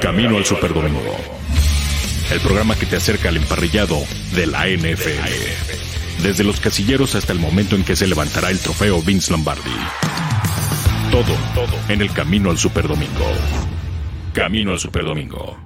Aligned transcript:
Camino 0.00 0.36
al 0.36 0.44
Superdomingo. 0.44 1.16
El 2.30 2.40
programa 2.40 2.76
que 2.76 2.86
te 2.86 2.96
acerca 2.96 3.28
al 3.28 3.36
emparrillado 3.36 3.98
de 4.32 4.46
la 4.46 4.66
NFL. 4.66 6.22
Desde 6.22 6.44
los 6.44 6.60
casilleros 6.60 7.14
hasta 7.14 7.32
el 7.32 7.38
momento 7.38 7.76
en 7.76 7.84
que 7.84 7.96
se 7.96 8.06
levantará 8.06 8.50
el 8.50 8.60
trofeo 8.60 9.02
Vince 9.02 9.30
Lombardi. 9.30 9.70
Todo, 11.10 11.34
todo 11.54 11.78
en 11.88 12.00
el 12.00 12.12
Camino 12.12 12.50
al 12.50 12.58
Superdomingo. 12.58 13.26
Camino 14.32 14.72
al 14.72 14.78
Superdomingo. 14.78 15.58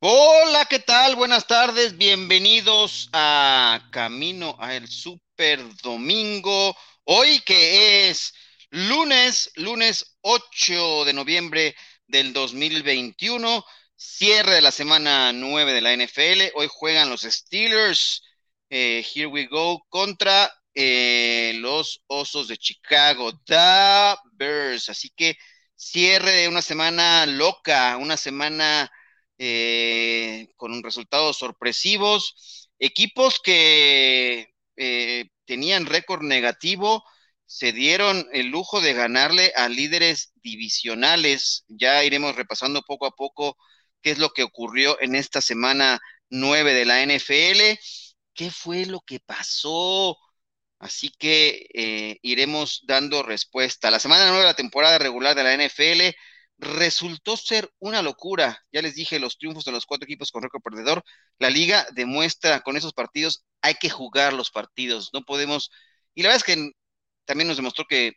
Hola, 0.00 0.66
¿qué 0.68 0.80
tal? 0.80 1.16
Buenas 1.16 1.46
tardes, 1.46 1.96
bienvenidos 1.96 3.08
a 3.12 3.80
Camino 3.90 4.56
al 4.58 4.86
Super 4.88 5.60
Domingo. 5.82 6.76
Hoy 7.04 7.40
que 7.40 8.10
es 8.10 8.34
lunes, 8.74 9.52
lunes 9.54 10.16
8 10.22 11.04
de 11.04 11.12
noviembre 11.12 11.76
del 12.08 12.32
2021, 12.32 13.64
cierre 13.94 14.56
de 14.56 14.60
la 14.62 14.72
semana 14.72 15.32
9 15.32 15.72
de 15.72 15.80
la 15.80 15.92
NFL. 15.92 16.50
Hoy 16.56 16.66
juegan 16.68 17.08
los 17.08 17.22
Steelers, 17.22 18.22
eh, 18.70 19.06
here 19.14 19.26
we 19.26 19.46
go, 19.46 19.86
contra 19.88 20.52
eh, 20.74 21.52
los 21.56 22.02
Osos 22.08 22.48
de 22.48 22.56
Chicago, 22.56 23.38
The 23.46 24.16
Bears. 24.32 24.88
Así 24.88 25.10
que 25.10 25.36
cierre 25.76 26.32
de 26.32 26.48
una 26.48 26.62
semana 26.62 27.26
loca, 27.26 27.96
una 27.96 28.16
semana 28.16 28.90
eh, 29.38 30.48
con 30.56 30.82
resultados 30.82 31.38
sorpresivos, 31.38 32.70
equipos 32.80 33.38
que 33.40 34.52
eh, 34.76 35.26
tenían 35.44 35.86
récord 35.86 36.22
negativo, 36.22 37.04
se 37.46 37.72
dieron 37.72 38.28
el 38.32 38.48
lujo 38.48 38.80
de 38.80 38.94
ganarle 38.94 39.52
a 39.56 39.68
líderes 39.68 40.32
divisionales. 40.42 41.64
Ya 41.68 42.04
iremos 42.04 42.36
repasando 42.36 42.82
poco 42.82 43.06
a 43.06 43.12
poco 43.12 43.56
qué 44.02 44.10
es 44.10 44.18
lo 44.18 44.30
que 44.30 44.42
ocurrió 44.42 45.00
en 45.00 45.14
esta 45.14 45.40
semana 45.40 46.00
9 46.30 46.74
de 46.74 46.84
la 46.84 47.02
NFL. 47.02 47.78
¿Qué 48.34 48.50
fue 48.50 48.86
lo 48.86 49.00
que 49.00 49.20
pasó? 49.20 50.18
Así 50.78 51.10
que 51.10 51.66
eh, 51.74 52.18
iremos 52.22 52.82
dando 52.86 53.22
respuesta. 53.22 53.90
La 53.90 54.00
semana 54.00 54.26
9 54.26 54.40
de 54.40 54.46
la 54.46 54.54
temporada 54.54 54.98
regular 54.98 55.34
de 55.34 55.44
la 55.44 55.54
NFL 55.54 56.14
resultó 56.58 57.36
ser 57.36 57.72
una 57.78 58.02
locura. 58.02 58.64
Ya 58.72 58.82
les 58.82 58.94
dije 58.94 59.18
los 59.18 59.38
triunfos 59.38 59.64
de 59.64 59.72
los 59.72 59.86
cuatro 59.86 60.04
equipos 60.04 60.30
con 60.30 60.42
récord 60.42 60.62
perdedor. 60.62 61.04
La 61.38 61.50
liga 61.50 61.86
demuestra 61.92 62.60
con 62.60 62.76
esos 62.76 62.92
partidos, 62.92 63.44
hay 63.62 63.74
que 63.74 63.90
jugar 63.90 64.32
los 64.32 64.50
partidos, 64.50 65.10
no 65.12 65.22
podemos. 65.22 65.70
Y 66.14 66.22
la 66.22 66.28
verdad 66.30 66.46
es 66.48 66.54
que 66.54 66.72
también 67.24 67.48
nos 67.48 67.56
demostró 67.56 67.84
que 67.86 68.12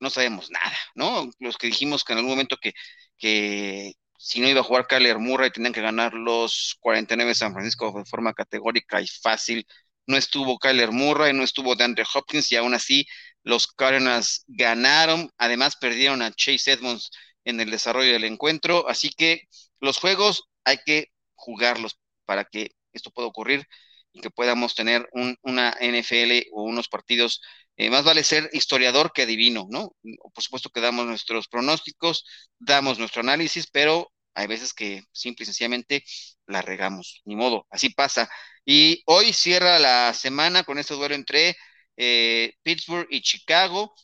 no 0.00 0.10
sabemos 0.10 0.50
nada, 0.50 0.76
¿no? 0.94 1.30
Los 1.38 1.56
que 1.58 1.68
dijimos 1.68 2.04
que 2.04 2.12
en 2.12 2.18
algún 2.18 2.32
momento 2.32 2.56
que, 2.60 2.72
que 3.18 3.94
si 4.18 4.40
no 4.40 4.48
iba 4.48 4.60
a 4.60 4.64
jugar 4.64 4.86
Kyler 4.86 5.18
Murray 5.18 5.50
tenían 5.50 5.72
que 5.72 5.80
ganar 5.82 6.14
los 6.14 6.76
49 6.80 7.30
de 7.30 7.34
San 7.34 7.52
Francisco 7.52 7.92
de 7.96 8.04
forma 8.04 8.34
categórica 8.34 9.00
y 9.00 9.06
fácil. 9.08 9.66
No 10.06 10.16
estuvo 10.16 10.58
Kyler 10.58 10.92
Murray, 10.92 11.32
no 11.32 11.42
estuvo 11.44 11.74
DeAndre 11.76 12.04
Hopkins 12.14 12.52
y 12.52 12.56
aún 12.56 12.74
así 12.74 13.06
los 13.42 13.66
Cardinals 13.68 14.44
ganaron. 14.48 15.30
Además 15.38 15.76
perdieron 15.76 16.22
a 16.22 16.32
Chase 16.32 16.72
Edmonds 16.72 17.10
en 17.44 17.60
el 17.60 17.70
desarrollo 17.70 18.12
del 18.12 18.24
encuentro. 18.24 18.88
Así 18.88 19.10
que 19.10 19.42
los 19.80 19.98
juegos 19.98 20.44
hay 20.64 20.78
que 20.84 21.08
jugarlos 21.34 21.98
para 22.24 22.44
que 22.44 22.70
esto 22.92 23.10
pueda 23.10 23.28
ocurrir 23.28 23.66
y 24.12 24.20
que 24.20 24.30
podamos 24.30 24.74
tener 24.74 25.08
una 25.42 25.76
NFL 25.80 26.48
o 26.52 26.62
unos 26.62 26.88
partidos. 26.88 27.40
Eh, 27.76 27.90
más 27.90 28.04
vale 28.04 28.22
ser 28.24 28.48
historiador 28.52 29.12
que 29.12 29.22
adivino, 29.22 29.66
¿no? 29.70 29.96
Por 30.32 30.42
supuesto 30.44 30.70
que 30.70 30.80
damos 30.80 31.06
nuestros 31.06 31.48
pronósticos, 31.48 32.24
damos 32.58 32.98
nuestro 32.98 33.20
análisis, 33.22 33.66
pero 33.70 34.12
hay 34.34 34.46
veces 34.46 34.72
que 34.74 35.02
simple 35.12 35.44
y 35.44 35.46
sencillamente 35.46 36.04
la 36.46 36.62
regamos, 36.62 37.22
ni 37.24 37.36
modo, 37.36 37.66
así 37.70 37.90
pasa. 37.90 38.28
Y 38.64 39.02
hoy 39.06 39.32
cierra 39.32 39.78
la 39.78 40.12
semana 40.14 40.64
con 40.64 40.78
este 40.78 40.94
duelo 40.94 41.14
entre 41.14 41.56
eh, 41.96 42.54
Pittsburgh 42.62 43.06
y 43.10 43.22
Chicago. 43.22 43.94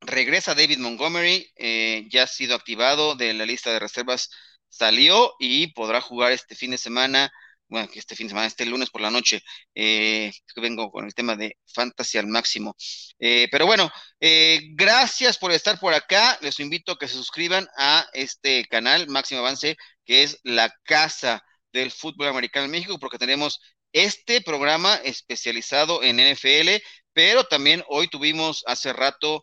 Regresa 0.00 0.54
David 0.54 0.78
Montgomery, 0.78 1.50
eh, 1.56 2.06
ya 2.10 2.24
ha 2.24 2.26
sido 2.26 2.54
activado 2.54 3.14
de 3.16 3.32
la 3.34 3.46
lista 3.46 3.72
de 3.72 3.78
reservas, 3.78 4.30
salió 4.68 5.34
y 5.38 5.68
podrá 5.68 6.00
jugar 6.00 6.32
este 6.32 6.54
fin 6.54 6.72
de 6.72 6.78
semana 6.78 7.32
bueno, 7.74 7.88
este 7.92 8.14
fin 8.14 8.28
de 8.28 8.30
semana, 8.30 8.46
este 8.46 8.66
lunes 8.66 8.88
por 8.88 9.00
la 9.00 9.10
noche, 9.10 9.42
eh, 9.74 10.30
vengo 10.54 10.92
con 10.92 11.06
el 11.06 11.12
tema 11.12 11.34
de 11.34 11.58
fantasy 11.66 12.18
al 12.18 12.28
máximo. 12.28 12.76
Eh, 13.18 13.48
pero 13.50 13.66
bueno, 13.66 13.90
eh, 14.20 14.60
gracias 14.76 15.38
por 15.38 15.50
estar 15.50 15.80
por 15.80 15.92
acá. 15.92 16.38
Les 16.40 16.60
invito 16.60 16.92
a 16.92 16.98
que 16.98 17.08
se 17.08 17.14
suscriban 17.14 17.66
a 17.76 18.06
este 18.12 18.64
canal, 18.66 19.08
Máximo 19.08 19.40
Avance, 19.40 19.76
que 20.04 20.22
es 20.22 20.38
la 20.44 20.72
casa 20.84 21.42
del 21.72 21.90
fútbol 21.90 22.28
americano 22.28 22.66
en 22.66 22.70
México, 22.70 22.96
porque 23.00 23.18
tenemos 23.18 23.58
este 23.92 24.40
programa 24.40 24.94
especializado 25.02 26.04
en 26.04 26.20
NFL, 26.20 26.80
pero 27.12 27.42
también 27.42 27.82
hoy 27.88 28.06
tuvimos 28.06 28.62
hace 28.68 28.92
rato 28.92 29.42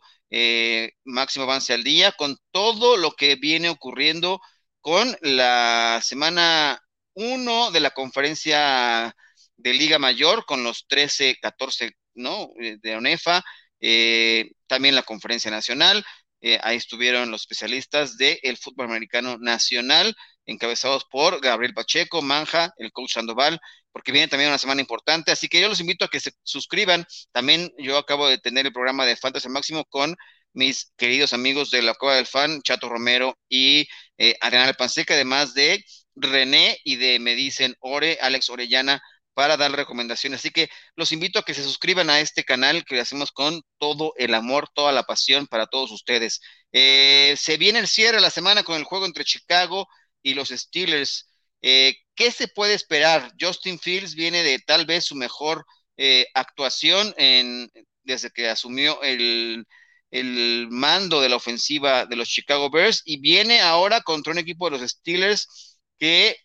Máximo 1.04 1.44
Avance 1.44 1.74
al 1.74 1.84
día 1.84 2.14
con 2.14 2.38
todo 2.52 2.96
lo 2.96 3.12
que 3.12 3.36
viene 3.36 3.68
ocurriendo 3.68 4.40
con 4.80 5.18
la 5.22 6.00
semana 6.02 6.82
uno 7.22 7.72
de 7.72 7.80
la 7.80 7.92
conferencia 7.92 9.16
de 9.58 9.74
Liga 9.74 10.00
Mayor 10.00 10.46
con 10.46 10.64
los 10.64 10.88
13, 10.88 11.38
14, 11.42 11.92
¿no? 12.16 12.50
Eh, 12.60 12.78
de 12.82 12.96
ONEFA, 12.96 13.44
eh, 13.80 14.52
también 14.68 14.96
la 14.96 15.04
conferencia 15.04 15.52
nacional, 15.52 16.04
eh, 16.42 16.60
ahí 16.64 16.78
estuvieron 16.78 17.30
los 17.30 17.42
especialistas 17.42 18.18
del 18.18 18.58
fútbol 18.58 18.88
americano 18.88 19.38
nacional, 19.38 20.16
encabezados 20.46 21.06
por 21.06 21.40
Gabriel 21.40 21.76
Pacheco, 21.76 22.22
Manja, 22.24 22.74
el 22.78 22.92
coach 22.92 23.14
Sandoval, 23.14 23.60
porque 23.92 24.12
viene 24.12 24.28
también 24.28 24.50
una 24.50 24.58
semana 24.58 24.82
importante, 24.82 25.32
así 25.32 25.48
que 25.48 25.62
yo 25.62 25.70
los 25.70 25.80
invito 25.80 26.06
a 26.06 26.08
que 26.10 26.20
se 26.20 26.32
suscriban. 26.44 27.06
También 27.32 27.72
yo 27.78 27.98
acabo 27.98 28.28
de 28.28 28.40
tener 28.40 28.66
el 28.66 28.74
programa 28.74 29.06
de 29.06 29.18
Fantasy 29.18 29.50
Máximo 29.50 29.86
con 29.86 30.16
mis 30.54 30.92
queridos 30.98 31.34
amigos 31.34 31.70
de 31.72 31.82
la 31.82 31.94
Cueva 31.94 32.16
del 32.16 32.26
Fan, 32.26 32.62
Chato 32.64 32.90
Romero 32.90 33.38
y 33.48 33.88
eh, 34.18 34.36
Adriana 34.42 34.74
Panseca, 34.74 35.14
además 35.14 35.54
de 35.54 35.84
René 36.16 36.80
y 36.84 36.98
de 36.98 37.20
Me 37.20 37.36
Dicen 37.36 37.76
Ore, 37.80 38.18
Alex 38.22 38.50
Orellana, 38.50 39.02
para 39.34 39.58
dar 39.58 39.72
recomendaciones. 39.72 40.42
Así 40.42 40.52
que 40.52 40.70
los 40.96 41.12
invito 41.12 41.40
a 41.40 41.44
que 41.44 41.54
se 41.54 41.64
suscriban 41.64 42.10
a 42.10 42.20
este 42.20 42.44
canal 42.44 42.84
que 42.86 43.00
hacemos 43.00 43.32
con 43.32 43.62
todo 43.78 44.14
el 44.18 44.34
amor, 44.34 44.70
toda 44.74 44.92
la 44.92 45.04
pasión 45.04 45.48
para 45.48 45.68
todos 45.68 45.92
ustedes. 45.92 46.42
Eh, 46.72 47.36
se 47.38 47.58
viene 47.58 47.80
el 47.80 47.88
cierre 47.88 48.18
de 48.18 48.22
la 48.22 48.30
semana 48.30 48.64
con 48.64 48.76
el 48.78 48.84
juego 48.84 49.06
entre 49.06 49.24
Chicago 49.24 49.88
y 50.22 50.34
los 50.34 50.50
Steelers. 50.50 51.30
Eh, 51.62 51.96
¿Qué 52.16 52.32
se 52.32 52.48
puede 52.48 52.74
esperar? 52.74 53.32
Justin 53.40 53.80
Fields 53.80 54.16
viene 54.16 54.44
de 54.44 54.60
tal 54.60 54.86
vez 54.86 55.06
su 55.06 55.16
mejor 55.16 55.66
eh, 55.98 56.28
actuación 56.34 57.14
en, 57.18 57.72
desde 58.04 58.32
que 58.32 58.50
asumió 58.50 59.02
el, 59.04 59.66
el 60.12 60.68
mando 60.70 61.22
de 61.22 61.30
la 61.30 61.38
ofensiva 61.38 62.06
de 62.06 62.16
los 62.16 62.30
Chicago 62.30 62.70
Bears 62.70 63.02
y 63.06 63.20
viene 63.20 63.62
ahora 63.62 64.02
contra 64.02 64.34
un 64.34 64.40
equipo 64.40 64.70
de 64.70 64.78
los 64.78 64.90
Steelers 64.90 65.71
que 66.02 66.36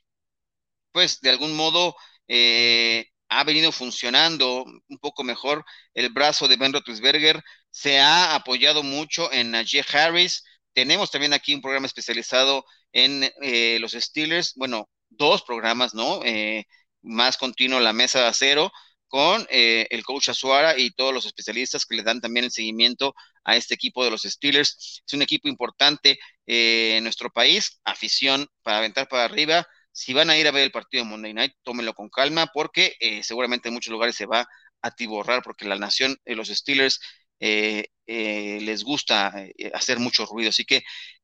pues 0.93 1.21
de 1.21 1.31
algún 1.31 1.56
modo 1.56 1.97
eh, 2.28 3.06
ha 3.28 3.44
venido 3.44 3.72
funcionando 3.72 4.65
un 4.65 4.99
poco 4.99 5.25
mejor 5.25 5.65
el 5.94 6.11
brazo 6.11 6.47
de 6.47 6.56
Ben 6.56 6.72
Roethlisberger, 6.75 7.43
se 7.71 7.99
ha 7.99 8.34
apoyado 8.34 8.83
mucho 8.83 9.33
en 9.33 9.50
Najee 9.50 9.84
Harris, 9.93 10.44
tenemos 10.75 11.11
también 11.11 11.33
aquí 11.33 11.55
un 11.55 11.62
programa 11.62 11.87
especializado 11.87 12.67
en 12.93 13.31
eh, 13.43 13.78
los 13.81 13.93
Steelers, 13.93 14.53
bueno, 14.56 14.91
dos 15.09 15.43
programas, 15.43 15.94
¿no? 15.94 16.21
Eh, 16.25 16.67
más 17.03 17.38
continuo 17.38 17.81
la 17.81 17.93
mesa 17.94 18.21
de 18.21 18.27
acero 18.27 18.73
con 19.16 19.47
el 19.49 20.04
coach 20.04 20.28
Azuara 20.28 20.78
y 20.78 20.91
todos 20.91 21.14
los 21.14 21.25
especialistas 21.25 21.87
que 21.87 21.96
le 21.96 22.02
dan 22.02 22.20
también 22.20 22.44
el 22.44 22.50
seguimiento 22.50 23.14
a 23.44 23.56
este 23.56 23.73
equipo 23.73 24.05
de 24.05 24.11
los 24.11 24.25
Steelers. 24.25 25.02
Es 25.06 25.14
un 25.14 25.23
equipo 25.23 25.49
importante 25.49 26.19
eh, 26.46 26.96
en 26.99 27.05
nuestro 27.05 27.31
país, 27.31 27.81
afición 27.82 28.46
para 28.62 28.76
aventar 28.76 29.08
para 29.08 29.25
arriba. 29.25 29.67
Si 29.91 30.12
van 30.12 30.29
a 30.29 30.37
ir 30.37 30.46
a 30.46 30.50
ver 30.50 30.64
el 30.64 30.70
partido 30.70 31.02
de 31.02 31.08
Monday 31.08 31.32
Night, 31.32 31.55
tómenlo 31.62 31.94
con 31.94 32.11
calma 32.11 32.50
porque 32.52 32.94
eh, 33.00 33.23
seguramente 33.23 33.69
en 33.69 33.75
muchos 33.75 33.91
lugares 33.91 34.17
se 34.17 34.26
va 34.26 34.41
a 34.41 34.49
atiborrar 34.82 35.43
porque 35.43 35.64
la 35.64 35.76
nación 35.79 36.19
de 36.26 36.37
los 36.37 36.49
Steelers 36.49 37.00
eh, 37.41 37.87
les 38.05 38.85
gusta 38.85 39.32
hacer 39.73 39.99
mucho 39.99 40.26
ruido. 40.26 40.50
Así 40.50 40.67
que 40.67 40.82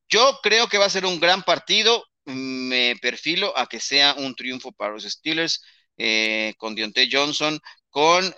yo 0.09 0.39
creo 0.41 0.67
que 0.67 0.79
va 0.79 0.85
a 0.85 0.89
ser 0.89 1.05
un 1.05 1.19
gran 1.19 1.43
partido. 1.43 2.05
Me 2.25 2.95
perfilo 3.03 3.55
a 3.55 3.67
que 3.67 3.79
sea 3.79 4.15
un 4.15 4.33
triunfo 4.33 4.71
para 4.71 4.93
los 4.93 5.03
Steelers 5.03 5.61
con 6.57 6.73
Dionte 6.73 7.07
Johnson, 7.11 7.59
con, 7.93 8.33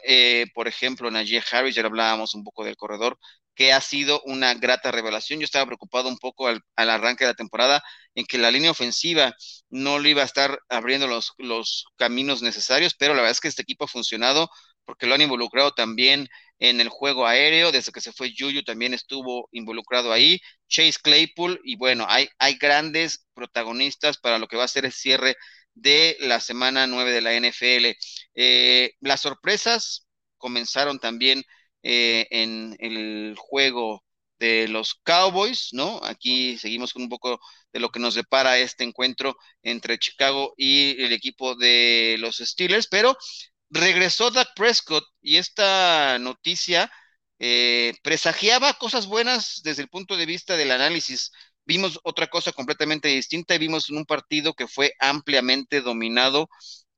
por 0.54 0.68
ejemplo, 0.68 1.10
Najee 1.10 1.42
Harris, 1.50 1.75
ya 1.75 1.84
hablábamos 1.86 2.36
un 2.36 2.44
poco 2.44 2.66
del 2.66 2.75
corredor, 2.75 3.18
que 3.56 3.72
ha 3.72 3.80
sido 3.80 4.22
una 4.25 4.54
grata 4.54 4.92
revelación. 4.92 5.40
Yo 5.40 5.46
estaba 5.46 5.66
preocupado 5.66 6.10
un 6.10 6.18
poco 6.18 6.48
al, 6.48 6.62
arranque 6.75 7.24
de 7.24 7.31
la 7.31 7.36
temporada 7.36 7.81
en 8.16 8.25
que 8.25 8.38
la 8.38 8.52
línea 8.52 8.72
ofensiva 8.72 9.34
no 9.69 10.00
le 10.00 10.10
iba 10.10 10.24
a 10.24 10.25
estar 10.25 10.60
abriendo 10.68 11.07
los, 11.07 11.86
caminos 11.96 12.42
necesarios, 12.42 12.96
pero 13.00 13.13
la 13.13 13.22
verdad 13.22 13.31
es 13.31 13.40
que 13.40 13.48
este 13.48 13.62
equipo 13.62 13.86
ha 13.86 13.88
funcionado 13.88 14.50
porque 14.84 15.07
lo 15.07 15.16
han 15.16 15.22
involucrado 15.22 15.72
también 15.72 16.28
en 16.60 16.81
el 16.81 16.90
juego 16.90 17.25
aéreo, 17.25 17.72
desde 17.72 17.94
que 17.94 18.02
se 18.02 18.12
fue 18.12 18.34
Juju 18.38 18.63
también 18.63 18.94
estuvo 18.94 19.48
involucrado 19.54 20.12
ahí, 20.12 20.40
Chase 20.68 21.00
Claypool, 21.02 21.62
y 21.63 21.78
bueno, 21.78 22.06
hay 22.10 22.56
grandes 22.60 23.25
protagonistas 23.34 24.18
para 24.18 24.38
lo 24.38 24.48
que 24.48 24.57
va 24.57 24.66
a 24.66 24.68
ser 24.68 24.86
el 24.86 24.92
cierre 24.92 25.36
de 25.75 26.18
la 26.22 26.39
semana 26.39 26.88
9 26.88 27.12
de 27.12 27.22
la 27.22 27.33
NFL. 27.33 27.98
Eh, 28.36 28.94
las 29.01 29.22
sorpresas 29.22 30.07
comenzaron 30.38 31.00
también 31.00 31.44
eh, 31.83 32.27
en 32.31 32.75
el 32.80 33.36
juego 33.38 34.04
de 34.39 34.68
los 34.68 34.95
Cowboys, 35.04 35.69
¿no? 35.72 36.01
Aquí 36.04 36.57
seguimos 36.57 36.94
con 36.94 37.04
un 37.04 37.10
poco 37.10 37.39
de 37.72 37.80
lo 37.80 37.89
que 37.89 38.00
nos 38.00 38.16
depara 38.16 38.57
este 38.57 38.83
encuentro 38.83 39.38
entre 39.63 39.98
Chicago 40.00 40.54
y 40.57 41.01
el 41.01 41.13
equipo 41.13 41.56
de 41.56 42.18
los 42.19 42.38
Steelers, 42.38 42.88
pero 42.88 43.18
regresó 43.69 44.31
Dak 44.31 44.50
Prescott 44.56 45.06
y 45.21 45.38
esta 45.38 46.18
noticia 46.19 46.92
eh, 47.39 47.94
presagiaba 48.04 48.74
cosas 48.75 49.07
buenas 49.07 49.62
desde 49.63 49.81
el 49.83 49.89
punto 49.89 50.18
de 50.18 50.25
vista 50.25 50.56
del 50.57 50.71
análisis. 50.71 51.31
Vimos 51.65 52.00
otra 52.03 52.27
cosa 52.27 52.51
completamente 52.51 53.07
distinta 53.09 53.56
y 53.56 53.59
vimos 53.59 53.89
un 53.89 54.06
partido 54.06 54.53
que 54.53 54.67
fue 54.67 54.94
ampliamente 55.00 55.81
dominado 55.81 56.50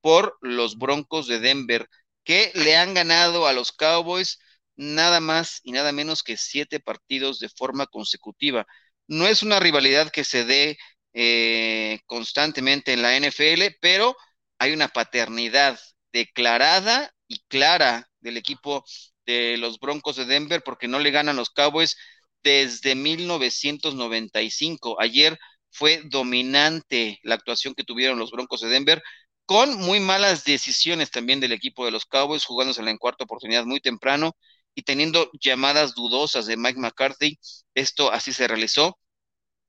por 0.02 0.38
los 0.42 0.78
Broncos 0.78 1.28
de 1.28 1.40
Denver, 1.40 1.88
que 2.24 2.52
le 2.56 2.76
han 2.78 2.94
ganado 2.94 3.48
a 3.48 3.54
los 3.54 3.72
Cowboys 3.72 4.40
nada 4.76 5.20
más 5.20 5.62
y 5.64 5.72
nada 5.72 5.92
menos 5.92 6.24
que 6.24 6.38
siete 6.38 6.80
partidos 6.80 7.40
de 7.40 7.50
forma 7.50 7.88
consecutiva. 7.88 8.66
No 9.08 9.28
es 9.28 9.44
una 9.44 9.60
rivalidad 9.60 10.12
que 10.12 10.24
se 10.24 10.46
dé 10.46 10.78
eh, 11.14 12.00
constantemente 12.06 12.94
en 12.94 13.02
la 13.02 13.16
NFL, 13.18 13.78
pero 13.82 14.16
hay 14.60 14.74
una 14.74 14.90
paternidad 14.90 15.80
declarada 16.12 17.14
y 17.28 17.40
clara 17.48 18.10
del 18.20 18.38
equipo 18.38 18.86
de 19.26 19.58
los 19.58 19.80
Broncos 19.80 20.16
de 20.16 20.26
Denver 20.26 20.62
porque 20.64 20.88
no 20.88 21.00
le 21.00 21.12
ganan 21.12 21.36
los 21.36 21.50
Cowboys 21.50 21.98
desde 22.44 22.96
1995. 22.96 25.00
Ayer 25.00 25.38
fue 25.70 26.02
dominante 26.06 27.20
la 27.24 27.36
actuación 27.36 27.74
que 27.76 27.84
tuvieron 27.84 28.20
los 28.20 28.32
Broncos 28.32 28.62
de 28.62 28.70
Denver 28.70 29.02
con 29.46 29.76
muy 29.78 30.00
malas 30.00 30.44
decisiones 30.44 31.12
también 31.12 31.40
del 31.40 31.54
equipo 31.54 31.86
de 31.86 31.92
los 31.92 32.06
Cowboys, 32.06 32.46
jugándosela 32.46 32.92
en 32.92 32.98
cuarta 32.98 33.24
oportunidad 33.24 33.66
muy 33.66 33.80
temprano 33.80 34.36
y 34.76 34.84
teniendo 34.84 35.32
llamadas 35.42 35.96
dudosas 35.96 36.46
de 36.48 36.58
Mike 36.58 36.80
McCarthy. 36.80 37.40
Esto 37.74 38.12
así 38.12 38.34
se 38.34 38.48
realizó. 38.48 38.98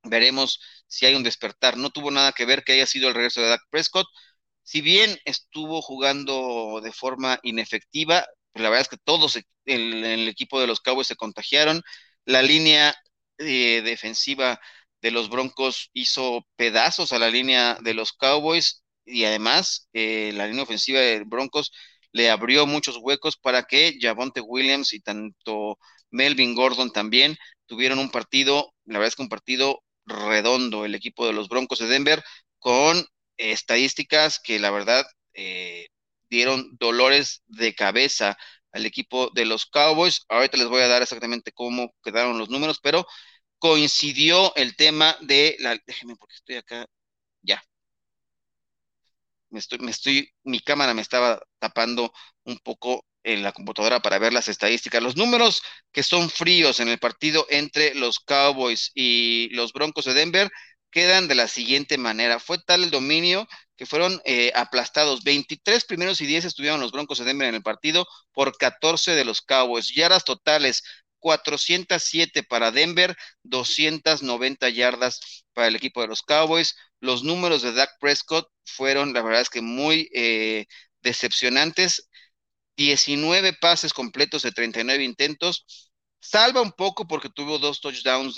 Veremos 0.04 0.60
si 0.86 1.06
hay 1.06 1.14
un 1.14 1.22
despertar. 1.22 1.76
No 1.76 1.90
tuvo 1.90 2.10
nada 2.10 2.32
que 2.32 2.44
ver 2.46 2.64
que 2.64 2.72
haya 2.72 2.86
sido 2.86 3.08
el 3.08 3.14
regreso 3.14 3.40
de 3.40 3.48
Dak 3.48 3.62
Prescott. 3.70 4.06
Si 4.62 4.80
bien 4.82 5.18
estuvo 5.24 5.82
jugando 5.82 6.80
de 6.82 6.92
forma 6.92 7.38
inefectiva, 7.42 8.26
pues 8.52 8.62
la 8.62 8.70
verdad 8.70 8.82
es 8.82 8.88
que 8.88 8.98
todos 8.98 9.36
en 9.36 9.44
el, 10.04 10.28
equipo 10.28 10.60
de 10.60 10.66
los 10.66 10.80
Cowboys 10.80 11.08
se 11.08 11.16
contagiaron. 11.16 11.82
La 12.28 12.42
línea 12.42 12.94
eh, 13.38 13.80
defensiva 13.82 14.60
de 15.00 15.10
los 15.10 15.30
Broncos 15.30 15.88
hizo 15.94 16.46
pedazos 16.56 17.12
a 17.14 17.18
la 17.18 17.30
línea 17.30 17.78
de 17.80 17.94
los 17.94 18.12
Cowboys 18.12 18.84
y 19.06 19.24
además 19.24 19.88
eh, 19.94 20.32
la 20.34 20.46
línea 20.46 20.64
ofensiva 20.64 21.00
de 21.00 21.24
Broncos 21.24 21.72
le 22.12 22.28
abrió 22.30 22.66
muchos 22.66 22.98
huecos 23.00 23.38
para 23.38 23.62
que 23.62 23.96
Javonte 23.98 24.42
Williams 24.42 24.92
y 24.92 25.00
tanto 25.00 25.78
Melvin 26.10 26.54
Gordon 26.54 26.92
también 26.92 27.38
tuvieron 27.64 27.98
un 27.98 28.10
partido, 28.10 28.74
la 28.84 28.98
verdad 28.98 29.08
es 29.08 29.16
que 29.16 29.22
un 29.22 29.30
partido 29.30 29.82
redondo, 30.04 30.84
el 30.84 30.94
equipo 30.94 31.26
de 31.26 31.32
los 31.32 31.48
Broncos 31.48 31.78
de 31.78 31.86
Denver, 31.86 32.22
con 32.58 33.06
estadísticas 33.38 34.38
que 34.38 34.58
la 34.58 34.70
verdad 34.70 35.06
eh, 35.32 35.88
dieron 36.28 36.76
dolores 36.78 37.42
de 37.46 37.74
cabeza 37.74 38.36
al 38.72 38.86
equipo 38.86 39.30
de 39.34 39.44
los 39.46 39.66
Cowboys. 39.66 40.24
Ahorita 40.28 40.56
les 40.56 40.68
voy 40.68 40.82
a 40.82 40.88
dar 40.88 41.02
exactamente 41.02 41.52
cómo 41.52 41.94
quedaron 42.02 42.38
los 42.38 42.50
números, 42.50 42.78
pero 42.82 43.06
coincidió 43.58 44.54
el 44.56 44.76
tema 44.76 45.16
de 45.22 45.56
la, 45.60 45.78
déjenme 45.86 46.16
porque 46.16 46.34
estoy 46.36 46.56
acá, 46.56 46.86
ya, 47.42 47.62
me 49.50 49.58
estoy, 49.58 49.78
me 49.78 49.90
estoy, 49.90 50.30
mi 50.44 50.60
cámara 50.60 50.94
me 50.94 51.02
estaba 51.02 51.40
tapando 51.58 52.12
un 52.44 52.58
poco 52.58 53.04
en 53.22 53.42
la 53.42 53.52
computadora 53.52 54.00
para 54.00 54.18
ver 54.18 54.32
las 54.32 54.48
estadísticas. 54.48 55.02
Los 55.02 55.16
números 55.16 55.62
que 55.92 56.02
son 56.02 56.30
fríos 56.30 56.80
en 56.80 56.88
el 56.88 56.98
partido 56.98 57.46
entre 57.50 57.94
los 57.94 58.20
Cowboys 58.20 58.90
y 58.94 59.48
los 59.50 59.72
Broncos 59.72 60.04
de 60.04 60.14
Denver 60.14 60.50
quedan 60.90 61.28
de 61.28 61.34
la 61.34 61.48
siguiente 61.48 61.98
manera. 61.98 62.38
Fue 62.40 62.58
tal 62.58 62.84
el 62.84 62.90
dominio 62.90 63.46
que 63.78 63.86
fueron 63.86 64.20
eh, 64.24 64.52
aplastados. 64.54 65.22
23 65.22 65.84
primeros 65.86 66.20
y 66.20 66.26
10 66.26 66.44
estuvieron 66.46 66.80
los 66.80 66.92
Broncos 66.92 67.18
de 67.18 67.24
Denver 67.24 67.48
en 67.48 67.54
el 67.54 67.62
partido 67.62 68.06
por 68.32 68.56
14 68.58 69.12
de 69.12 69.24
los 69.24 69.40
Cowboys. 69.40 69.94
Yardas 69.94 70.24
totales 70.24 70.82
407 71.20 72.42
para 72.42 72.72
Denver, 72.72 73.16
290 73.44 74.68
yardas 74.70 75.20
para 75.54 75.68
el 75.68 75.76
equipo 75.76 76.00
de 76.02 76.08
los 76.08 76.22
Cowboys. 76.22 76.76
Los 77.00 77.22
números 77.22 77.62
de 77.62 77.72
Dak 77.72 77.90
Prescott 78.00 78.48
fueron, 78.64 79.12
la 79.14 79.22
verdad 79.22 79.42
es 79.42 79.50
que 79.50 79.62
muy 79.62 80.10
eh, 80.12 80.66
decepcionantes. 81.00 82.08
19 82.76 83.54
pases 83.54 83.92
completos 83.92 84.42
de 84.42 84.52
39 84.52 85.04
intentos. 85.04 85.66
Salva 86.20 86.62
un 86.62 86.72
poco 86.72 87.06
porque 87.06 87.28
tuvo 87.30 87.58
dos 87.58 87.80
touchdowns 87.80 88.36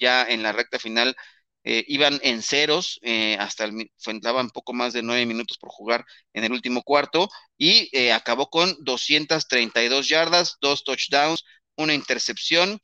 ya 0.00 0.24
en 0.24 0.42
la 0.42 0.52
recta 0.52 0.78
final. 0.80 1.16
Eh, 1.64 1.84
iban 1.88 2.18
en 2.22 2.42
ceros 2.42 2.98
eh, 3.02 3.36
hasta 3.38 3.64
el, 3.64 3.90
un 4.06 4.50
poco 4.50 4.72
más 4.72 4.92
de 4.92 5.02
nueve 5.02 5.26
minutos 5.26 5.58
por 5.58 5.70
jugar 5.70 6.04
en 6.32 6.44
el 6.44 6.52
último 6.52 6.82
cuarto 6.82 7.28
y 7.56 8.10
acabó 8.10 8.50
con 8.50 8.76
232 8.80 10.08
yardas, 10.08 10.56
dos 10.60 10.84
touchdowns, 10.84 11.44
una 11.76 11.94
intercepción. 11.94 12.80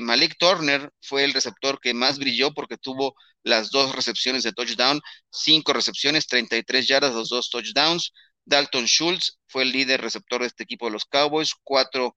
Malik 0.00 0.36
Turner 0.38 0.90
fue 1.00 1.24
el 1.24 1.32
receptor 1.32 1.80
que 1.80 1.94
más 1.94 2.18
brilló 2.18 2.52
porque 2.54 2.76
tuvo 2.76 3.14
las 3.42 3.70
dos 3.70 3.94
recepciones 3.94 4.42
de 4.42 4.52
touchdown, 4.52 5.00
cinco 5.30 5.72
recepciones, 5.72 6.26
33 6.26 6.86
yardas, 6.86 7.14
los 7.14 7.28
dos 7.28 7.50
touchdowns. 7.50 8.12
Dalton 8.44 8.86
Schultz 8.86 9.38
fue 9.46 9.62
el 9.62 9.72
líder 9.72 10.00
receptor 10.00 10.40
de 10.40 10.48
este 10.48 10.64
equipo 10.64 10.86
de 10.86 10.92
los 10.92 11.04
Cowboys, 11.04 11.54
cuatro 11.62 12.16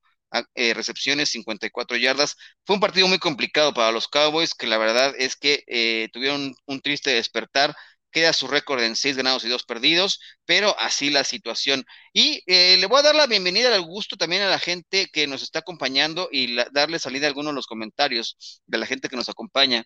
eh, 0.55 0.73
recepciones, 0.73 1.29
54 1.29 1.97
yardas. 1.97 2.35
Fue 2.65 2.75
un 2.75 2.79
partido 2.79 3.07
muy 3.07 3.19
complicado 3.19 3.73
para 3.73 3.91
los 3.91 4.07
Cowboys, 4.07 4.55
que 4.55 4.67
la 4.67 4.77
verdad 4.77 5.13
es 5.17 5.35
que 5.35 5.63
eh, 5.67 6.09
tuvieron 6.11 6.55
un 6.65 6.81
triste 6.81 7.11
despertar. 7.11 7.75
Queda 8.11 8.33
su 8.33 8.47
récord 8.47 8.81
en 8.83 8.95
seis 8.95 9.17
ganados 9.17 9.43
y 9.43 9.49
dos 9.49 9.63
perdidos, 9.63 10.19
pero 10.45 10.75
así 10.79 11.09
la 11.09 11.23
situación. 11.23 11.83
Y 12.13 12.43
eh, 12.47 12.77
le 12.77 12.85
voy 12.87 12.99
a 12.99 13.03
dar 13.03 13.15
la 13.15 13.27
bienvenida 13.27 13.73
al 13.73 13.81
gusto 13.81 14.17
también 14.17 14.43
a 14.43 14.49
la 14.49 14.59
gente 14.59 15.07
que 15.11 15.27
nos 15.27 15.41
está 15.41 15.59
acompañando 15.59 16.29
y 16.31 16.55
darle 16.71 16.99
salida 16.99 17.25
a 17.27 17.29
algunos 17.29 17.53
de 17.53 17.55
los 17.55 17.67
comentarios 17.67 18.61
de 18.67 18.77
la 18.77 18.85
gente 18.85 19.09
que 19.09 19.15
nos 19.15 19.29
acompaña 19.29 19.83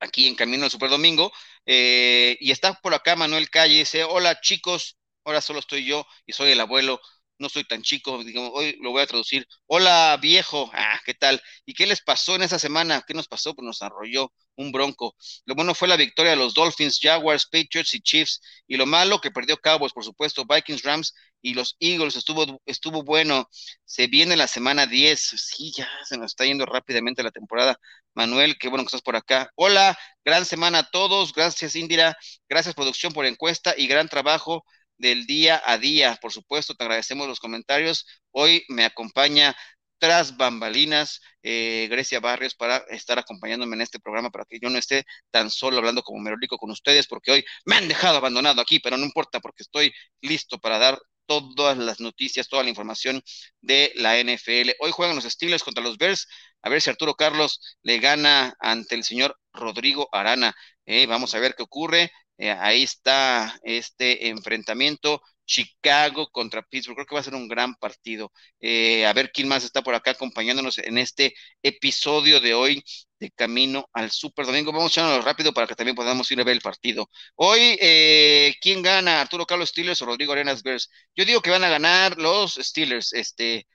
aquí 0.00 0.28
en 0.28 0.34
Camino 0.36 0.64
al 0.64 0.70
Super 0.70 0.90
Domingo. 0.90 1.32
Y 1.66 2.50
está 2.50 2.74
por 2.74 2.94
acá 2.94 3.16
Manuel 3.16 3.50
Calle, 3.50 3.78
dice, 3.78 4.04
hola 4.04 4.40
chicos, 4.40 4.98
ahora 5.24 5.40
solo 5.40 5.60
estoy 5.60 5.84
yo 5.84 6.06
y 6.26 6.32
soy 6.32 6.50
el 6.52 6.60
abuelo, 6.60 7.00
no 7.38 7.48
soy 7.48 7.64
tan 7.64 7.82
chico, 7.82 8.22
digamos, 8.24 8.50
hoy 8.54 8.76
lo 8.80 8.90
voy 8.90 9.02
a 9.02 9.06
traducir. 9.06 9.46
Hola 9.66 10.18
viejo, 10.20 10.70
ah, 10.74 11.00
¿qué 11.04 11.14
tal? 11.14 11.40
¿Y 11.64 11.74
qué 11.74 11.86
les 11.86 12.02
pasó 12.02 12.34
en 12.34 12.42
esa 12.42 12.58
semana? 12.58 13.04
¿Qué 13.06 13.14
nos 13.14 13.28
pasó? 13.28 13.54
Pues 13.54 13.64
nos 13.64 13.82
arrolló 13.82 14.32
un 14.56 14.72
bronco. 14.72 15.16
Lo 15.46 15.54
bueno 15.54 15.74
fue 15.74 15.88
la 15.88 15.96
victoria 15.96 16.32
de 16.32 16.36
los 16.36 16.54
Dolphins, 16.54 16.98
Jaguars, 17.00 17.46
Patriots 17.46 17.94
y 17.94 18.00
Chiefs. 18.00 18.40
Y 18.66 18.76
lo 18.76 18.86
malo 18.86 19.20
que 19.20 19.30
perdió 19.30 19.56
Cowboys, 19.56 19.92
por 19.92 20.04
supuesto, 20.04 20.44
Vikings, 20.44 20.82
Rams 20.82 21.14
y 21.40 21.54
los 21.54 21.76
Eagles. 21.80 22.16
Estuvo, 22.16 22.60
estuvo 22.66 23.02
bueno. 23.04 23.48
Se 23.84 24.08
viene 24.08 24.36
la 24.36 24.48
semana 24.48 24.86
10. 24.86 25.20
Sí, 25.20 25.72
ya 25.76 25.88
se 26.04 26.18
nos 26.18 26.32
está 26.32 26.44
yendo 26.44 26.66
rápidamente 26.66 27.22
la 27.22 27.30
temporada. 27.30 27.78
Manuel, 28.14 28.58
qué 28.58 28.68
bueno 28.68 28.84
que 28.84 28.88
estás 28.88 29.02
por 29.02 29.16
acá. 29.16 29.50
Hola, 29.54 29.96
gran 30.24 30.44
semana 30.44 30.80
a 30.80 30.90
todos. 30.90 31.32
Gracias, 31.32 31.76
Indira. 31.76 32.16
Gracias, 32.48 32.74
producción, 32.74 33.12
por 33.12 33.26
encuesta 33.26 33.74
y 33.76 33.86
gran 33.86 34.08
trabajo 34.08 34.64
del 34.98 35.26
día 35.26 35.62
a 35.64 35.78
día. 35.78 36.18
Por 36.20 36.32
supuesto, 36.32 36.74
te 36.74 36.84
agradecemos 36.84 37.28
los 37.28 37.40
comentarios. 37.40 38.06
Hoy 38.32 38.64
me 38.68 38.84
acompaña 38.84 39.56
tras 39.98 40.36
bambalinas, 40.36 41.20
eh, 41.42 41.88
Grecia 41.90 42.20
Barrios, 42.20 42.54
para 42.54 42.78
estar 42.90 43.18
acompañándome 43.18 43.76
en 43.76 43.82
este 43.82 43.98
programa, 44.00 44.30
para 44.30 44.44
que 44.44 44.58
yo 44.60 44.70
no 44.70 44.78
esté 44.78 45.04
tan 45.30 45.50
solo 45.50 45.78
hablando 45.78 46.02
como 46.02 46.20
merolico 46.22 46.56
con 46.58 46.70
ustedes, 46.70 47.06
porque 47.06 47.32
hoy 47.32 47.44
me 47.64 47.76
han 47.76 47.88
dejado 47.88 48.18
abandonado 48.18 48.60
aquí, 48.60 48.78
pero 48.80 48.96
no 48.96 49.04
importa, 49.04 49.40
porque 49.40 49.62
estoy 49.64 49.92
listo 50.20 50.58
para 50.58 50.78
dar 50.78 50.98
todas 51.26 51.76
las 51.76 52.00
noticias, 52.00 52.48
toda 52.48 52.62
la 52.62 52.70
información 52.70 53.22
de 53.60 53.92
la 53.96 54.18
NFL. 54.18 54.70
Hoy 54.80 54.90
juegan 54.92 55.16
los 55.16 55.24
Steelers 55.24 55.62
contra 55.62 55.84
los 55.84 55.98
Bears. 55.98 56.26
A 56.62 56.70
ver 56.70 56.80
si 56.80 56.90
Arturo 56.90 57.14
Carlos 57.14 57.60
le 57.82 57.98
gana 57.98 58.56
ante 58.60 58.94
el 58.94 59.04
señor 59.04 59.38
Rodrigo 59.52 60.08
Arana. 60.12 60.54
Eh, 60.86 61.06
vamos 61.06 61.34
a 61.34 61.38
ver 61.38 61.54
qué 61.54 61.62
ocurre. 61.62 62.10
Eh, 62.38 62.50
ahí 62.50 62.84
está 62.84 63.58
este 63.62 64.28
enfrentamiento. 64.28 65.22
Chicago 65.44 66.28
contra 66.30 66.62
Pittsburgh. 66.62 66.96
Creo 66.96 67.06
que 67.06 67.14
va 67.14 67.20
a 67.20 67.24
ser 67.24 67.34
un 67.34 67.48
gran 67.48 67.74
partido. 67.76 68.30
Eh, 68.60 69.06
a 69.06 69.12
ver 69.14 69.32
quién 69.32 69.48
más 69.48 69.64
está 69.64 69.82
por 69.82 69.94
acá 69.94 70.10
acompañándonos 70.12 70.78
en 70.78 70.98
este 70.98 71.34
episodio 71.62 72.38
de 72.40 72.54
hoy 72.54 72.84
de 73.18 73.30
Camino 73.30 73.88
al 73.94 74.10
Super 74.10 74.46
Domingo. 74.46 74.72
Vamos 74.72 74.96
a 74.96 75.00
echarlo 75.00 75.22
rápido 75.24 75.52
para 75.52 75.66
que 75.66 75.74
también 75.74 75.96
podamos 75.96 76.30
ir 76.30 76.40
a 76.40 76.44
ver 76.44 76.54
el 76.54 76.60
partido. 76.60 77.08
Hoy, 77.34 77.78
eh, 77.80 78.54
¿quién 78.60 78.82
gana? 78.82 79.20
¿Arturo 79.22 79.46
Carlos 79.46 79.70
Steelers 79.70 80.02
o 80.02 80.06
Rodrigo 80.06 80.32
Arenas 80.32 80.62
Bears? 80.62 80.90
Yo 81.16 81.24
digo 81.24 81.40
que 81.40 81.50
van 81.50 81.64
a 81.64 81.70
ganar 81.70 82.18
los 82.18 82.54
Steelers. 82.54 83.12
Este, 83.14 83.66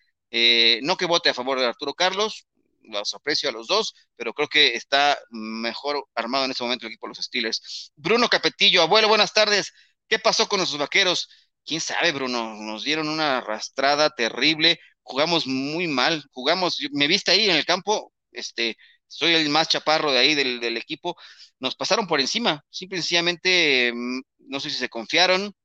no 0.84 0.98
que 0.98 1.06
vote 1.06 1.30
a 1.30 1.34
favor 1.34 1.60
de 1.60 1.66
Arturo 1.66 1.94
Carlos, 1.94 2.48
los 2.84 3.14
aprecio 3.14 3.50
a 3.50 3.52
los 3.52 3.68
dos, 3.68 3.94
pero 4.16 4.34
creo 4.34 4.48
que 4.48 4.76
está 4.76 5.18
mejor 5.32 6.06
armado 6.16 6.46
en 6.46 6.52
este 6.52 6.64
momento 6.64 6.86
el 6.86 6.92
equipo 6.92 7.08
de 7.08 7.12
los 7.12 7.26
Steelers. 7.26 7.92
Bruno 7.96 8.28
Capetillo, 8.30 8.82
abuelo, 8.82 9.08
buenas 9.08 9.34
tardes. 9.34 9.74
¿Qué 10.08 10.20
pasó 10.20 10.48
con 10.48 10.58
nuestros 10.60 10.80
vaqueros? 10.80 11.30
Quién 11.66 11.82
sabe, 11.82 12.12
Bruno, 12.12 12.56
nos 12.56 12.84
dieron 12.84 13.08
una 13.08 13.38
arrastrada 13.38 14.10
terrible, 14.10 14.80
jugamos 15.02 15.48
muy 15.48 15.88
mal, 15.88 16.24
jugamos, 16.32 16.78
me 16.92 17.08
viste 17.08 17.32
ahí 17.32 17.50
en 17.50 17.56
el 17.56 17.66
campo, 17.66 18.12
este, 18.32 18.78
soy 19.08 19.34
el 19.34 19.48
más 19.50 19.70
chaparro 19.70 20.12
de 20.12 20.20
ahí 20.20 20.36
del, 20.36 20.78
equipo, 20.78 21.16
nos 21.60 21.76
pasaron 21.76 22.08
por 22.08 22.20
encima, 22.20 22.66
simple 22.70 22.98
y 22.98 23.02
sencillamente, 23.02 23.94
mm, 23.94 24.22
no 24.50 24.60
sé 24.60 24.70
si 24.70 24.78
se 24.78 24.90
confiaron, 24.90 25.56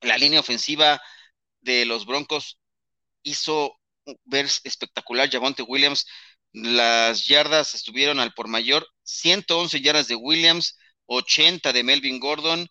la 0.00 0.16
línea 0.16 0.40
ofensiva 0.40 1.00
de 1.60 1.84
los 1.84 2.06
Broncos 2.06 2.58
hizo 3.22 3.78
ver 4.24 4.46
espectacular. 4.64 5.30
Javonte 5.30 5.62
Williams, 5.62 6.06
las 6.52 7.26
yardas 7.26 7.74
estuvieron 7.74 8.20
al 8.20 8.32
por 8.34 8.48
mayor, 8.48 8.86
111 9.04 9.80
yardas 9.80 10.08
de 10.08 10.16
Williams, 10.16 10.76
80 11.06 11.72
de 11.72 11.84
Melvin 11.84 12.20
Gordon, 12.20 12.68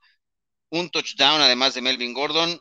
un 0.70 0.90
touchdown 0.90 1.42
además 1.42 1.74
de 1.74 1.82
Melvin 1.82 2.14
Gordon. 2.14 2.60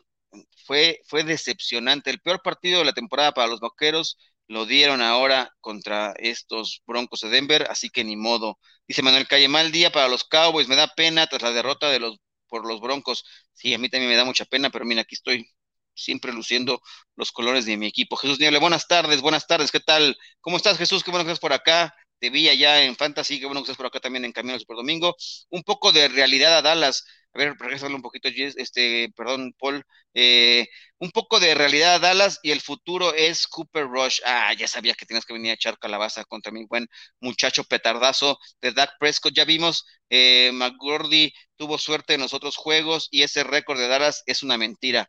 Fue, 0.65 1.01
fue 1.07 1.23
decepcionante. 1.23 2.09
El 2.09 2.19
peor 2.21 2.41
partido 2.41 2.79
de 2.79 2.85
la 2.85 2.93
temporada 2.93 3.31
para 3.33 3.47
los 3.47 3.59
Vaqueros 3.59 4.17
lo 4.47 4.65
dieron 4.65 5.01
ahora 5.01 5.51
contra 5.61 6.13
estos 6.17 6.81
Broncos 6.85 7.21
de 7.21 7.29
Denver, 7.29 7.67
así 7.69 7.89
que 7.89 8.03
ni 8.03 8.15
modo. 8.15 8.59
Dice 8.87 9.01
Manuel 9.01 9.27
Calle, 9.27 9.47
mal 9.47 9.71
día 9.71 9.91
para 9.91 10.07
los 10.09 10.23
Cowboys, 10.25 10.67
me 10.67 10.75
da 10.75 10.87
pena 10.95 11.27
tras 11.27 11.41
la 11.43 11.51
derrota 11.51 11.89
de 11.89 11.99
los 11.99 12.17
por 12.49 12.65
los 12.67 12.79
Broncos. 12.81 13.25
Sí, 13.53 13.73
a 13.73 13.77
mí 13.77 13.89
también 13.89 14.09
me 14.11 14.17
da 14.17 14.25
mucha 14.25 14.45
pena, 14.45 14.69
pero 14.69 14.85
mira, 14.85 15.01
aquí 15.01 15.15
estoy 15.15 15.49
siempre 15.97 16.31
luciendo 16.33 16.81
los 17.15 17.31
colores 17.31 17.65
de 17.65 17.77
mi 17.77 17.87
equipo. 17.87 18.15
Jesús 18.15 18.39
Nieble, 18.39 18.59
buenas 18.59 18.87
tardes, 18.87 19.21
buenas 19.21 19.47
tardes, 19.47 19.71
¿qué 19.71 19.79
tal? 19.79 20.17
¿Cómo 20.41 20.57
estás, 20.57 20.77
Jesús? 20.77 21.03
Qué 21.03 21.11
bueno 21.11 21.25
que 21.25 21.31
estás 21.31 21.41
por 21.41 21.53
acá. 21.53 21.93
Te 22.19 22.29
vi 22.29 22.49
allá 22.49 22.83
en 22.83 22.95
Fantasy, 22.95 23.39
qué 23.39 23.45
bueno 23.45 23.61
que 23.61 23.65
estás 23.65 23.77
por 23.77 23.85
acá 23.87 23.99
también 23.99 24.25
en 24.25 24.31
Camino 24.31 24.57
Super 24.59 24.77
Domingo. 24.77 25.15
Un 25.49 25.63
poco 25.63 25.91
de 25.91 26.07
realidad 26.07 26.57
a 26.57 26.61
Dallas. 26.61 27.05
A 27.33 27.37
ver, 27.39 27.55
regresarle 27.59 27.95
un 27.95 28.01
poquito, 28.01 28.29
este, 28.29 29.11
perdón, 29.15 29.53
Paul. 29.59 29.83
Eh, 30.15 30.67
un 30.97 31.11
poco 31.11 31.39
de 31.39 31.53
realidad 31.53 31.95
a 31.95 31.99
Dallas 31.99 32.39
y 32.41 32.49
el 32.51 32.61
futuro 32.61 33.13
es 33.13 33.45
Cooper 33.47 33.85
Rush. 33.87 34.19
Ah, 34.25 34.51
ya 34.53 34.67
sabía 34.67 34.95
que 34.95 35.05
tenías 35.05 35.25
que 35.25 35.33
venir 35.33 35.51
a 35.51 35.53
echar 35.53 35.77
calabaza 35.77 36.23
contra 36.25 36.51
mi 36.51 36.65
buen 36.65 36.87
muchacho 37.19 37.63
petardazo 37.63 38.39
de 38.61 38.71
Dak 38.71 38.93
Prescott. 38.99 39.33
Ya 39.35 39.45
vimos, 39.45 39.85
eh, 40.09 40.49
McGordy 40.53 41.31
tuvo 41.55 41.77
suerte 41.77 42.15
en 42.15 42.21
los 42.21 42.33
otros 42.33 42.55
juegos 42.55 43.07
y 43.11 43.21
ese 43.21 43.43
récord 43.43 43.77
de 43.77 43.87
Dallas 43.87 44.23
es 44.25 44.41
una 44.41 44.57
mentira. 44.57 45.07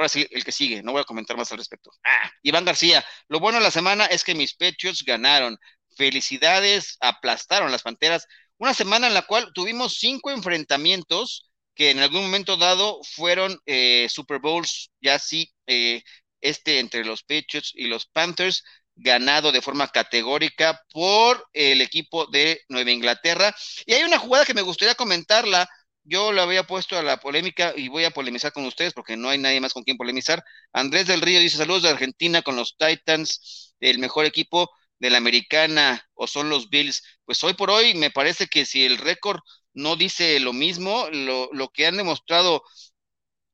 Ahora 0.00 0.08
sí, 0.08 0.26
el 0.30 0.44
que 0.44 0.50
sigue, 0.50 0.82
no 0.82 0.92
voy 0.92 1.02
a 1.02 1.04
comentar 1.04 1.36
más 1.36 1.52
al 1.52 1.58
respecto. 1.58 1.90
Ah, 2.02 2.32
Iván 2.42 2.64
García, 2.64 3.04
lo 3.28 3.38
bueno 3.38 3.58
de 3.58 3.64
la 3.64 3.70
semana 3.70 4.06
es 4.06 4.24
que 4.24 4.34
mis 4.34 4.54
Patriots 4.54 5.04
ganaron. 5.04 5.58
Felicidades, 5.94 6.96
aplastaron 7.00 7.70
las 7.70 7.82
Panteras. 7.82 8.26
Una 8.56 8.72
semana 8.72 9.08
en 9.08 9.12
la 9.12 9.26
cual 9.26 9.52
tuvimos 9.52 9.98
cinco 9.98 10.30
enfrentamientos 10.30 11.50
que 11.74 11.90
en 11.90 11.98
algún 11.98 12.22
momento 12.22 12.56
dado 12.56 12.98
fueron 13.14 13.60
eh, 13.66 14.06
Super 14.08 14.38
Bowls, 14.38 14.90
ya 15.02 15.18
sí, 15.18 15.52
eh, 15.66 16.02
este 16.40 16.78
entre 16.78 17.04
los 17.04 17.22
Patriots 17.22 17.72
y 17.74 17.86
los 17.86 18.06
Panthers, 18.06 18.64
ganado 18.94 19.52
de 19.52 19.60
forma 19.60 19.88
categórica 19.88 20.80
por 20.94 21.46
el 21.52 21.82
equipo 21.82 22.24
de 22.24 22.62
Nueva 22.70 22.90
Inglaterra. 22.90 23.54
Y 23.84 23.92
hay 23.92 24.04
una 24.04 24.18
jugada 24.18 24.46
que 24.46 24.54
me 24.54 24.62
gustaría 24.62 24.94
comentarla 24.94 25.68
yo 26.10 26.32
lo 26.32 26.42
había 26.42 26.64
puesto 26.66 26.98
a 26.98 27.02
la 27.02 27.18
polémica 27.20 27.72
y 27.76 27.88
voy 27.88 28.04
a 28.04 28.10
polemizar 28.10 28.52
con 28.52 28.64
ustedes 28.66 28.92
porque 28.94 29.16
no 29.16 29.28
hay 29.28 29.38
nadie 29.38 29.60
más 29.60 29.72
con 29.72 29.84
quien 29.84 29.96
polemizar. 29.96 30.42
Andrés 30.72 31.06
del 31.06 31.20
Río 31.22 31.40
dice 31.40 31.56
saludos 31.58 31.84
de 31.84 31.90
Argentina 31.90 32.42
con 32.42 32.56
los 32.56 32.76
Titans, 32.76 33.74
el 33.80 33.98
mejor 34.00 34.26
equipo 34.26 34.70
de 34.98 35.10
la 35.10 35.18
americana 35.18 36.04
o 36.14 36.26
son 36.26 36.50
los 36.50 36.68
Bills. 36.68 37.02
Pues 37.24 37.42
hoy 37.44 37.54
por 37.54 37.70
hoy 37.70 37.94
me 37.94 38.10
parece 38.10 38.48
que 38.48 38.66
si 38.66 38.84
el 38.84 38.98
récord 38.98 39.40
no 39.72 39.96
dice 39.96 40.40
lo 40.40 40.52
mismo, 40.52 41.08
lo, 41.12 41.48
lo 41.52 41.68
que 41.70 41.86
han 41.86 41.96
demostrado 41.96 42.62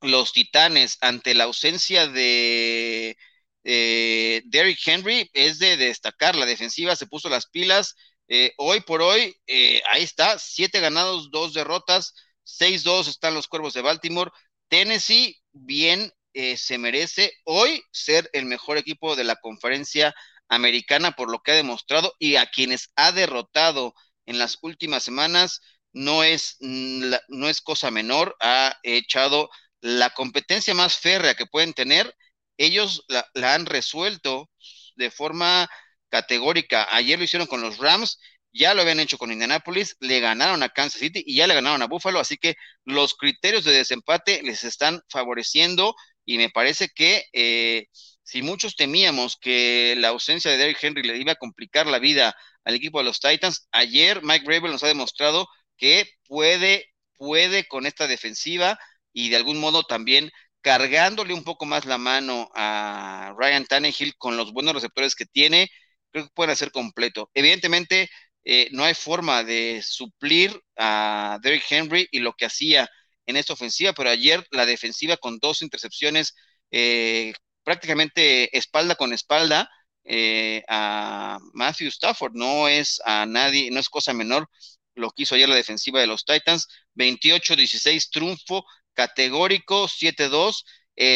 los 0.00 0.32
Titanes 0.32 0.98
ante 1.00 1.34
la 1.34 1.44
ausencia 1.44 2.06
de 2.08 3.16
eh, 3.64 4.42
Derrick 4.46 4.78
Henry 4.86 5.30
es 5.32 5.58
de 5.58 5.76
destacar. 5.76 6.36
La 6.36 6.46
defensiva 6.46 6.96
se 6.96 7.06
puso 7.06 7.28
las 7.28 7.46
pilas. 7.46 7.96
Eh, 8.28 8.52
hoy 8.58 8.80
por 8.80 9.02
hoy, 9.02 9.36
eh, 9.46 9.82
ahí 9.90 10.02
está, 10.02 10.38
siete 10.38 10.80
ganados, 10.80 11.30
dos 11.30 11.54
derrotas 11.54 12.14
6-2 12.46 13.08
están 13.08 13.34
los 13.34 13.48
Cuervos 13.48 13.74
de 13.74 13.82
Baltimore. 13.82 14.30
Tennessee 14.68 15.40
bien 15.52 16.12
eh, 16.34 16.56
se 16.56 16.78
merece 16.78 17.32
hoy 17.44 17.82
ser 17.92 18.30
el 18.32 18.46
mejor 18.46 18.78
equipo 18.78 19.16
de 19.16 19.24
la 19.24 19.36
conferencia 19.36 20.14
americana 20.48 21.12
por 21.12 21.30
lo 21.30 21.40
que 21.42 21.52
ha 21.52 21.56
demostrado 21.56 22.14
y 22.18 22.36
a 22.36 22.46
quienes 22.46 22.90
ha 22.96 23.12
derrotado 23.12 23.94
en 24.26 24.38
las 24.38 24.58
últimas 24.62 25.02
semanas 25.02 25.60
no 25.92 26.24
es, 26.24 26.56
no 26.60 27.48
es 27.48 27.60
cosa 27.62 27.90
menor, 27.90 28.36
ha 28.40 28.78
echado 28.82 29.48
la 29.80 30.10
competencia 30.10 30.74
más 30.74 30.98
férrea 30.98 31.34
que 31.34 31.46
pueden 31.46 31.72
tener, 31.72 32.14
ellos 32.58 33.04
la 33.08 33.54
han 33.54 33.64
resuelto 33.64 34.50
de 34.96 35.10
forma 35.10 35.68
categórica. 36.08 36.86
Ayer 36.90 37.18
lo 37.18 37.24
hicieron 37.24 37.46
con 37.46 37.60
los 37.60 37.78
Rams 37.78 38.18
ya 38.56 38.74
lo 38.74 38.82
habían 38.82 39.00
hecho 39.00 39.18
con 39.18 39.32
Indianapolis, 39.32 39.96
le 40.00 40.20
ganaron 40.20 40.62
a 40.62 40.68
Kansas 40.70 41.00
City 41.00 41.22
y 41.26 41.36
ya 41.36 41.46
le 41.46 41.54
ganaron 41.54 41.82
a 41.82 41.86
Buffalo, 41.86 42.20
así 42.20 42.36
que 42.36 42.56
los 42.84 43.14
criterios 43.14 43.64
de 43.64 43.72
desempate 43.72 44.42
les 44.42 44.64
están 44.64 45.02
favoreciendo 45.08 45.94
y 46.24 46.38
me 46.38 46.50
parece 46.50 46.88
que 46.88 47.24
eh, 47.32 47.86
si 48.22 48.42
muchos 48.42 48.76
temíamos 48.76 49.36
que 49.40 49.94
la 49.98 50.08
ausencia 50.08 50.50
de 50.50 50.56
Derrick 50.56 50.82
Henry 50.82 51.02
le 51.02 51.16
iba 51.18 51.32
a 51.32 51.36
complicar 51.36 51.86
la 51.86 51.98
vida 51.98 52.34
al 52.64 52.74
equipo 52.74 52.98
de 52.98 53.04
los 53.04 53.20
Titans, 53.20 53.68
ayer 53.72 54.22
Mike 54.22 54.44
Gravel 54.44 54.72
nos 54.72 54.82
ha 54.82 54.88
demostrado 54.88 55.46
que 55.76 56.08
puede, 56.26 56.86
puede 57.16 57.66
con 57.68 57.86
esta 57.86 58.06
defensiva 58.08 58.78
y 59.12 59.30
de 59.30 59.36
algún 59.36 59.58
modo 59.60 59.84
también 59.84 60.30
cargándole 60.60 61.32
un 61.34 61.44
poco 61.44 61.64
más 61.64 61.84
la 61.84 61.98
mano 61.98 62.50
a 62.54 63.32
Ryan 63.38 63.66
Tannehill 63.66 64.16
con 64.18 64.36
los 64.36 64.52
buenos 64.52 64.74
receptores 64.74 65.14
que 65.14 65.26
tiene, 65.26 65.68
creo 66.10 66.24
que 66.24 66.32
pueden 66.34 66.50
hacer 66.50 66.72
completo. 66.72 67.30
Evidentemente, 67.34 68.10
eh, 68.48 68.68
no 68.70 68.84
hay 68.84 68.94
forma 68.94 69.42
de 69.42 69.82
suplir 69.82 70.62
a 70.76 71.40
Derrick 71.42 71.64
Henry 71.68 72.08
y 72.12 72.20
lo 72.20 72.32
que 72.34 72.46
hacía 72.46 72.88
en 73.26 73.36
esta 73.36 73.54
ofensiva, 73.54 73.92
pero 73.92 74.08
ayer 74.08 74.46
la 74.52 74.64
defensiva 74.64 75.16
con 75.16 75.38
dos 75.40 75.62
intercepciones 75.62 76.32
eh, 76.70 77.32
prácticamente 77.64 78.56
espalda 78.56 78.94
con 78.94 79.12
espalda 79.12 79.68
eh, 80.04 80.62
a 80.68 81.38
Matthew 81.54 81.88
Stafford, 81.88 82.34
no 82.34 82.68
es 82.68 83.00
a 83.04 83.26
nadie, 83.26 83.68
no 83.72 83.80
es 83.80 83.88
cosa 83.88 84.12
menor 84.12 84.48
lo 84.94 85.10
que 85.10 85.24
hizo 85.24 85.34
ayer 85.34 85.48
la 85.48 85.56
defensiva 85.56 86.00
de 86.00 86.06
los 86.06 86.24
Titans, 86.24 86.68
28-16 86.94 88.10
triunfo 88.10 88.64
categórico, 88.94 89.88
7-2. 89.88 90.64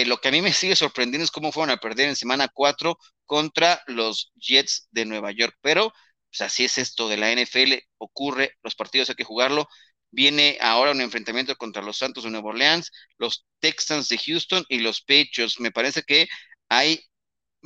lo 0.06 0.16
que 0.18 0.28
a 0.28 0.32
mí 0.32 0.42
me 0.42 0.52
sigue 0.52 0.74
sorprendiendo 0.74 1.24
es 1.24 1.30
cómo 1.30 1.52
fueron 1.52 1.70
a 1.70 1.76
perder 1.76 2.08
en 2.08 2.16
semana 2.16 2.48
4 2.52 2.98
contra 3.24 3.80
los 3.86 4.32
Jets 4.34 4.88
de 4.90 5.04
Nueva 5.04 5.30
York, 5.30 5.56
pero 5.60 5.92
pues 6.30 6.40
así 6.42 6.64
es 6.64 6.78
esto 6.78 7.08
de 7.08 7.16
la 7.16 7.32
NFL, 7.32 7.74
ocurre, 7.98 8.56
los 8.62 8.74
partidos 8.76 9.10
hay 9.10 9.16
que 9.16 9.24
jugarlo. 9.24 9.68
Viene 10.12 10.58
ahora 10.60 10.92
un 10.92 11.00
enfrentamiento 11.00 11.56
contra 11.56 11.82
los 11.82 11.98
Santos 11.98 12.24
de 12.24 12.30
Nueva 12.30 12.50
Orleans, 12.50 12.90
los 13.18 13.46
Texans 13.60 14.08
de 14.08 14.18
Houston 14.18 14.64
y 14.68 14.78
los 14.80 15.02
Patriots. 15.02 15.60
Me 15.60 15.70
parece 15.72 16.02
que 16.02 16.28
hay 16.68 17.04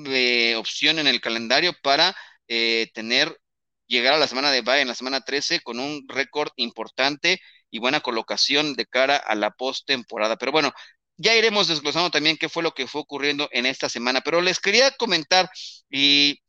eh, 0.06 0.56
opción 0.56 0.98
en 0.98 1.06
el 1.06 1.20
calendario 1.20 1.72
para 1.82 2.16
eh, 2.48 2.90
tener, 2.94 3.40
llegar 3.86 4.14
a 4.14 4.18
la 4.18 4.26
semana 4.28 4.50
de 4.50 4.62
bye 4.62 4.80
en 4.80 4.88
la 4.88 4.94
semana 4.94 5.20
13 5.22 5.60
con 5.60 5.78
un 5.78 6.04
récord 6.08 6.50
importante 6.56 7.40
y 7.70 7.78
buena 7.78 8.00
colocación 8.00 8.74
de 8.74 8.86
cara 8.86 9.16
a 9.16 9.34
la 9.34 9.50
postemporada. 9.52 10.36
Pero 10.36 10.52
bueno, 10.52 10.72
ya 11.16 11.34
iremos 11.36 11.68
desglosando 11.68 12.10
también 12.10 12.36
qué 12.36 12.48
fue 12.48 12.62
lo 12.62 12.72
que 12.74 12.86
fue 12.86 13.02
ocurriendo 13.02 13.48
en 13.52 13.66
esta 13.66 13.88
semana. 13.88 14.20
Pero 14.22 14.40
les 14.40 14.60
quería 14.60 14.90
comentar 14.92 15.50
y 15.90 16.40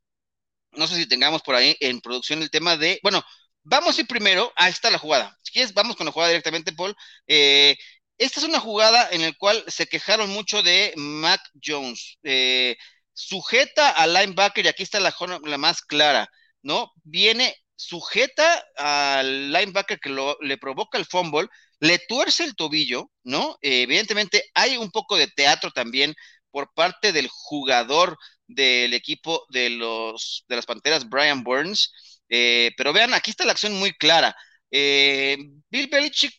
no 0.75 0.88
sé 0.88 0.96
si 0.96 1.08
tengamos 1.08 1.41
por 1.41 1.55
ahí 1.55 1.75
en 1.79 2.01
producción 2.01 2.41
el 2.41 2.50
tema 2.51 2.77
de, 2.77 3.00
bueno, 3.03 3.24
vamos 3.63 3.98
a 3.98 4.01
ir 4.01 4.08
primero, 4.08 4.51
ahí 4.55 4.72
está 4.72 4.91
la 4.91 4.98
jugada. 5.00 5.38
Si 5.44 5.51
quieres, 5.51 5.74
vamos 5.74 5.96
con 5.96 6.05
la 6.05 6.12
jugada 6.12 6.29
directamente, 6.32 6.74
Paul. 6.74 6.96
Eh, 7.27 7.75
esta 8.17 8.39
es 8.39 8.46
una 8.46 8.60
jugada 8.60 9.10
en 9.12 9.22
la 9.24 9.34
cual 9.34 9.63
se 9.67 9.88
quejaron 9.88 10.29
mucho 10.29 10.63
de 10.63 10.94
Mac 10.96 11.41
Jones. 11.63 12.17
Eh, 12.24 12.77
sujeta 13.13 13.89
al 13.91 14.13
linebacker, 14.13 14.65
y 14.65 14.67
aquí 14.70 14.84
está 14.84 15.00
la, 15.00 15.15
la 15.44 15.58
más 15.58 15.82
clara, 15.82 16.29
¿no? 16.62 16.91
Viene 17.03 17.55
sujeta 17.75 18.63
al 18.77 19.51
linebacker 19.51 20.00
que 20.00 20.10
le 20.41 20.58
provoca 20.58 20.98
el 20.98 21.05
fumble, 21.05 21.48
le 21.79 22.00
tuerce 22.00 22.44
el 22.44 22.55
tobillo, 22.55 23.12
¿no? 23.24 23.58
Eh, 23.62 23.82
evidentemente 23.84 24.44
hay 24.53 24.77
un 24.77 24.91
poco 24.91 25.17
de 25.17 25.27
teatro 25.27 25.72
también 25.72 26.15
por 26.56 26.74
parte 26.74 27.12
del 27.12 27.28
jugador 27.28 28.18
del 28.48 28.94
equipo 28.94 29.46
de, 29.50 29.70
los, 29.72 30.46
de 30.48 30.56
las 30.56 30.66
Panteras, 30.66 31.10
Brian 31.10 31.44
Burns. 31.44 31.92
Eh, 32.30 32.72
pero 32.78 32.94
vean, 32.94 33.14
aquí 33.14 33.32
está 33.32 33.44
la 33.44 33.52
acción 33.52 33.74
muy 33.74 33.92
clara. 33.92 34.34
Eh, 34.72 35.36
Bill 35.70 35.88
Belichick 35.88 36.34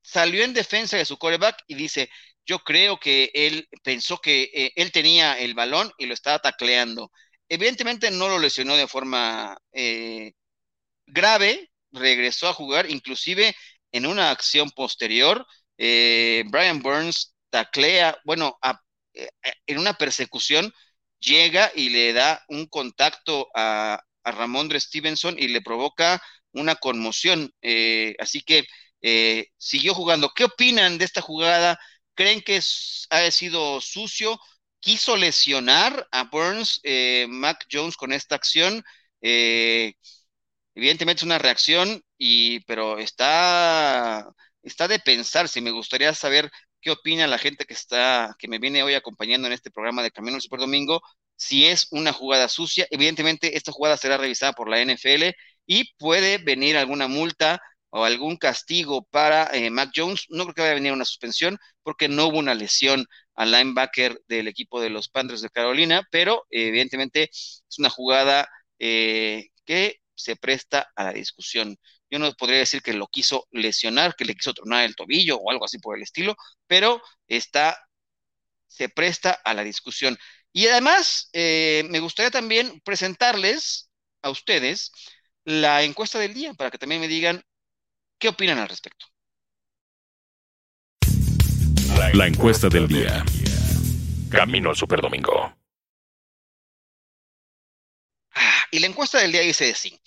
salió 0.00 0.44
en 0.44 0.54
defensa 0.54 0.96
de 0.96 1.04
su 1.04 1.18
coreback 1.18 1.62
y 1.66 1.74
dice, 1.74 2.08
Yo 2.46 2.60
creo 2.60 2.98
que 2.98 3.30
él 3.34 3.68
pensó 3.82 4.16
que 4.16 4.50
eh, 4.54 4.72
él 4.76 4.92
tenía 4.92 5.38
el 5.38 5.52
balón 5.52 5.92
y 5.98 6.06
lo 6.06 6.14
estaba 6.14 6.38
tacleando. 6.38 7.12
Evidentemente 7.46 8.10
no 8.10 8.30
lo 8.30 8.38
lesionó 8.38 8.78
de 8.78 8.88
forma 8.88 9.58
grave, 11.06 11.70
regresó 11.92 12.48
a 12.48 12.54
jugar, 12.54 12.90
inclusive 12.90 13.54
en 13.92 14.06
una 14.06 14.30
acción 14.30 14.70
posterior, 14.70 15.46
Brian 15.76 16.80
Burns 16.80 17.34
taclea, 17.50 18.16
bueno, 18.24 18.58
en 19.66 19.78
una 19.78 19.94
persecución, 19.94 20.72
llega 21.18 21.70
y 21.74 21.90
le 21.90 22.12
da 22.12 22.44
un 22.48 22.66
contacto 22.66 23.48
a, 23.54 24.00
a 24.24 24.30
Ramondre 24.32 24.80
Stevenson 24.80 25.36
y 25.38 25.48
le 25.48 25.60
provoca 25.62 26.22
una 26.52 26.76
conmoción. 26.76 27.52
así 28.18 28.42
que 28.42 28.64
siguió 29.58 29.94
jugando. 29.94 30.30
¿Qué 30.34 30.44
opinan 30.44 30.98
de 30.98 31.04
esta 31.04 31.20
jugada? 31.20 31.78
¿Creen 32.14 32.40
que 32.42 32.60
ha 33.10 33.30
sido 33.30 33.80
sucio? 33.80 34.38
Quiso 34.80 35.16
lesionar 35.16 36.06
a 36.10 36.24
Burns, 36.24 36.80
eh, 36.84 37.26
Mac 37.28 37.66
Jones 37.70 37.96
con 37.96 38.12
esta 38.12 38.34
acción. 38.34 38.82
Eh, 39.20 39.94
evidentemente 40.74 41.20
es 41.20 41.24
una 41.24 41.38
reacción, 41.38 42.02
y, 42.18 42.60
pero 42.60 42.98
está, 42.98 44.26
está 44.62 44.88
de 44.88 44.98
pensar. 44.98 45.48
Si 45.48 45.60
me 45.60 45.70
gustaría 45.70 46.14
saber 46.14 46.50
qué 46.80 46.90
opina 46.90 47.26
la 47.26 47.38
gente 47.38 47.64
que 47.64 47.74
está, 47.74 48.34
que 48.38 48.48
me 48.48 48.58
viene 48.58 48.82
hoy 48.82 48.94
acompañando 48.94 49.46
en 49.46 49.52
este 49.52 49.70
programa 49.70 50.02
de 50.02 50.10
Camino 50.10 50.36
al 50.36 50.42
Super 50.42 50.60
Domingo, 50.60 51.02
si 51.36 51.66
es 51.66 51.88
una 51.90 52.12
jugada 52.12 52.48
sucia. 52.48 52.86
Evidentemente, 52.90 53.56
esta 53.56 53.72
jugada 53.72 53.96
será 53.96 54.16
revisada 54.16 54.52
por 54.52 54.68
la 54.68 54.80
NFL 54.80 55.34
y 55.66 55.94
puede 55.98 56.38
venir 56.38 56.76
alguna 56.76 57.08
multa 57.08 57.60
o 57.90 58.04
algún 58.04 58.36
castigo 58.36 59.02
para 59.10 59.50
eh, 59.52 59.70
Mac 59.70 59.90
Jones, 59.94 60.26
no 60.28 60.44
creo 60.44 60.54
que 60.54 60.60
vaya 60.62 60.72
a 60.72 60.74
venir 60.76 60.92
una 60.92 61.04
suspensión 61.04 61.58
porque 61.82 62.08
no 62.08 62.26
hubo 62.28 62.38
una 62.38 62.54
lesión 62.54 63.06
al 63.34 63.50
linebacker 63.52 64.20
del 64.28 64.48
equipo 64.48 64.80
de 64.80 64.90
los 64.90 65.08
Panthers 65.08 65.42
de 65.42 65.50
Carolina, 65.50 66.06
pero 66.10 66.46
evidentemente 66.50 67.30
es 67.32 67.64
una 67.78 67.90
jugada 67.90 68.48
eh, 68.78 69.48
que 69.64 70.00
se 70.14 70.36
presta 70.36 70.90
a 70.94 71.04
la 71.04 71.12
discusión. 71.12 71.78
Yo 72.10 72.18
no 72.18 72.32
podría 72.34 72.58
decir 72.58 72.82
que 72.82 72.92
lo 72.92 73.06
quiso 73.08 73.46
lesionar, 73.50 74.16
que 74.16 74.24
le 74.24 74.34
quiso 74.34 74.52
tronar 74.54 74.84
el 74.84 74.96
tobillo 74.96 75.36
o 75.36 75.50
algo 75.50 75.64
así 75.64 75.78
por 75.78 75.96
el 75.96 76.02
estilo, 76.02 76.36
pero 76.66 77.02
está, 77.28 77.78
se 78.66 78.88
presta 78.88 79.32
a 79.44 79.54
la 79.54 79.62
discusión. 79.64 80.18
Y 80.52 80.66
además, 80.66 81.30
eh, 81.32 81.84
me 81.90 82.00
gustaría 82.00 82.30
también 82.30 82.80
presentarles 82.80 83.90
a 84.22 84.30
ustedes 84.30 84.92
la 85.44 85.82
encuesta 85.82 86.18
del 86.18 86.34
día 86.34 86.54
para 86.54 86.70
que 86.70 86.78
también 86.78 87.00
me 87.00 87.08
digan 87.08 87.44
¿Qué 88.20 88.28
opinan 88.28 88.58
al 88.58 88.68
respecto? 88.68 89.06
La 92.12 92.26
encuesta 92.26 92.68
del 92.68 92.86
día. 92.86 93.24
Camino 94.30 94.68
al 94.68 94.76
Superdomingo. 94.76 95.56
Ah, 98.34 98.62
y 98.70 98.78
la 98.78 98.88
encuesta 98.88 99.18
del 99.20 99.32
día 99.32 99.40
dice 99.40 99.72
así. 99.72 99.98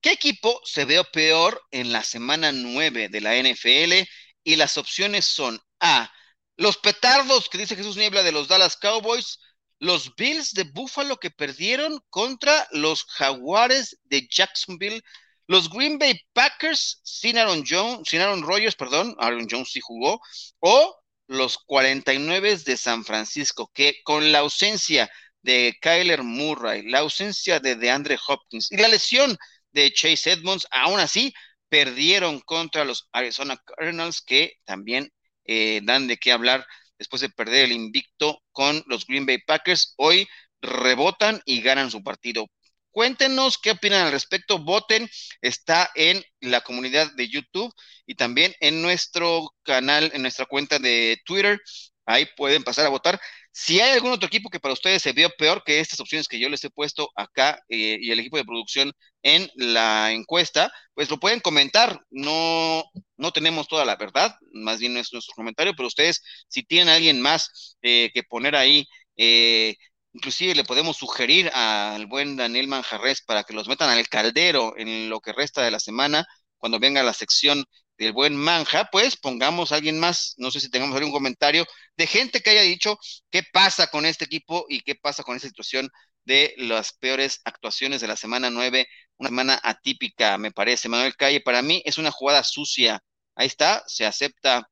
¿Qué 0.00 0.12
equipo 0.12 0.60
se 0.64 0.84
ve 0.84 1.02
peor 1.12 1.62
en 1.70 1.92
la 1.92 2.02
semana 2.04 2.52
9 2.52 3.08
de 3.08 3.20
la 3.20 3.36
NFL? 3.36 4.08
Y 4.44 4.56
las 4.56 4.78
opciones 4.78 5.26
son 5.26 5.60
A. 5.80 6.12
Los 6.56 6.78
petardos 6.78 7.48
que 7.48 7.58
dice 7.58 7.76
Jesús 7.76 7.96
Niebla 7.96 8.22
de 8.22 8.32
los 8.32 8.48
Dallas 8.48 8.76
Cowboys, 8.76 9.38
los 9.78 10.14
Bills 10.16 10.52
de 10.52 10.64
Buffalo 10.64 11.18
que 11.18 11.30
perdieron 11.30 12.02
contra 12.10 12.66
los 12.72 13.04
Jaguares 13.04 13.98
de 14.04 14.26
Jacksonville 14.28 15.02
los 15.48 15.70
Green 15.70 15.98
Bay 15.98 16.20
Packers 16.34 17.00
sin 17.02 17.38
Aaron 17.38 17.64
Jones, 17.66 18.08
sin 18.08 18.20
Aaron 18.20 18.42
Rodgers, 18.42 18.76
perdón, 18.76 19.16
Aaron 19.18 19.48
Jones 19.50 19.72
sí 19.72 19.80
jugó, 19.80 20.20
o 20.60 20.96
los 21.26 21.58
49 21.58 22.58
de 22.58 22.76
San 22.76 23.04
Francisco, 23.04 23.70
que 23.74 23.96
con 24.04 24.30
la 24.30 24.40
ausencia 24.40 25.10
de 25.42 25.76
Kyler 25.80 26.22
Murray, 26.22 26.82
la 26.82 26.98
ausencia 27.00 27.60
de 27.60 27.76
DeAndre 27.76 28.18
Hopkins 28.28 28.70
y 28.70 28.76
la 28.76 28.88
lesión 28.88 29.36
de 29.72 29.92
Chase 29.92 30.32
Edmonds, 30.32 30.66
aún 30.70 31.00
así 31.00 31.32
perdieron 31.68 32.40
contra 32.40 32.84
los 32.84 33.08
Arizona 33.12 33.56
Cardinals, 33.56 34.22
que 34.22 34.54
también 34.64 35.12
eh, 35.44 35.80
dan 35.84 36.06
de 36.06 36.16
qué 36.16 36.32
hablar 36.32 36.66
después 36.98 37.20
de 37.22 37.28
perder 37.30 37.66
el 37.66 37.72
invicto 37.72 38.42
con 38.52 38.82
los 38.86 39.06
Green 39.06 39.26
Bay 39.26 39.38
Packers. 39.38 39.94
Hoy 39.96 40.26
rebotan 40.60 41.40
y 41.44 41.60
ganan 41.62 41.90
su 41.90 42.02
partido. 42.02 42.46
Cuéntenos 42.90 43.58
qué 43.58 43.72
opinan 43.72 44.06
al 44.06 44.12
respecto, 44.12 44.58
voten, 44.58 45.08
está 45.40 45.90
en 45.94 46.22
la 46.40 46.62
comunidad 46.62 47.12
de 47.14 47.28
YouTube 47.28 47.72
y 48.06 48.14
también 48.16 48.54
en 48.60 48.82
nuestro 48.82 49.54
canal, 49.62 50.10
en 50.14 50.22
nuestra 50.22 50.46
cuenta 50.46 50.78
de 50.78 51.20
Twitter, 51.24 51.60
ahí 52.06 52.26
pueden 52.36 52.64
pasar 52.64 52.86
a 52.86 52.88
votar. 52.88 53.20
Si 53.60 53.80
hay 53.80 53.90
algún 53.90 54.12
otro 54.12 54.28
equipo 54.28 54.50
que 54.50 54.60
para 54.60 54.72
ustedes 54.72 55.02
se 55.02 55.12
vio 55.12 55.30
peor 55.30 55.64
que 55.64 55.80
estas 55.80 55.98
opciones 55.98 56.28
que 56.28 56.38
yo 56.38 56.48
les 56.48 56.62
he 56.64 56.70
puesto 56.70 57.10
acá 57.16 57.60
eh, 57.68 57.98
y 58.00 58.12
el 58.12 58.20
equipo 58.20 58.36
de 58.36 58.44
producción 58.44 58.92
en 59.22 59.50
la 59.56 60.12
encuesta, 60.12 60.70
pues 60.94 61.10
lo 61.10 61.18
pueden 61.18 61.40
comentar. 61.40 62.00
No, 62.10 62.84
no 63.16 63.32
tenemos 63.32 63.66
toda 63.66 63.84
la 63.84 63.96
verdad, 63.96 64.36
más 64.52 64.78
bien 64.78 64.96
es 64.96 65.12
nuestro 65.12 65.34
comentario, 65.34 65.74
pero 65.76 65.88
ustedes, 65.88 66.22
si 66.46 66.62
tienen 66.62 66.88
alguien 66.88 67.20
más 67.20 67.76
eh, 67.82 68.10
que 68.14 68.22
poner 68.22 68.54
ahí, 68.56 68.86
eh, 69.16 69.74
Inclusive 70.14 70.54
le 70.54 70.64
podemos 70.64 70.96
sugerir 70.96 71.50
al 71.54 72.06
buen 72.06 72.36
Daniel 72.36 72.66
Manjarres 72.66 73.22
para 73.22 73.44
que 73.44 73.52
los 73.52 73.68
metan 73.68 73.90
al 73.90 74.08
caldero 74.08 74.74
en 74.76 75.08
lo 75.10 75.20
que 75.20 75.32
resta 75.32 75.62
de 75.62 75.70
la 75.70 75.78
semana, 75.80 76.26
cuando 76.56 76.80
venga 76.80 77.02
la 77.02 77.12
sección 77.12 77.64
del 77.98 78.12
buen 78.12 78.36
Manja, 78.36 78.88
pues 78.90 79.16
pongamos 79.16 79.72
a 79.72 79.76
alguien 79.76 79.98
más, 79.98 80.34
no 80.38 80.50
sé 80.50 80.60
si 80.60 80.70
tengamos 80.70 80.96
algún 80.96 81.12
comentario 81.12 81.66
de 81.96 82.06
gente 82.06 82.40
que 82.40 82.50
haya 82.50 82.62
dicho 82.62 82.98
qué 83.30 83.42
pasa 83.52 83.88
con 83.88 84.06
este 84.06 84.24
equipo 84.24 84.66
y 84.68 84.82
qué 84.82 84.94
pasa 84.94 85.22
con 85.24 85.36
esta 85.36 85.48
situación 85.48 85.90
de 86.24 86.54
las 86.58 86.92
peores 86.92 87.40
actuaciones 87.44 88.00
de 88.00 88.06
la 88.08 88.16
semana 88.16 88.50
9, 88.50 88.86
una 89.16 89.28
semana 89.30 89.60
atípica, 89.62 90.38
me 90.38 90.52
parece. 90.52 90.88
Manuel 90.88 91.16
Calle, 91.16 91.40
para 91.40 91.62
mí 91.62 91.82
es 91.84 91.98
una 91.98 92.10
jugada 92.10 92.44
sucia. 92.44 93.02
Ahí 93.34 93.46
está, 93.46 93.82
se 93.86 94.06
acepta 94.06 94.68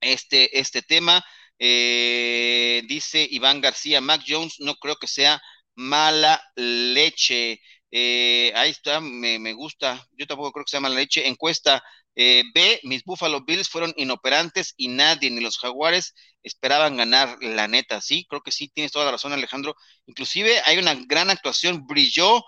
este, 0.00 0.58
este 0.58 0.82
tema. 0.82 1.24
Eh, 1.58 2.82
dice 2.88 3.26
Iván 3.30 3.60
García, 3.60 4.00
Mac 4.00 4.22
Jones 4.26 4.56
no 4.58 4.74
creo 4.76 4.96
que 4.96 5.06
sea 5.06 5.40
mala 5.76 6.42
leche. 6.56 7.60
Eh, 7.90 8.52
ahí 8.56 8.70
está, 8.70 9.00
me, 9.00 9.52
gusta. 9.52 10.04
Yo 10.12 10.26
tampoco 10.26 10.52
creo 10.52 10.64
que 10.64 10.70
sea 10.70 10.80
mala 10.80 10.96
leche. 10.96 11.26
Encuesta 11.28 11.82
eh, 12.16 12.44
B, 12.54 12.80
mis 12.84 13.04
Buffalo 13.04 13.44
Bills 13.44 13.68
fueron 13.68 13.92
inoperantes 13.96 14.74
y 14.76 14.88
nadie, 14.88 15.30
ni 15.30 15.40
los 15.40 15.58
Jaguares, 15.58 16.14
esperaban 16.42 16.96
ganar 16.96 17.36
la 17.40 17.68
neta. 17.68 18.00
Sí, 18.00 18.26
creo 18.28 18.42
que 18.42 18.52
sí, 18.52 18.68
tienes 18.68 18.92
toda 18.92 19.06
la 19.06 19.12
razón, 19.12 19.32
Alejandro. 19.32 19.74
Inclusive 20.06 20.60
hay 20.66 20.78
una 20.78 20.94
gran 20.94 21.30
actuación, 21.30 21.86
brilló. 21.86 22.42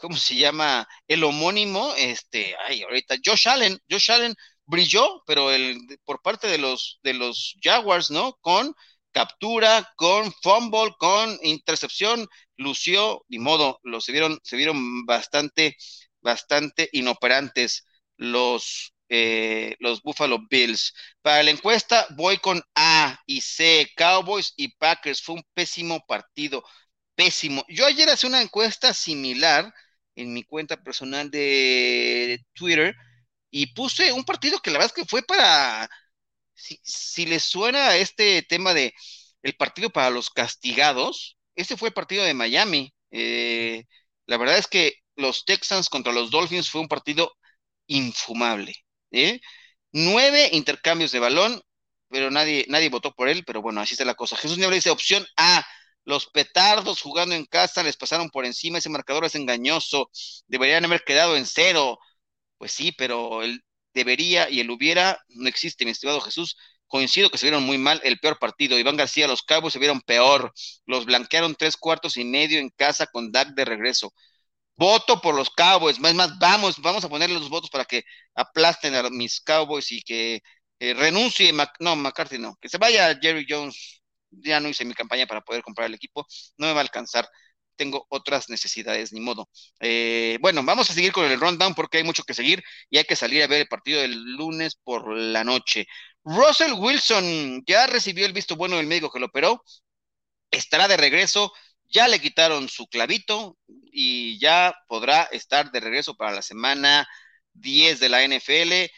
¿Cómo 0.00 0.16
se 0.16 0.34
llama? 0.36 0.88
El 1.06 1.24
homónimo, 1.24 1.94
este, 1.96 2.56
ay, 2.66 2.82
ahorita, 2.82 3.16
Josh 3.24 3.48
Allen, 3.48 3.78
Josh 3.90 4.10
Allen 4.10 4.34
brilló, 4.64 5.22
pero 5.26 5.50
el, 5.52 5.78
por 6.04 6.22
parte 6.22 6.46
de 6.48 6.56
los, 6.58 6.98
de 7.02 7.12
los 7.14 7.56
Jaguars, 7.62 8.10
¿no? 8.10 8.34
Con 8.40 8.74
captura, 9.12 9.92
con 9.96 10.32
fumble, 10.42 10.94
con 10.98 11.38
intercepción, 11.42 12.26
lució, 12.56 13.24
ni 13.28 13.38
modo, 13.38 13.78
los 13.82 14.04
se 14.04 14.12
vieron, 14.12 14.38
se 14.42 14.56
vieron 14.56 15.04
bastante, 15.04 15.76
bastante 16.22 16.88
inoperantes 16.92 17.86
los, 18.16 18.94
eh, 19.08 19.76
los 19.80 20.02
Buffalo 20.02 20.38
Bills. 20.50 20.94
Para 21.22 21.42
la 21.42 21.50
encuesta 21.50 22.06
voy 22.10 22.38
con 22.38 22.62
A 22.74 23.18
y 23.26 23.40
C, 23.40 23.88
Cowboys 23.96 24.52
y 24.56 24.68
Packers. 24.76 25.22
Fue 25.22 25.36
un 25.36 25.44
pésimo 25.54 26.00
partido, 26.06 26.64
pésimo. 27.14 27.64
Yo 27.68 27.86
ayer 27.86 28.08
hice 28.12 28.26
una 28.26 28.42
encuesta 28.42 28.94
similar 28.94 29.72
en 30.14 30.32
mi 30.32 30.42
cuenta 30.44 30.82
personal 30.82 31.30
de 31.30 32.44
Twitter 32.54 32.94
y 33.50 33.68
puse 33.74 34.12
un 34.12 34.24
partido 34.24 34.60
que 34.60 34.70
la 34.70 34.78
verdad 34.78 34.92
es 34.96 35.02
que 35.04 35.08
fue 35.08 35.22
para, 35.22 35.88
si, 36.54 36.80
si 36.84 37.26
les 37.26 37.44
suena 37.44 37.96
este 37.96 38.42
tema 38.42 38.74
de 38.74 38.94
el 39.42 39.54
partido 39.56 39.90
para 39.90 40.10
los 40.10 40.30
castigados, 40.30 41.38
este 41.54 41.76
fue 41.76 41.88
el 41.88 41.94
partido 41.94 42.24
de 42.24 42.34
Miami. 42.34 42.94
Eh, 43.10 43.84
la 44.26 44.36
verdad 44.38 44.58
es 44.58 44.66
que 44.68 44.94
los 45.20 45.44
Texans 45.44 45.88
contra 45.88 46.12
los 46.12 46.30
Dolphins 46.30 46.70
fue 46.70 46.80
un 46.80 46.88
partido 46.88 47.32
infumable. 47.86 48.74
¿eh? 49.10 49.40
Nueve 49.92 50.48
intercambios 50.52 51.12
de 51.12 51.18
balón, 51.20 51.60
pero 52.08 52.30
nadie, 52.30 52.66
nadie 52.68 52.88
votó 52.90 53.14
por 53.14 53.28
él, 53.28 53.44
pero 53.44 53.62
bueno, 53.62 53.80
así 53.80 53.94
está 53.94 54.04
la 54.04 54.14
cosa. 54.14 54.36
Jesús 54.36 54.58
Niebla 54.58 54.76
dice 54.76 54.90
opción 54.90 55.26
A. 55.36 55.66
Los 56.04 56.26
petardos 56.26 57.02
jugando 57.02 57.34
en 57.34 57.44
casa 57.44 57.82
les 57.82 57.96
pasaron 57.96 58.30
por 58.30 58.46
encima, 58.46 58.78
ese 58.78 58.88
marcador 58.88 59.24
es 59.26 59.34
engañoso, 59.34 60.10
deberían 60.48 60.84
haber 60.84 61.02
quedado 61.04 61.36
en 61.36 61.46
cero. 61.46 61.98
Pues 62.58 62.72
sí, 62.72 62.92
pero 62.92 63.42
el 63.42 63.62
debería 63.94 64.48
y 64.50 64.60
el 64.60 64.70
hubiera 64.70 65.18
no 65.28 65.48
existe, 65.48 65.84
mi 65.84 65.90
estimado 65.92 66.20
Jesús. 66.20 66.56
Coincido 66.86 67.30
que 67.30 67.38
se 67.38 67.46
vieron 67.46 67.62
muy 67.64 67.78
mal 67.78 68.00
el 68.04 68.18
peor 68.18 68.38
partido. 68.38 68.78
Iván 68.78 68.96
García, 68.96 69.28
los 69.28 69.42
Cabos 69.42 69.72
se 69.72 69.78
vieron 69.78 70.00
peor. 70.00 70.52
Los 70.86 71.04
blanquearon 71.04 71.54
tres 71.54 71.76
cuartos 71.76 72.16
y 72.16 72.24
medio 72.24 72.58
en 72.58 72.70
casa 72.70 73.06
con 73.06 73.30
Dak 73.30 73.50
de 73.54 73.64
regreso. 73.64 74.12
Voto 74.80 75.20
por 75.20 75.34
los 75.34 75.50
Cowboys. 75.50 76.00
Más, 76.00 76.14
más, 76.14 76.38
vamos, 76.38 76.80
vamos 76.80 77.04
a 77.04 77.08
ponerle 77.10 77.38
los 77.38 77.50
votos 77.50 77.68
para 77.68 77.84
que 77.84 78.02
aplasten 78.34 78.94
a 78.94 79.10
mis 79.10 79.40
Cowboys 79.42 79.92
y 79.92 80.00
que 80.00 80.40
eh, 80.78 80.94
renuncie, 80.94 81.52
no, 81.80 81.96
McCarthy 81.96 82.38
no, 82.38 82.56
que 82.58 82.70
se 82.70 82.78
vaya 82.78 83.18
Jerry 83.20 83.44
Jones, 83.46 84.00
ya 84.30 84.58
no 84.58 84.70
hice 84.70 84.86
mi 84.86 84.94
campaña 84.94 85.26
para 85.26 85.42
poder 85.42 85.62
comprar 85.62 85.86
el 85.86 85.94
equipo, 85.94 86.26
no 86.56 86.66
me 86.66 86.72
va 86.72 86.78
a 86.80 86.82
alcanzar, 86.82 87.28
tengo 87.76 88.06
otras 88.08 88.48
necesidades, 88.48 89.12
ni 89.12 89.20
modo. 89.20 89.50
Eh, 89.80 90.38
bueno, 90.40 90.62
vamos 90.64 90.90
a 90.90 90.94
seguir 90.94 91.12
con 91.12 91.26
el 91.26 91.38
rundown 91.38 91.74
porque 91.74 91.98
hay 91.98 92.04
mucho 92.04 92.22
que 92.22 92.32
seguir 92.32 92.62
y 92.88 92.96
hay 92.96 93.04
que 93.04 93.16
salir 93.16 93.42
a 93.42 93.48
ver 93.48 93.60
el 93.60 93.68
partido 93.68 94.00
del 94.00 94.14
lunes 94.36 94.76
por 94.82 95.14
la 95.14 95.44
noche. 95.44 95.86
Russell 96.24 96.72
Wilson 96.72 97.62
ya 97.66 97.86
recibió 97.86 98.24
el 98.24 98.32
visto 98.32 98.56
bueno 98.56 98.76
del 98.76 98.86
médico 98.86 99.10
que 99.10 99.20
lo 99.20 99.26
operó, 99.26 99.62
estará 100.50 100.88
de 100.88 100.96
regreso, 100.96 101.52
ya 101.90 102.08
le 102.08 102.20
quitaron 102.20 102.68
su 102.68 102.86
clavito 102.86 103.58
y 103.92 104.38
ya 104.38 104.74
podrá 104.88 105.24
estar 105.24 105.70
de 105.72 105.80
regreso 105.80 106.16
para 106.16 106.32
la 106.32 106.42
semana 106.42 107.08
10 107.54 108.00
de 108.00 108.08
la 108.08 108.22
NFL. 108.22 108.90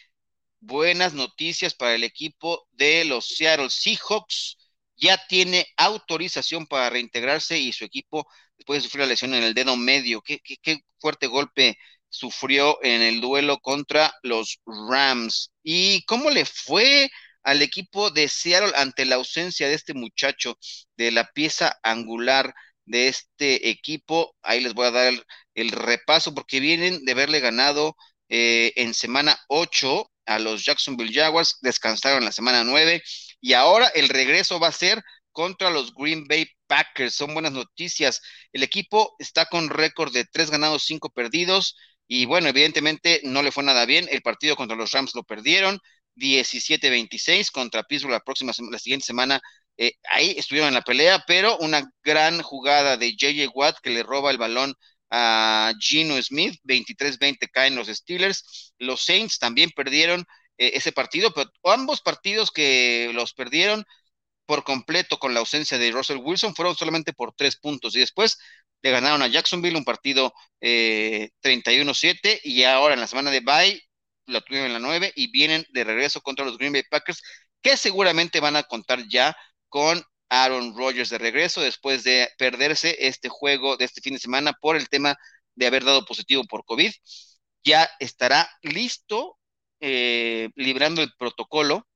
Buenas 0.61 1.14
noticias 1.14 1.74
para 1.74 1.94
el 1.94 2.05
equipo 2.05 2.68
de 2.72 3.05
los 3.05 3.26
Seattle 3.28 3.70
Seahawks. 3.70 4.59
Ya 4.96 5.18
tiene 5.26 5.66
autorización 5.76 6.66
para 6.66 6.90
reintegrarse 6.90 7.59
y 7.59 7.72
su 7.72 7.85
equipo, 7.85 8.28
después 8.57 8.78
de 8.83 8.88
sufrir 8.88 9.00
la 9.02 9.09
lesión 9.09 9.35
en 9.35 9.42
el 9.42 9.55
dedo 9.55 9.76
medio, 9.76 10.20
qué, 10.20 10.38
qué 10.40 10.78
fuerte 11.00 11.26
golpe 11.26 11.78
sufrió 12.09 12.78
en 12.85 13.00
el 13.02 13.20
duelo 13.20 13.59
contra 13.59 14.14
los 14.22 14.61
Rams. 14.66 15.50
¿Y 15.62 16.05
cómo 16.05 16.31
le 16.31 16.44
fue 16.44 17.11
al 17.42 17.62
equipo 17.62 18.11
de 18.11 18.28
Seattle 18.28 18.72
ante 18.76 19.05
la 19.07 19.16
ausencia 19.16 19.66
de 19.66 19.74
este 19.74 19.94
muchacho, 19.94 20.59
de 20.96 21.11
la 21.11 21.33
pieza 21.33 21.81
angular 21.83 22.55
de 22.85 23.09
este 23.09 23.68
equipo? 23.68 24.35
Ahí 24.42 24.61
les 24.61 24.75
voy 24.75 24.87
a 24.87 24.90
dar 24.90 25.12
el, 25.55 25.71
repaso 25.71 26.35
porque 26.35 26.61
vienen 26.61 27.05
de 27.05 27.12
haberle 27.12 27.40
ganado 27.40 27.97
eh, 28.29 28.73
en 28.77 28.95
semana 28.95 29.38
8 29.49 30.11
a 30.27 30.38
los 30.38 30.64
Jacksonville 30.64 31.12
Jaguars, 31.12 31.59
descansaron 31.61 32.25
la 32.25 32.33
semana 32.33 32.64
9 32.64 33.03
y 33.40 33.55
ahora 33.55 33.88
el 33.88 34.09
regreso 34.09 34.61
va 34.61 34.68
a 34.68 34.73
ser 34.73 35.03
contra 35.33 35.71
los 35.71 35.92
Green 35.95 36.27
Bay 36.29 36.47
Packers. 36.66 37.14
Son 37.14 37.35
buenas 37.35 37.53
noticias. 37.53 38.21
El 38.53 38.62
equipo 38.62 39.14
está 39.18 39.47
con 39.47 39.68
récord 39.71 40.12
de 40.12 40.25
3 40.25 40.51
ganados, 40.51 40.85
5 40.85 41.11
perdidos. 41.11 41.77
Y 42.07 42.27
bueno, 42.27 42.49
evidentemente 42.49 43.21
no 43.25 43.42
le 43.42 43.53
fue 43.53 43.64
nada 43.64 43.85
bien. 43.87 44.07
El 44.11 44.23
partido 44.23 44.57
contra 44.57 44.77
los 44.77 44.92
Rams 44.92 45.14
lo 45.14 45.25
perdieron. 45.25 45.81
17-26 46.16 47.51
contra 47.51 47.83
Pittsburgh 47.85 48.12
la 48.12 48.21
próxima 48.21 48.53
la 48.71 48.79
siguiente 48.79 49.07
semana. 49.07 49.40
Eh, 49.83 49.95
ahí 50.11 50.35
estuvieron 50.38 50.68
en 50.68 50.75
la 50.75 50.83
pelea, 50.83 51.25
pero 51.27 51.59
una 51.59 51.83
gran 52.05 52.40
jugada 52.40 52.97
de 52.97 53.16
JJ 53.16 53.49
Watt 53.53 53.79
que 53.83 53.90
le 53.90 54.05
roba 54.05 54.31
el 54.31 54.38
balón 54.38 54.75
a 55.11 55.73
Gino 55.81 56.23
Smith, 56.23 56.61
23-20 56.62 57.49
caen 57.51 57.75
los 57.75 57.88
Steelers. 57.88 58.73
Los 58.79 59.05
Saints 59.05 59.40
también 59.40 59.71
perdieron 59.75 60.21
eh, 60.57 60.73
ese 60.75 60.92
partido, 60.92 61.35
pero 61.35 61.51
ambos 61.64 62.01
partidos 62.01 62.53
que 62.53 63.11
los 63.12 63.35
perdieron 63.35 63.85
por 64.47 64.62
completo 64.64 65.18
con 65.18 65.35
la 65.35 65.40
ausencia 65.40 65.79
de 65.79 65.90
Russell 65.90 66.18
Wilson 66.18 66.55
fueron 66.55 66.77
solamente 66.77 67.12
por 67.12 67.35
tres 67.35 67.57
puntos 67.57 67.97
y 67.97 68.01
después 68.01 68.38
le 68.83 68.90
ganaron 68.92 69.23
a 69.23 69.29
Jacksonville 69.29 69.77
un 69.79 69.85
partido 69.85 70.33
eh, 70.61 71.31
31-7 71.40 72.40
y 72.45 72.64
ahora 72.64 72.95
en 72.95 73.01
la 73.01 73.09
semana 73.09 73.33
de 73.33 73.40
bye 73.40 73.83
lo 74.27 74.42
tuvieron 74.42 74.68
en 74.68 74.75
la 74.75 74.79
9 74.81 75.12
y 75.16 75.31
vienen 75.33 75.66
de 75.73 75.85
regreso 75.85 76.21
contra 76.21 76.45
los 76.45 76.57
Green 76.59 76.73
Bay 76.73 76.85
Packers 76.88 77.21
que 77.62 77.77
seguramente 77.77 78.40
van 78.40 78.57
a 78.57 78.64
contar 78.64 79.07
ya 79.09 79.37
con 79.73 80.05
Aaron 80.29 80.77
Rodgers 80.77 81.09
de 81.09 81.17
regreso 81.17 81.63
después 81.63 82.05
de 82.05 82.29
perderse 82.37 82.95
este 83.01 83.31
juego 83.31 83.79
de 83.79 83.87
este 83.87 84.03
fin 84.03 84.13
de 84.13 84.21
semana 84.21 84.53
por 84.53 84.77
el 84.77 84.91
tema 84.91 85.17
de 85.55 85.67
haber 85.67 85.83
dado 85.83 86.05
positivo 86.05 86.45
por 86.45 86.67
COVID. 86.67 86.93
Ya 87.65 87.91
estará 87.99 88.51
listo 88.61 89.39
eh, 89.81 90.51
librando 90.57 91.01
el 91.01 91.11
protocolo. 91.19 91.89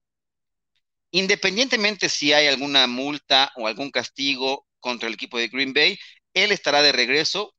Independientemente 1.11 2.09
si 2.09 2.33
hay 2.33 2.47
alguna 2.47 2.87
multa 2.87 3.53
o 3.57 3.67
algún 3.67 3.91
castigo 3.91 4.67
contra 4.81 5.09
el 5.09 5.15
equipo 5.15 5.37
de 5.37 5.49
Green 5.49 5.75
Bay, 5.75 5.99
él 6.33 6.53
estará 6.53 6.81
de 6.81 6.93
regreso 6.93 7.55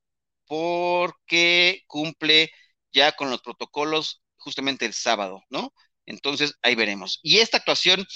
porque 0.47 1.83
cumple 1.85 2.51
ya 2.91 3.11
con 3.11 3.29
los 3.29 3.41
protocolos 3.43 4.23
justamente 4.37 4.87
el 4.87 4.93
sábado, 4.93 5.43
¿no? 5.51 5.73
Entonces, 6.07 6.55
ahí 6.63 6.73
veremos. 6.73 7.19
Y 7.21 7.37
esta 7.39 7.57
actuación 7.57 8.07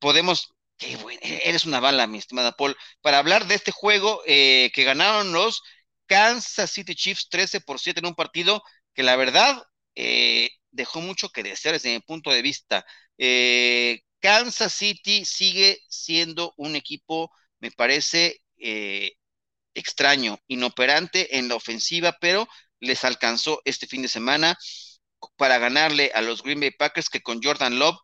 podemos, 0.00 0.53
bueno, 1.02 1.20
eres 1.22 1.64
una 1.64 1.80
bala, 1.80 2.06
mi 2.06 2.18
estimada 2.18 2.52
Paul, 2.52 2.76
para 3.00 3.18
hablar 3.18 3.46
de 3.46 3.54
este 3.54 3.72
juego 3.72 4.22
eh, 4.26 4.70
que 4.74 4.84
ganaron 4.84 5.32
los 5.32 5.62
Kansas 6.06 6.70
City 6.70 6.94
Chiefs 6.94 7.28
13 7.28 7.60
por 7.60 7.80
7 7.80 8.00
en 8.00 8.06
un 8.06 8.14
partido 8.14 8.62
que 8.94 9.02
la 9.02 9.16
verdad 9.16 9.62
eh, 9.94 10.50
dejó 10.70 11.00
mucho 11.00 11.30
que 11.30 11.42
desear 11.42 11.74
desde 11.74 11.92
mi 11.94 12.00
punto 12.00 12.30
de 12.30 12.42
vista. 12.42 12.84
Eh, 13.18 14.00
Kansas 14.20 14.72
City 14.72 15.24
sigue 15.24 15.78
siendo 15.88 16.54
un 16.56 16.76
equipo, 16.76 17.30
me 17.60 17.70
parece, 17.70 18.40
extraño, 19.74 20.38
inoperante 20.46 21.36
en 21.38 21.48
la 21.48 21.56
ofensiva, 21.56 22.16
pero 22.20 22.48
les 22.80 23.04
alcanzó 23.04 23.60
este 23.64 23.86
fin 23.86 24.02
de 24.02 24.08
semana 24.08 24.56
para 25.36 25.58
ganarle 25.58 26.10
a 26.14 26.22
los 26.22 26.42
Green 26.42 26.60
Bay 26.60 26.70
Packers 26.70 27.08
que 27.08 27.22
con 27.22 27.42
Jordan 27.42 27.78
Love, 27.78 27.98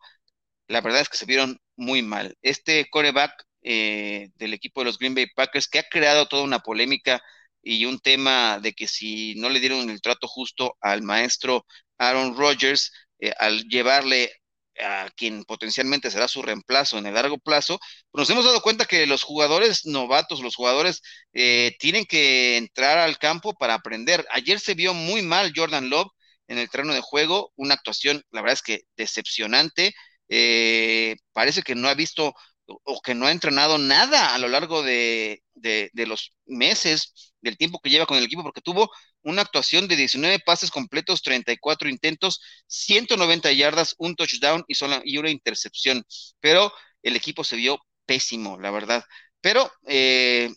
la 0.71 0.81
verdad 0.81 1.01
es 1.01 1.09
que 1.09 1.17
se 1.17 1.25
vieron 1.25 1.59
muy 1.75 2.01
mal. 2.01 2.35
Este 2.41 2.89
coreback 2.89 3.33
eh, 3.61 4.29
del 4.35 4.53
equipo 4.53 4.81
de 4.81 4.85
los 4.85 4.97
Green 4.97 5.13
Bay 5.15 5.27
Packers 5.35 5.67
que 5.67 5.79
ha 5.79 5.83
creado 5.83 6.27
toda 6.27 6.43
una 6.43 6.59
polémica 6.59 7.21
y 7.61 7.85
un 7.85 7.99
tema 7.99 8.59
de 8.59 8.73
que 8.73 8.87
si 8.87 9.35
no 9.35 9.49
le 9.49 9.59
dieron 9.59 9.89
el 9.89 10.01
trato 10.01 10.27
justo 10.27 10.77
al 10.81 11.03
maestro 11.03 11.65
Aaron 11.97 12.35
Rodgers, 12.37 12.91
eh, 13.19 13.33
al 13.37 13.63
llevarle 13.67 14.31
a 14.79 15.09
quien 15.15 15.43
potencialmente 15.43 16.09
será 16.09 16.27
su 16.27 16.41
reemplazo 16.41 16.97
en 16.97 17.05
el 17.05 17.13
largo 17.13 17.37
plazo, 17.37 17.77
pues 18.09 18.21
nos 18.21 18.29
hemos 18.29 18.45
dado 18.45 18.61
cuenta 18.61 18.85
que 18.85 19.05
los 19.05 19.23
jugadores 19.23 19.85
novatos, 19.85 20.41
los 20.41 20.55
jugadores 20.55 21.01
eh, 21.33 21.75
tienen 21.79 22.05
que 22.05 22.57
entrar 22.57 22.97
al 22.97 23.17
campo 23.17 23.53
para 23.53 23.75
aprender. 23.75 24.25
Ayer 24.31 24.59
se 24.59 24.73
vio 24.73 24.93
muy 24.93 25.21
mal 25.21 25.51
Jordan 25.55 25.89
Love 25.89 26.07
en 26.47 26.57
el 26.57 26.69
terreno 26.69 26.93
de 26.93 27.01
juego, 27.01 27.51
una 27.55 27.75
actuación, 27.75 28.23
la 28.31 28.41
verdad 28.41 28.53
es 28.53 28.61
que 28.61 28.81
decepcionante. 28.97 29.93
Eh, 30.33 31.17
parece 31.33 31.61
que 31.61 31.75
no 31.75 31.89
ha 31.89 31.93
visto 31.93 32.33
o 32.65 33.01
que 33.01 33.13
no 33.13 33.25
ha 33.27 33.31
entrenado 33.31 33.77
nada 33.77 34.33
a 34.33 34.37
lo 34.37 34.47
largo 34.47 34.81
de, 34.81 35.43
de, 35.55 35.89
los 36.07 36.33
meses, 36.45 37.33
del 37.41 37.57
tiempo 37.57 37.79
que 37.83 37.89
lleva 37.89 38.05
con 38.05 38.17
el 38.17 38.23
equipo, 38.23 38.43
porque 38.43 38.61
tuvo 38.61 38.89
una 39.23 39.41
actuación 39.41 39.87
de 39.89 39.97
19 39.97 40.39
pases 40.45 40.71
completos, 40.71 41.21
34 41.21 41.89
intentos, 41.89 42.39
190 42.67 43.51
yardas, 43.51 43.93
un 43.97 44.15
touchdown 44.15 44.63
y, 44.69 44.75
sola, 44.75 45.01
y 45.03 45.17
una 45.17 45.29
intercepción. 45.29 46.05
Pero 46.39 46.71
el 47.03 47.15
equipo 47.17 47.43
se 47.43 47.57
vio 47.57 47.79
pésimo, 48.05 48.57
la 48.57 48.71
verdad. 48.71 49.03
Pero 49.41 49.69
eh, 49.87 50.49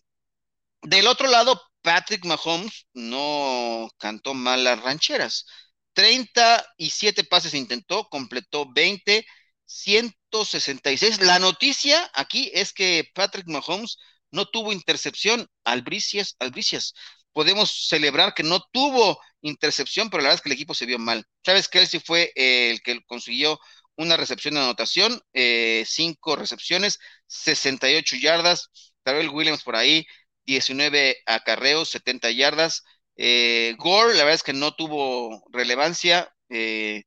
del 0.82 1.06
otro 1.08 1.28
lado, 1.28 1.60
Patrick 1.82 2.24
Mahomes 2.24 2.86
no 2.94 3.90
cantó 3.98 4.34
mal 4.34 4.64
las 4.64 4.80
rancheras. 4.82 5.46
37 5.94 7.24
pases 7.24 7.54
intentó, 7.54 8.08
completó 8.08 8.66
20, 8.72 9.24
166. 9.66 11.20
La 11.22 11.38
noticia 11.38 12.10
aquí 12.14 12.50
es 12.54 12.72
que 12.72 13.10
Patrick 13.14 13.46
Mahomes 13.48 13.98
no 14.30 14.46
tuvo 14.46 14.72
intercepción. 14.72 15.48
Albricias, 15.64 16.36
Albricias. 16.38 16.94
Podemos 17.32 17.88
celebrar 17.88 18.34
que 18.34 18.42
no 18.42 18.60
tuvo 18.72 19.20
intercepción, 19.42 20.10
pero 20.10 20.22
la 20.22 20.28
verdad 20.28 20.36
es 20.36 20.42
que 20.42 20.48
el 20.50 20.54
equipo 20.54 20.74
se 20.74 20.86
vio 20.86 20.98
mal. 20.98 21.24
Chávez 21.42 21.68
Kelsey 21.68 22.00
fue 22.00 22.32
el 22.36 22.82
que 22.82 23.02
consiguió 23.06 23.58
una 23.96 24.16
recepción 24.16 24.54
de 24.54 24.60
anotación, 24.60 25.20
eh, 25.32 25.84
cinco 25.86 26.36
recepciones, 26.36 26.98
68 27.26 28.16
yardas. 28.16 28.70
Darrell 29.04 29.28
Williams 29.28 29.62
por 29.62 29.76
ahí, 29.76 30.06
19 30.46 31.22
acarreos, 31.26 31.90
70 31.90 32.30
yardas. 32.30 32.82
Eh, 33.16 33.74
Gore, 33.78 34.14
la 34.14 34.24
verdad 34.24 34.34
es 34.34 34.42
que 34.42 34.52
no 34.52 34.74
tuvo 34.74 35.44
relevancia. 35.52 36.32
Eh, 36.48 37.04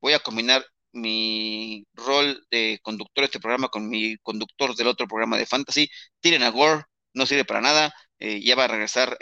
voy 0.00 0.12
a 0.14 0.20
combinar 0.20 0.64
mi 0.92 1.84
rol 1.94 2.46
de 2.50 2.78
conductor 2.82 3.22
de 3.22 3.26
este 3.26 3.40
programa 3.40 3.68
con 3.68 3.88
mi 3.88 4.16
conductor 4.18 4.74
del 4.74 4.88
otro 4.88 5.06
programa 5.08 5.36
de 5.38 5.46
Fantasy. 5.46 5.90
Tiren 6.20 6.42
a 6.42 6.52
no 7.14 7.26
sirve 7.26 7.44
para 7.44 7.60
nada. 7.60 7.94
Eh, 8.18 8.40
ya 8.42 8.54
va 8.56 8.64
a 8.64 8.68
regresar 8.68 9.16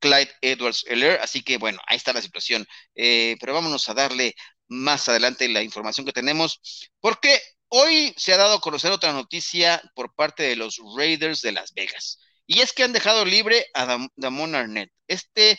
Clyde 0.00 0.32
Edwards 0.40 0.84
Heller, 0.88 1.20
así 1.20 1.42
que 1.42 1.58
bueno, 1.58 1.78
ahí 1.86 1.96
está 1.96 2.12
la 2.12 2.22
situación. 2.22 2.66
pero 2.94 3.54
vámonos 3.54 3.88
a 3.88 3.94
darle 3.94 4.34
más 4.68 5.08
adelante 5.08 5.48
la 5.48 5.62
información 5.62 6.06
que 6.06 6.12
tenemos, 6.12 6.60
porque 7.00 7.40
hoy 7.68 8.14
se 8.16 8.32
ha 8.32 8.36
dado 8.36 8.56
a 8.56 8.60
conocer 8.60 8.92
otra 8.92 9.12
noticia 9.12 9.82
por 9.94 10.14
parte 10.14 10.42
de 10.44 10.56
los 10.56 10.80
Raiders 10.96 11.42
de 11.42 11.52
Las 11.52 11.72
Vegas. 11.74 12.18
Y 12.46 12.60
es 12.60 12.72
que 12.72 12.84
han 12.84 12.92
dejado 12.92 13.24
libre 13.24 13.66
a 13.74 13.98
Damon 14.16 14.54
Arnett. 14.54 14.90
Este, 15.06 15.58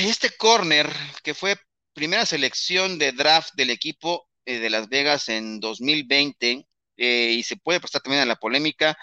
este 0.00 0.30
corner 0.36 0.90
que 1.22 1.34
fue 1.34 1.56
primera 1.92 2.26
selección 2.26 2.98
de 2.98 3.12
draft 3.12 3.50
del 3.54 3.70
equipo 3.70 4.28
eh, 4.46 4.58
de 4.58 4.70
Las 4.70 4.88
Vegas 4.88 5.28
en 5.28 5.60
2020 5.60 6.66
eh, 6.96 7.32
y 7.32 7.42
se 7.42 7.56
puede 7.56 7.80
prestar 7.80 8.02
también 8.02 8.22
a 8.22 8.26
la 8.26 8.36
polémica 8.36 8.96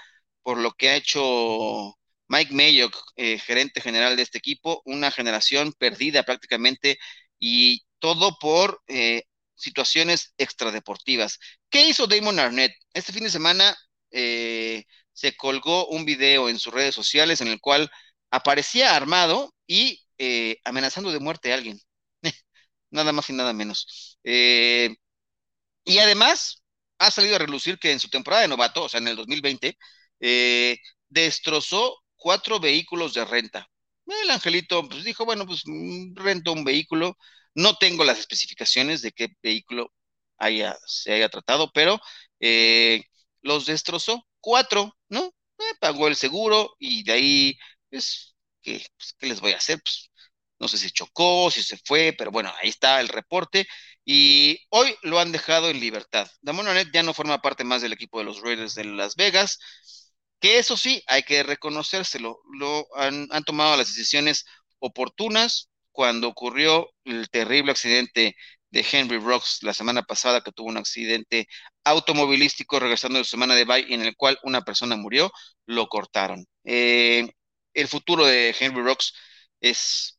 por 0.44 0.58
lo 0.58 0.72
que 0.72 0.90
ha 0.90 0.96
hecho 0.96 1.96
Mike 2.28 2.54
Mayock, 2.54 2.96
eh, 3.16 3.40
gerente 3.40 3.82
general 3.82 4.16
de 4.16 4.24
este 4.24 4.38
equipo, 4.38 4.82
una 4.86 5.12
generación 5.12 5.74
perdida 5.78 6.24
prácticamente 6.24 6.98
y 7.40 7.84
todo 8.00 8.38
por 8.40 8.82
situaciones 9.56 10.34
extradeportivas. 10.38 11.40
¿Qué 11.70 11.88
hizo 11.88 12.08
Damon 12.08 12.40
Arnett? 12.40 12.74
Este 12.94 13.14
fin 13.14 13.24
de 13.24 13.30
semana 13.30 13.76
eh, 14.12 14.86
se 15.14 15.36
colgó 15.36 15.88
un 15.88 16.06
video 16.06 16.50
en 16.50 16.60
sus 16.60 16.74
redes 16.74 16.96
sociales 16.96 17.42
en 17.42 17.48
el 17.48 17.60
cual 17.60 17.90
aparecía 18.32 18.96
armado 18.96 19.54
y 19.68 20.02
eh, 20.18 20.58
amenazando 20.64 21.12
de 21.12 21.20
muerte 21.20 21.52
a 21.52 21.56
alguien. 21.56 21.80
Nada 22.96 23.12
más 23.14 23.30
y 23.30 23.34
nada 23.34 23.54
menos. 23.54 24.18
Eh, 24.24 24.96
y 25.86 26.00
además 26.00 26.64
ha 27.00 27.12
salido 27.12 27.36
a 27.36 27.40
relucir 27.40 27.80
que 27.80 27.92
en 27.92 28.00
su 28.00 28.10
temporada 28.10 28.44
de 28.44 28.48
novato, 28.50 28.84
o 28.84 28.90
sea, 28.90 29.00
en 29.00 29.08
el 29.10 29.16
2020, 29.16 29.78
destrozó 31.10 31.98
cuatro 32.16 32.60
vehículos 32.60 33.14
de 33.14 33.26
renta. 33.26 33.68
El 34.08 34.30
angelito 34.32 34.88
pues, 34.88 35.04
dijo, 35.04 35.26
bueno, 35.26 35.46
pues 35.46 35.62
mm, 35.66 36.16
rento 36.16 36.54
un 36.54 36.64
vehículo. 36.64 37.18
No 37.56 37.76
tengo 37.78 38.04
las 38.04 38.20
especificaciones 38.20 39.02
de 39.02 39.12
qué 39.12 39.30
vehículo 39.42 39.92
haya, 40.38 40.78
se 40.86 41.14
haya 41.14 41.30
tratado, 41.30 41.72
pero 41.74 42.00
eh, 42.40 43.02
los 43.42 43.66
destrozó. 43.66 44.26
Cuatro, 44.42 44.96
¿no? 45.10 45.26
Eh, 45.60 45.64
pagó 45.80 46.08
el 46.08 46.16
seguro 46.16 46.76
y 46.80 47.04
de 47.04 47.12
ahí, 47.14 47.58
pues, 47.90 48.36
¿qué, 48.62 48.86
pues, 48.98 49.14
¿qué 49.18 49.28
les 49.28 49.42
voy 49.42 49.54
a 49.54 49.58
hacer? 49.58 49.80
Pues, 49.84 50.12
no 50.60 50.68
sé 50.68 50.78
si 50.78 50.92
chocó, 50.92 51.52
si 51.52 51.64
se 51.64 51.78
fue, 51.86 52.14
pero 52.18 52.32
bueno, 52.32 52.52
ahí 52.62 52.70
está 52.70 53.02
el 53.02 53.10
reporte. 53.10 53.68
Y 54.06 54.60
hoy 54.70 54.96
lo 55.04 55.20
han 55.20 55.32
dejado 55.32 55.70
en 55.70 55.80
libertad. 55.80 56.30
Damon 56.42 56.68
Arnett 56.68 56.90
ya 56.94 57.04
no 57.04 57.14
forma 57.14 57.42
parte 57.42 57.64
más 57.64 57.82
del 57.82 57.94
equipo 57.94 58.20
de 58.20 58.26
los 58.26 58.42
Raiders 58.42 58.76
de 58.76 58.86
Las 58.86 59.16
Vegas. 59.16 59.60
Que 60.40 60.60
eso 60.60 60.78
sí, 60.78 61.04
hay 61.08 61.24
que 61.24 61.44
reconocérselo. 61.44 62.40
Lo 62.60 62.88
han, 62.96 63.28
han 63.32 63.44
tomado 63.44 63.76
las 63.78 63.88
decisiones 63.88 64.46
oportunas 64.80 65.70
cuando 65.92 66.28
ocurrió 66.28 66.90
el 67.06 67.30
terrible 67.30 67.72
accidente 67.72 68.36
de 68.70 68.86
Henry 68.92 69.18
Rocks 69.20 69.60
la 69.64 69.74
semana 69.74 70.04
pasada, 70.04 70.42
que 70.42 70.52
tuvo 70.52 70.68
un 70.70 70.78
accidente 70.78 71.48
automovilístico 71.86 72.80
regresando 72.80 73.18
de 73.18 73.24
su 73.24 73.32
semana 73.32 73.56
de 73.56 73.66
bye 73.66 73.94
en 73.94 74.02
el 74.02 74.16
cual 74.18 74.38
una 74.44 74.62
persona 74.64 74.98
murió, 74.98 75.32
lo 75.66 75.88
cortaron. 75.88 76.46
Eh, 76.66 77.30
el 77.74 77.88
futuro 77.88 78.26
de 78.26 78.56
Henry 78.60 78.82
Rocks 78.84 79.14
es 79.62 80.15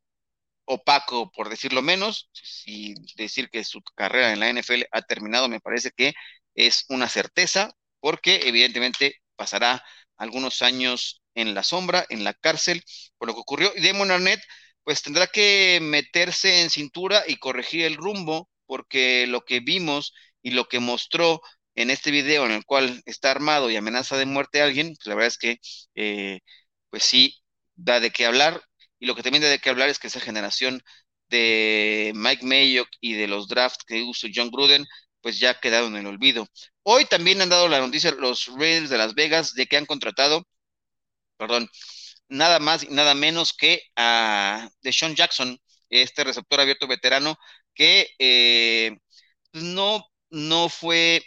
opaco, 0.66 1.30
por 1.32 1.48
decirlo 1.50 1.82
menos, 1.82 2.30
y 2.66 2.94
decir 3.16 3.50
que 3.50 3.64
su 3.64 3.82
carrera 3.96 4.32
en 4.32 4.40
la 4.40 4.50
NFL 4.50 4.86
ha 4.92 5.02
terminado 5.02 5.48
me 5.48 5.60
parece 5.60 5.90
que 5.96 6.14
es 6.54 6.84
una 6.88 7.08
certeza, 7.08 7.72
porque 8.00 8.42
evidentemente 8.48 9.16
pasará 9.36 9.84
algunos 10.16 10.62
años 10.62 11.22
en 11.34 11.54
la 11.54 11.62
sombra, 11.62 12.06
en 12.10 12.24
la 12.24 12.34
cárcel, 12.34 12.82
por 13.18 13.28
lo 13.28 13.34
que 13.34 13.40
ocurrió. 13.40 13.72
Y 13.76 13.82
Damon 13.86 14.10
Arnett, 14.10 14.40
pues 14.84 15.02
tendrá 15.02 15.26
que 15.26 15.78
meterse 15.82 16.62
en 16.62 16.70
cintura 16.70 17.24
y 17.26 17.36
corregir 17.36 17.84
el 17.84 17.96
rumbo, 17.96 18.48
porque 18.66 19.26
lo 19.26 19.44
que 19.44 19.60
vimos 19.60 20.14
y 20.42 20.52
lo 20.52 20.66
que 20.68 20.80
mostró 20.80 21.40
en 21.74 21.90
este 21.90 22.10
video 22.10 22.46
en 22.46 22.52
el 22.52 22.64
cual 22.64 23.02
está 23.06 23.30
armado 23.30 23.70
y 23.70 23.76
amenaza 23.76 24.16
de 24.16 24.26
muerte 24.26 24.60
a 24.62 24.64
alguien, 24.64 24.94
pues 24.96 25.06
la 25.06 25.14
verdad 25.14 25.28
es 25.28 25.38
que, 25.38 25.58
eh, 25.94 26.40
pues 26.90 27.04
sí, 27.04 27.36
da 27.74 28.00
de 28.00 28.10
qué 28.10 28.26
hablar. 28.26 28.62
Y 28.98 29.06
lo 29.06 29.14
que 29.14 29.22
también 29.22 29.42
de 29.42 29.58
qué 29.58 29.70
hablar 29.70 29.88
es 29.88 29.98
que 29.98 30.06
esa 30.08 30.20
generación 30.20 30.82
de 31.28 32.12
Mike 32.14 32.44
Mayock 32.46 32.88
y 33.00 33.14
de 33.14 33.28
los 33.28 33.48
drafts 33.48 33.84
que 33.84 33.98
hizo 33.98 34.28
John 34.34 34.50
Gruden, 34.50 34.86
pues 35.20 35.38
ya 35.38 35.58
quedaron 35.60 35.94
en 35.96 36.02
el 36.02 36.06
olvido. 36.06 36.46
Hoy 36.82 37.04
también 37.06 37.42
han 37.42 37.48
dado 37.48 37.68
la 37.68 37.80
noticia 37.80 38.12
los 38.12 38.46
Raiders 38.46 38.90
de 38.90 38.98
Las 38.98 39.14
Vegas 39.14 39.54
de 39.54 39.66
que 39.66 39.76
han 39.76 39.86
contratado, 39.86 40.46
perdón, 41.36 41.68
nada 42.28 42.58
más 42.60 42.84
y 42.84 42.88
nada 42.88 43.14
menos 43.14 43.52
que 43.54 43.82
a 43.96 44.68
Deshaun 44.82 45.14
Jackson, 45.16 45.58
este 45.90 46.24
receptor 46.24 46.60
abierto 46.60 46.86
veterano 46.88 47.36
que 47.74 48.08
eh, 48.18 48.96
no, 49.52 50.06
no 50.30 50.68
fue 50.68 51.22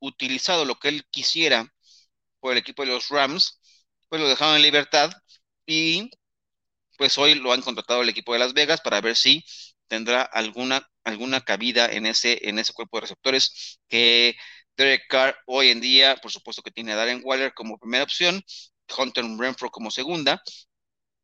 utilizado 0.00 0.64
lo 0.64 0.76
que 0.78 0.88
él 0.88 1.04
quisiera 1.10 1.66
por 2.40 2.52
el 2.52 2.58
equipo 2.58 2.82
de 2.84 2.88
los 2.90 3.08
Rams, 3.08 3.60
pues 4.08 4.20
lo 4.20 4.28
dejaron 4.28 4.56
en 4.56 4.62
libertad 4.62 5.10
y 5.66 6.10
pues 6.98 7.16
hoy 7.18 7.36
lo 7.36 7.52
han 7.52 7.62
contratado 7.62 8.02
el 8.02 8.10
equipo 8.10 8.34
de 8.34 8.40
Las 8.40 8.52
Vegas 8.54 8.80
para 8.82 9.00
ver 9.00 9.16
si 9.16 9.44
tendrá 9.88 10.22
alguna, 10.22 10.86
alguna 11.04 11.40
cabida 11.40 11.86
en 11.90 12.06
ese, 12.06 12.40
en 12.48 12.58
ese 12.58 12.74
cuerpo 12.74 12.98
de 12.98 13.02
receptores 13.02 13.80
que 13.88 14.36
Derek 14.76 15.08
Carr 15.08 15.36
hoy 15.46 15.70
en 15.70 15.80
día, 15.80 16.16
por 16.16 16.30
supuesto 16.32 16.62
que 16.62 16.70
tiene 16.70 16.92
a 16.92 16.96
Darren 16.96 17.22
Waller 17.24 17.54
como 17.54 17.78
primera 17.78 18.04
opción, 18.04 18.42
Hunter 18.96 19.24
Renfro 19.38 19.70
como 19.70 19.90
segunda. 19.90 20.42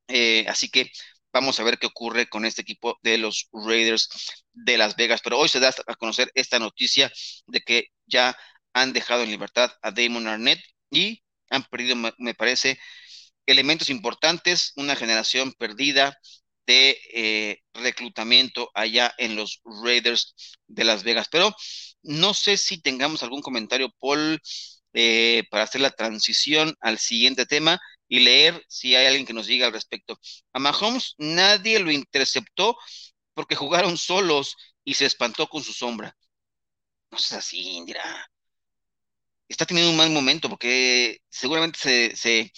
Eh, 0.09 0.47
así 0.49 0.69
que 0.71 0.91
vamos 1.33 1.59
a 1.61 1.65
ver 1.65 1.79
qué 1.79 1.87
ocurre 1.87 2.29
con 2.29 2.45
este 2.45 2.63
equipo 2.63 2.99
de 3.03 3.19
los 3.19 3.49
Raiders 3.53 4.09
de 4.53 4.79
Las 4.79 4.97
Vegas. 4.97 5.21
Pero 5.23 5.39
hoy 5.39 5.49
se 5.49 5.61
da 5.61 5.75
a 5.87 5.95
conocer 5.97 6.31
esta 6.35 6.59
noticia 6.59 7.13
de 7.47 7.61
que 7.61 7.89
ya 8.07 8.37
han 8.73 8.93
dejado 8.93 9.23
en 9.23 9.31
libertad 9.31 9.73
a 9.83 9.91
Damon 9.91 10.27
Arnett 10.29 10.61
y 10.91 11.23
han 11.51 11.65
perdido, 11.65 11.97
me 12.19 12.35
parece, 12.35 12.79
elementos 13.47 13.91
importantes, 13.91 14.73
una 14.77 14.97
generación 14.97 15.53
perdida 15.59 16.19
de 16.67 16.99
eh, 17.13 17.59
reclutamiento 17.75 18.71
allá 18.75 19.13
en 19.19 19.37
los 19.37 19.61
Raiders 19.65 20.35
de 20.67 20.85
Las 20.85 21.03
Vegas. 21.05 21.29
Pero 21.31 21.55
no 22.03 22.35
sé 22.35 22.57
si 22.57 22.81
tengamos 22.81 23.23
algún 23.23 23.43
comentario, 23.43 23.91
Paul, 24.01 24.41
eh, 24.95 25.45
para 25.51 25.65
hacer 25.65 25.81
la 25.81 25.91
transición 25.91 26.75
al 26.81 26.99
siguiente 26.99 27.47
tema 27.47 27.81
y 28.09 28.21
leer 28.21 28.65
si 28.69 28.95
hay 28.95 29.07
alguien 29.07 29.27
que 29.27 29.33
nos 29.33 29.47
diga 29.47 29.67
al 29.67 29.73
respecto. 29.73 30.19
A 30.53 30.59
Mahomes 30.59 31.15
nadie 31.19 31.81
lo 31.81 31.91
interceptó 31.91 32.77
porque 33.35 33.57
jugaron 33.57 33.99
solos 33.99 34.57
y 34.85 34.95
se 34.95 35.07
espantó 35.07 35.49
con 35.49 35.63
su 35.63 35.73
sombra. 35.73 36.17
No 37.11 37.19
es 37.19 37.33
así, 37.33 37.61
Indira. 37.77 38.31
Está 39.49 39.67
teniendo 39.67 39.91
un 39.91 39.97
mal 39.97 40.11
momento 40.11 40.49
porque 40.49 41.19
seguramente 41.29 41.79
se, 41.79 42.17
se, 42.17 42.53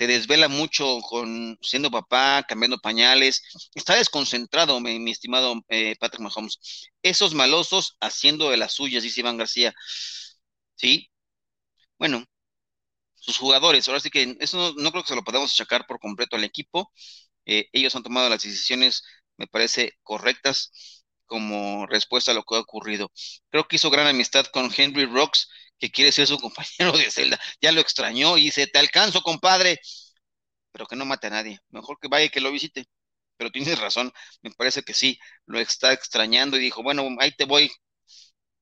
se 0.00 0.06
desvela 0.06 0.48
mucho 0.48 1.00
con 1.02 1.58
siendo 1.60 1.90
papá, 1.90 2.42
cambiando 2.48 2.78
pañales. 2.78 3.42
Está 3.74 3.96
desconcentrado, 3.96 4.80
mi, 4.80 5.10
estimado 5.10 5.62
eh, 5.68 5.94
Patrick 6.00 6.22
Mahomes. 6.22 6.58
Esos 7.02 7.34
malosos 7.34 7.98
haciendo 8.00 8.48
de 8.50 8.56
las 8.56 8.72
suyas, 8.72 9.02
dice 9.02 9.20
Iván 9.20 9.36
García. 9.36 9.74
Sí. 10.74 11.10
Bueno, 11.98 12.24
sus 13.14 13.38
jugadores, 13.38 13.88
ahora 13.88 14.00
sí 14.00 14.10
que 14.10 14.36
eso 14.40 14.74
no, 14.78 14.90
creo 14.92 15.02
que 15.02 15.10
se 15.10 15.16
lo 15.16 15.24
podamos 15.24 15.52
achacar 15.52 15.86
por 15.86 16.00
completo 16.00 16.36
al 16.36 16.44
equipo. 16.44 16.90
Eh, 17.46 17.68
ellos 17.72 17.94
han 17.96 18.02
tomado 18.02 18.28
las 18.30 18.42
decisiones, 18.42 19.02
me 19.36 19.46
parece, 19.48 19.92
correctas 20.02 20.72
como 21.26 21.86
respuesta 21.86 22.32
a 22.32 22.34
lo 22.34 22.44
que 22.44 22.56
ha 22.56 22.60
ocurrido. 22.60 23.12
Creo 23.50 23.68
que 23.68 23.76
hizo 23.76 23.90
gran 23.90 24.06
amistad 24.06 24.46
con 24.46 24.70
Henry 24.76 25.04
Rocks 25.06 25.48
que 25.80 25.90
quiere 25.90 26.12
ser 26.12 26.28
su 26.28 26.38
compañero 26.40 26.96
de 26.98 27.10
celda. 27.10 27.40
Ya 27.62 27.72
lo 27.72 27.80
extrañó 27.80 28.38
y 28.38 28.44
dice, 28.46 28.66
te 28.68 28.78
alcanzo, 28.78 29.22
compadre. 29.22 29.80
Pero 30.72 30.86
que 30.86 30.96
no 30.96 31.04
mate 31.06 31.28
a 31.28 31.30
nadie. 31.30 31.60
Mejor 31.70 31.98
que 32.00 32.08
vaya 32.08 32.26
y 32.26 32.30
que 32.30 32.40
lo 32.40 32.52
visite. 32.52 32.86
Pero 33.36 33.50
tienes 33.50 33.78
razón, 33.80 34.12
me 34.42 34.50
parece 34.52 34.82
que 34.82 34.94
sí, 34.94 35.18
lo 35.46 35.60
está 35.60 35.92
extrañando 35.94 36.56
y 36.58 36.60
dijo, 36.60 36.82
bueno, 36.82 37.08
ahí 37.20 37.32
te 37.32 37.44
voy. 37.46 37.70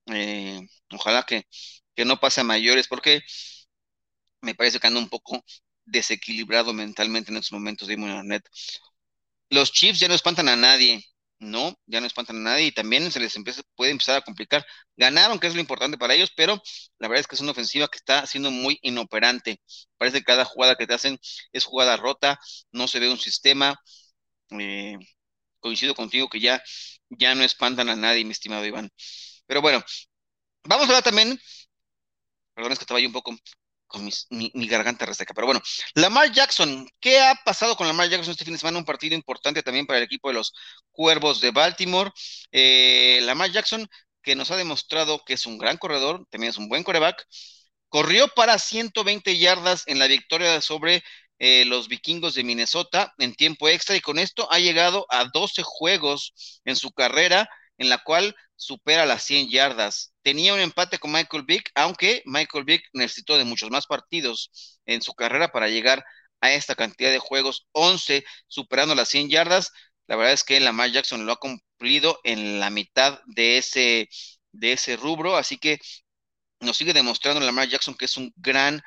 Eh, 0.06 0.60
ojalá 0.92 1.24
que, 1.24 1.44
que 1.94 2.04
no 2.04 2.18
pase 2.20 2.40
a 2.40 2.44
mayores, 2.44 2.88
porque 2.88 3.22
me 4.40 4.54
parece 4.54 4.78
que 4.80 4.86
anda 4.86 5.00
un 5.00 5.08
poco 5.08 5.44
desequilibrado 5.84 6.72
mentalmente 6.72 7.30
en 7.30 7.38
estos 7.38 7.52
momentos 7.52 7.88
de 7.88 7.94
Arnett. 7.94 8.48
Los 9.50 9.72
Chiefs 9.72 10.00
ya 10.00 10.08
no 10.08 10.14
espantan 10.14 10.48
a 10.48 10.56
nadie. 10.56 11.04
¿No? 11.38 11.74
Ya 11.86 12.00
no 12.00 12.06
espantan 12.06 12.36
a 12.38 12.50
nadie 12.50 12.66
y 12.66 12.72
también 12.72 13.10
se 13.12 13.20
les 13.20 13.36
empieza, 13.36 13.62
puede 13.76 13.92
empezar 13.92 14.16
a 14.16 14.22
complicar. 14.22 14.64
Ganaron, 14.96 15.38
que 15.38 15.46
es 15.46 15.54
lo 15.54 15.60
importante 15.60 15.98
para 15.98 16.14
ellos, 16.14 16.32
pero 16.36 16.60
la 16.98 17.08
verdad 17.08 17.20
es 17.20 17.26
que 17.26 17.36
es 17.36 17.40
una 17.40 17.52
ofensiva 17.52 17.88
que 17.88 17.98
está 17.98 18.26
siendo 18.26 18.50
muy 18.50 18.78
inoperante. 18.82 19.60
Parece 19.98 20.18
que 20.18 20.24
cada 20.24 20.44
jugada 20.44 20.76
que 20.76 20.86
te 20.86 20.94
hacen 20.94 21.18
es 21.52 21.64
jugada 21.64 21.96
rota, 21.96 22.38
no 22.72 22.88
se 22.88 23.00
ve 23.00 23.10
un 23.10 23.18
sistema. 23.18 23.80
Eh, 24.50 24.96
coincido 25.60 25.94
contigo 25.94 26.28
que 26.28 26.40
ya, 26.40 26.62
ya 27.10 27.34
no 27.34 27.44
espantan 27.44 27.88
a 27.88 27.96
nadie, 27.96 28.24
mi 28.24 28.32
estimado 28.32 28.64
Iván. 28.66 28.90
Pero 29.46 29.62
bueno, 29.62 29.82
vamos 30.64 30.84
a 30.86 30.88
hablar 30.88 31.02
también, 31.04 31.38
perdón, 32.54 32.72
es 32.72 32.78
que 32.78 32.84
estaba 32.84 32.98
ahí 32.98 33.06
un 33.06 33.12
poco 33.12 33.36
con 33.88 34.04
mi, 34.04 34.68
garganta 34.68 35.06
reseca. 35.06 35.34
Pero 35.34 35.46
bueno, 35.46 35.60
Lamar 35.94 36.30
Jackson, 36.30 36.88
¿qué 37.00 37.20
ha 37.20 37.34
pasado 37.44 37.76
con 37.76 37.86
Lamar 37.86 38.08
Jackson 38.08 38.32
este 38.32 38.44
fin 38.44 38.54
de 38.54 38.60
semana? 38.60 38.78
Un 38.78 38.84
partido 38.84 39.14
importante 39.14 39.62
también 39.62 39.86
para 39.86 39.98
el 39.98 40.04
equipo 40.04 40.28
de 40.28 40.34
los 40.34 40.52
Cuervos 40.92 41.40
de 41.40 41.50
Baltimore. 41.50 42.12
Eh, 42.52 43.20
Lamar 43.22 43.50
Jackson, 43.50 43.88
que 44.22 44.36
nos 44.36 44.50
ha 44.50 44.56
demostrado 44.56 45.24
que 45.24 45.34
es 45.34 45.46
un 45.46 45.58
gran 45.58 45.78
corredor, 45.78 46.26
también 46.30 46.50
es 46.50 46.58
un 46.58 46.68
buen 46.68 46.84
coreback, 46.84 47.26
corrió 47.88 48.28
para 48.28 48.58
120 48.58 49.38
yardas 49.38 49.84
en 49.86 49.98
la 49.98 50.06
victoria 50.06 50.60
sobre 50.60 51.02
eh, 51.38 51.64
los 51.64 51.88
vikingos 51.88 52.34
de 52.34 52.44
Minnesota 52.44 53.14
en 53.18 53.34
tiempo 53.34 53.68
extra 53.68 53.96
y 53.96 54.00
con 54.00 54.18
esto 54.18 54.50
ha 54.52 54.58
llegado 54.58 55.06
a 55.08 55.24
12 55.24 55.62
juegos 55.64 56.60
en 56.64 56.76
su 56.76 56.92
carrera 56.92 57.48
en 57.78 57.88
la 57.88 57.98
cual 57.98 58.34
supera 58.58 59.06
las 59.06 59.24
100 59.24 59.48
yardas. 59.50 60.14
Tenía 60.22 60.54
un 60.54 60.60
empate 60.60 60.98
con 60.98 61.12
Michael 61.12 61.44
Vick, 61.46 61.70
aunque 61.74 62.22
Michael 62.26 62.64
Vick 62.66 62.82
necesitó 62.92 63.38
de 63.38 63.44
muchos 63.44 63.70
más 63.70 63.86
partidos 63.86 64.50
en 64.86 65.02
su 65.02 65.14
carrera 65.14 65.52
para 65.52 65.68
llegar 65.68 66.04
a 66.40 66.52
esta 66.52 66.74
cantidad 66.74 67.10
de 67.10 67.18
juegos, 67.20 67.66
11 67.72 68.24
superando 68.48 68.94
las 68.94 69.08
100 69.08 69.30
yardas. 69.30 69.72
La 70.08 70.16
verdad 70.16 70.34
es 70.34 70.44
que 70.44 70.60
Lamar 70.60 70.90
Jackson 70.92 71.26
lo 71.26 71.32
ha 71.32 71.36
cumplido 71.36 72.20
en 72.24 72.60
la 72.60 72.70
mitad 72.70 73.20
de 73.26 73.58
ese 73.58 74.08
de 74.52 74.72
ese 74.72 74.96
rubro, 74.96 75.36
así 75.36 75.58
que 75.58 75.78
nos 76.60 76.76
sigue 76.76 76.92
demostrando 76.92 77.40
Lamar 77.40 77.68
Jackson 77.68 77.94
que 77.94 78.06
es 78.06 78.16
un 78.16 78.32
gran 78.36 78.82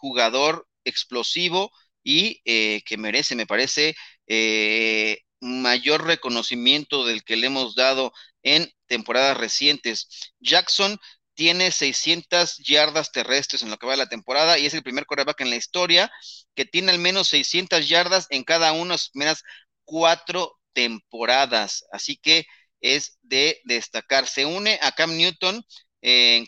jugador 0.00 0.68
explosivo 0.84 1.70
y 2.02 2.40
eh, 2.44 2.82
que 2.86 2.96
merece, 2.96 3.34
me 3.36 3.46
parece, 3.46 3.94
eh, 4.26 5.18
mayor 5.40 6.04
reconocimiento 6.06 7.04
del 7.04 7.24
que 7.24 7.36
le 7.36 7.46
hemos 7.48 7.74
dado 7.74 8.12
en 8.42 8.72
temporadas 8.86 9.36
recientes. 9.36 10.32
Jackson 10.40 10.98
tiene 11.34 11.70
600 11.70 12.58
yardas 12.58 13.12
terrestres 13.12 13.62
en 13.62 13.70
lo 13.70 13.78
que 13.78 13.86
va 13.86 13.92
de 13.92 13.98
la 13.98 14.08
temporada 14.08 14.58
y 14.58 14.66
es 14.66 14.74
el 14.74 14.82
primer 14.82 15.06
quarterback 15.06 15.40
en 15.40 15.50
la 15.50 15.56
historia 15.56 16.10
que 16.54 16.64
tiene 16.64 16.90
al 16.90 16.98
menos 16.98 17.28
600 17.28 17.88
yardas 17.88 18.26
en 18.30 18.42
cada 18.42 18.72
una 18.72 18.84
de 18.84 18.94
las 18.94 19.10
primeras 19.10 19.42
cuatro 19.84 20.58
temporadas. 20.72 21.84
Así 21.92 22.16
que 22.16 22.46
es 22.80 23.18
de 23.22 23.60
destacar. 23.64 24.26
Se 24.26 24.46
une 24.46 24.78
a 24.82 24.92
Cam 24.92 25.16
Newton 25.16 25.64
en 26.00 26.46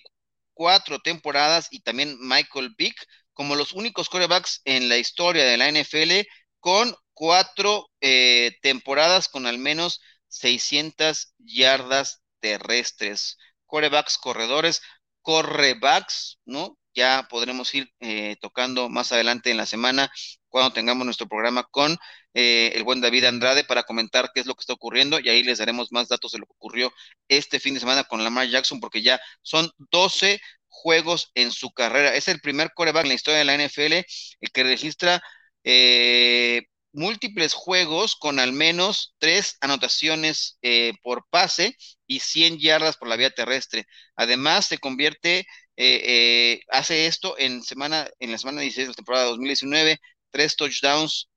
cuatro 0.55 0.99
temporadas 1.01 1.69
y 1.71 1.81
también 1.81 2.17
Michael 2.21 2.75
Vick 2.77 3.07
como 3.33 3.57
los 3.57 3.73
únicos 3.73 4.09
quarterbacks 4.09 4.61
en 4.65 4.89
la 4.89 4.99
historia 4.99 5.45
de 5.45 5.57
la 5.57 5.69
NFL 5.69 6.29
con 6.61 6.95
cuatro 7.21 7.91
eh, 8.01 8.53
temporadas 8.63 9.29
con 9.29 9.47
al 9.47 9.59
menos 9.59 10.01
600 10.29 11.35
yardas 11.37 12.23
terrestres. 12.41 13.37
Quarterbacks, 13.67 14.17
corredores, 14.17 14.81
correbacks, 15.21 16.39
¿no? 16.47 16.79
Ya 16.95 17.27
podremos 17.29 17.75
ir 17.75 17.93
eh, 18.01 18.37
tocando 18.41 18.89
más 18.89 19.13
adelante 19.13 19.51
en 19.51 19.59
la 19.59 19.67
semana 19.67 20.11
cuando 20.49 20.73
tengamos 20.73 21.05
nuestro 21.05 21.29
programa 21.29 21.65
con 21.65 21.99
eh, 22.33 22.73
el 22.75 22.85
buen 22.85 23.03
David 23.03 23.27
Andrade 23.27 23.65
para 23.65 23.83
comentar 23.83 24.31
qué 24.33 24.41
es 24.41 24.47
lo 24.47 24.55
que 24.55 24.63
está 24.63 24.73
ocurriendo 24.73 25.21
y 25.21 25.29
ahí 25.29 25.43
les 25.43 25.59
daremos 25.59 25.93
más 25.93 26.09
datos 26.09 26.33
de 26.33 26.39
lo 26.39 26.47
que 26.47 26.55
ocurrió 26.55 26.91
este 27.29 27.61
fin 27.61 27.75
de 27.75 27.81
semana 27.81 28.05
con 28.05 28.25
Lamar 28.25 28.49
Jackson 28.49 28.81
porque 28.81 29.03
ya 29.03 29.21
son 29.43 29.71
12 29.91 30.41
juegos 30.69 31.33
en 31.35 31.53
su 31.53 31.71
carrera. 31.73 32.15
Es 32.15 32.29
el 32.29 32.41
primer 32.41 32.73
coreback 32.73 33.03
en 33.03 33.09
la 33.09 33.15
historia 33.15 33.41
de 33.41 33.45
la 33.45 33.55
NFL 33.57 34.07
el 34.41 34.51
que 34.55 34.63
registra 34.65 35.23
eh, 35.65 36.63
múltiples 36.93 37.55
juegos 37.55 38.17
con 38.17 38.39
al 38.41 38.53
menos 38.53 39.15
tres 39.19 39.57
anotaciones 39.61 40.59
eh, 40.63 40.93
por 41.03 41.27
pase 41.31 41.77
y 42.07 42.21
100 42.21 42.59
yardas 42.59 42.97
por 42.97 43.09
la 43.09 43.17
vía 43.17 43.31
terrestre. 43.31 43.87
Además, 44.17 44.67
se 44.67 44.79
convierte, 44.79 45.47
eh, 45.77 46.61
hace 46.69 47.07
esto 47.07 47.37
en, 47.39 47.63
semana, 47.63 48.09
en 48.19 48.33
la 48.33 48.39
semana 48.39 48.61
16 48.63 48.87
de 48.87 48.91
la 48.91 48.95
temporada 48.95 49.25
2019, 49.27 50.01
tres 50.31 50.57
touchdowns 50.57 51.29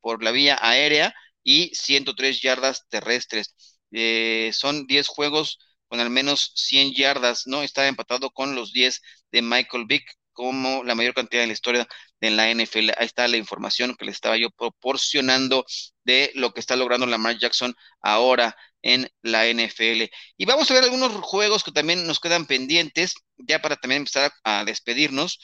por 0.00 0.22
la 0.22 0.30
vía 0.30 0.58
aérea 0.60 1.14
y 1.42 1.70
103 1.74 2.40
yardas 2.42 2.86
terrestres. 2.88 3.54
son 4.52 4.86
10 4.86 5.06
juegos 5.08 5.58
con 5.88 6.00
al 6.00 6.10
menos 6.10 6.52
100 6.56 6.94
yardas, 6.94 7.46
¿no? 7.46 7.62
Está 7.62 7.86
empatado 7.88 8.30
con 8.30 8.54
los 8.54 8.72
10 8.72 9.00
de 9.32 9.42
Michael 9.42 9.84
Vick 9.86 10.04
como 10.34 10.84
la 10.84 10.94
mayor 10.94 11.14
cantidad 11.14 11.42
de 11.42 11.46
la 11.46 11.52
historia 11.54 11.88
de 12.20 12.30
la 12.30 12.50
NFL. 12.50 12.90
Ahí 12.98 13.06
está 13.06 13.26
la 13.28 13.38
información 13.38 13.96
que 13.96 14.04
le 14.04 14.10
estaba 14.12 14.36
yo 14.36 14.50
proporcionando 14.50 15.64
de 16.04 16.30
lo 16.34 16.52
que 16.52 16.60
está 16.60 16.76
logrando 16.76 17.06
Lamar 17.06 17.38
Jackson 17.38 17.74
ahora 18.02 18.56
en 18.82 19.10
la 19.22 19.46
NFL. 19.46 20.10
Y 20.36 20.44
vamos 20.44 20.70
a 20.70 20.74
ver 20.74 20.84
algunos 20.84 21.12
juegos 21.22 21.64
que 21.64 21.72
también 21.72 22.06
nos 22.06 22.20
quedan 22.20 22.46
pendientes, 22.46 23.14
ya 23.38 23.60
para 23.62 23.76
también 23.76 24.02
empezar 24.02 24.32
a, 24.44 24.64
despedirnos. 24.64 25.38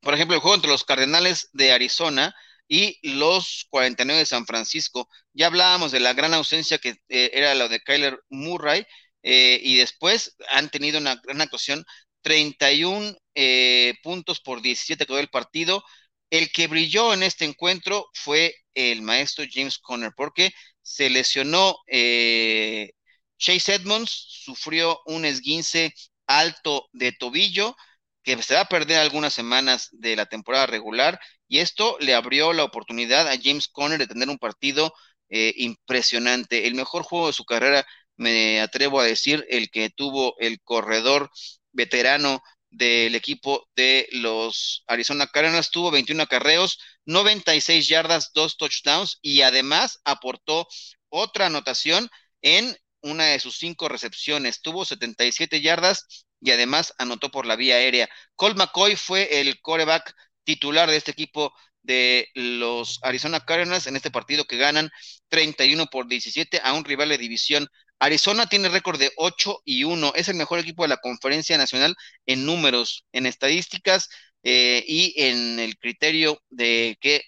Por 0.00 0.14
ejemplo, 0.14 0.36
el 0.36 0.42
juego 0.42 0.56
entre 0.56 0.70
los 0.70 0.84
Cardenales 0.84 1.48
de 1.52 1.72
Arizona 1.72 2.34
y 2.68 2.98
los 3.16 3.66
49 3.70 4.20
de 4.20 4.26
San 4.26 4.46
Francisco. 4.46 5.08
Ya 5.32 5.46
hablábamos 5.46 5.92
de 5.92 6.00
la 6.00 6.12
gran 6.12 6.34
ausencia 6.34 6.78
que 6.78 6.96
eh, 7.08 7.30
era 7.34 7.54
la 7.54 7.68
de 7.68 7.80
Kyler 7.80 8.20
Murray 8.28 8.86
eh, 9.22 9.58
y 9.62 9.76
después 9.76 10.36
han 10.50 10.68
tenido 10.68 10.98
una 10.98 11.16
gran 11.16 11.40
actuación, 11.40 11.84
31 12.24 13.16
eh, 13.34 13.94
puntos 14.02 14.40
por 14.40 14.62
17 14.62 15.06
quedó 15.06 15.18
el 15.18 15.28
partido. 15.28 15.84
El 16.30 16.50
que 16.50 16.66
brilló 16.68 17.14
en 17.14 17.22
este 17.22 17.44
encuentro 17.44 18.08
fue 18.14 18.54
el 18.74 19.02
maestro 19.02 19.44
James 19.50 19.78
Conner, 19.78 20.12
porque 20.16 20.52
se 20.82 21.10
lesionó 21.10 21.76
eh, 21.86 22.92
Chase 23.38 23.74
Edmonds, 23.74 24.10
sufrió 24.10 25.00
un 25.06 25.24
esguince 25.26 25.94
alto 26.26 26.88
de 26.92 27.12
tobillo, 27.12 27.76
que 28.22 28.42
se 28.42 28.54
va 28.54 28.62
a 28.62 28.68
perder 28.68 28.98
algunas 28.98 29.34
semanas 29.34 29.88
de 29.92 30.16
la 30.16 30.26
temporada 30.26 30.66
regular, 30.66 31.20
y 31.46 31.58
esto 31.58 31.98
le 32.00 32.14
abrió 32.14 32.52
la 32.54 32.64
oportunidad 32.64 33.28
a 33.28 33.38
James 33.40 33.68
Conner 33.68 33.98
de 33.98 34.06
tener 34.06 34.28
un 34.30 34.38
partido 34.38 34.94
impresionante, 35.28 36.66
el 36.66 36.74
mejor 36.74 37.02
juego 37.02 37.26
de 37.26 37.32
su 37.32 37.44
carrera 37.44 37.84
me 38.16 38.60
atrevo 38.60 39.00
a 39.00 39.04
decir, 39.04 39.44
el 39.50 39.70
que 39.70 39.90
tuvo 39.90 40.36
el 40.38 40.60
corredor 40.62 41.30
veterano 41.74 42.42
del 42.70 43.14
equipo 43.14 43.68
de 43.76 44.08
los 44.12 44.82
Arizona 44.86 45.26
Cardinals, 45.26 45.70
tuvo 45.70 45.90
21 45.90 46.22
acarreos, 46.24 46.80
96 47.06 47.86
yardas, 47.86 48.32
dos 48.32 48.56
touchdowns 48.56 49.18
y 49.22 49.42
además 49.42 50.00
aportó 50.04 50.66
otra 51.08 51.46
anotación 51.46 52.10
en 52.42 52.76
una 53.02 53.26
de 53.26 53.38
sus 53.38 53.58
cinco 53.58 53.88
recepciones. 53.88 54.60
Tuvo 54.60 54.84
77 54.84 55.60
yardas 55.60 56.26
y 56.40 56.50
además 56.50 56.94
anotó 56.98 57.30
por 57.30 57.46
la 57.46 57.56
vía 57.56 57.76
aérea. 57.76 58.08
Colt 58.34 58.56
McCoy 58.56 58.96
fue 58.96 59.40
el 59.40 59.60
coreback 59.60 60.14
titular 60.44 60.90
de 60.90 60.96
este 60.96 61.12
equipo 61.12 61.54
de 61.82 62.28
los 62.34 62.98
Arizona 63.02 63.40
Cardinals 63.40 63.86
en 63.86 63.96
este 63.96 64.10
partido 64.10 64.46
que 64.46 64.56
ganan 64.56 64.90
31 65.28 65.86
por 65.86 66.08
17 66.08 66.60
a 66.64 66.72
un 66.72 66.84
rival 66.84 67.10
de 67.10 67.18
división 67.18 67.68
Arizona 68.04 68.46
tiene 68.46 68.68
récord 68.68 68.98
de 68.98 69.12
8 69.16 69.62
y 69.64 69.84
1, 69.84 70.12
es 70.14 70.28
el 70.28 70.36
mejor 70.36 70.58
equipo 70.58 70.82
de 70.82 70.88
la 70.88 70.98
conferencia 70.98 71.56
nacional 71.56 71.96
en 72.26 72.44
números, 72.44 73.06
en 73.12 73.24
estadísticas 73.26 74.10
eh, 74.42 74.84
y 74.86 75.14
en 75.16 75.58
el 75.58 75.78
criterio 75.78 76.42
de, 76.50 76.98
qué, 77.00 77.22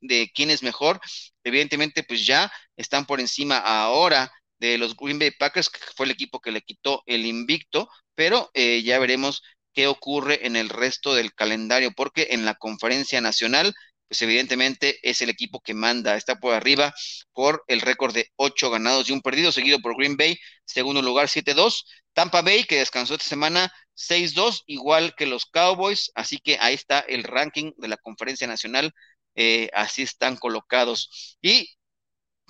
de 0.00 0.30
quién 0.34 0.50
es 0.50 0.62
mejor. 0.62 1.00
Evidentemente, 1.42 2.02
pues 2.02 2.26
ya 2.26 2.52
están 2.76 3.06
por 3.06 3.18
encima 3.20 3.58
ahora 3.58 4.30
de 4.58 4.76
los 4.76 4.94
Green 4.94 5.18
Bay 5.18 5.30
Packers, 5.30 5.70
que 5.70 5.80
fue 5.96 6.04
el 6.04 6.12
equipo 6.12 6.40
que 6.40 6.52
le 6.52 6.60
quitó 6.60 7.02
el 7.06 7.24
invicto, 7.24 7.88
pero 8.14 8.50
eh, 8.52 8.82
ya 8.82 8.98
veremos 8.98 9.42
qué 9.72 9.86
ocurre 9.86 10.46
en 10.46 10.56
el 10.56 10.68
resto 10.68 11.14
del 11.14 11.32
calendario, 11.34 11.92
porque 11.92 12.28
en 12.32 12.44
la 12.44 12.54
conferencia 12.56 13.22
nacional 13.22 13.74
pues 14.10 14.22
evidentemente 14.22 14.98
es 15.08 15.22
el 15.22 15.30
equipo 15.30 15.60
que 15.60 15.72
manda, 15.72 16.16
está 16.16 16.40
por 16.40 16.52
arriba 16.52 16.92
por 17.32 17.62
el 17.68 17.80
récord 17.80 18.12
de 18.12 18.28
ocho 18.34 18.68
ganados 18.68 19.08
y 19.08 19.12
un 19.12 19.20
perdido, 19.22 19.52
seguido 19.52 19.78
por 19.78 19.96
Green 19.96 20.16
Bay, 20.16 20.36
segundo 20.64 21.00
lugar 21.00 21.28
7-2, 21.28 21.84
Tampa 22.12 22.42
Bay, 22.42 22.64
que 22.64 22.78
descansó 22.78 23.14
esta 23.14 23.28
semana 23.28 23.72
6-2, 23.94 24.64
igual 24.66 25.14
que 25.16 25.26
los 25.26 25.46
Cowboys, 25.46 26.10
así 26.16 26.38
que 26.38 26.58
ahí 26.60 26.74
está 26.74 26.98
el 26.98 27.22
ranking 27.22 27.70
de 27.76 27.86
la 27.86 27.98
conferencia 27.98 28.48
nacional, 28.48 28.92
eh, 29.36 29.70
así 29.74 30.02
están 30.02 30.36
colocados. 30.36 31.36
Y 31.40 31.68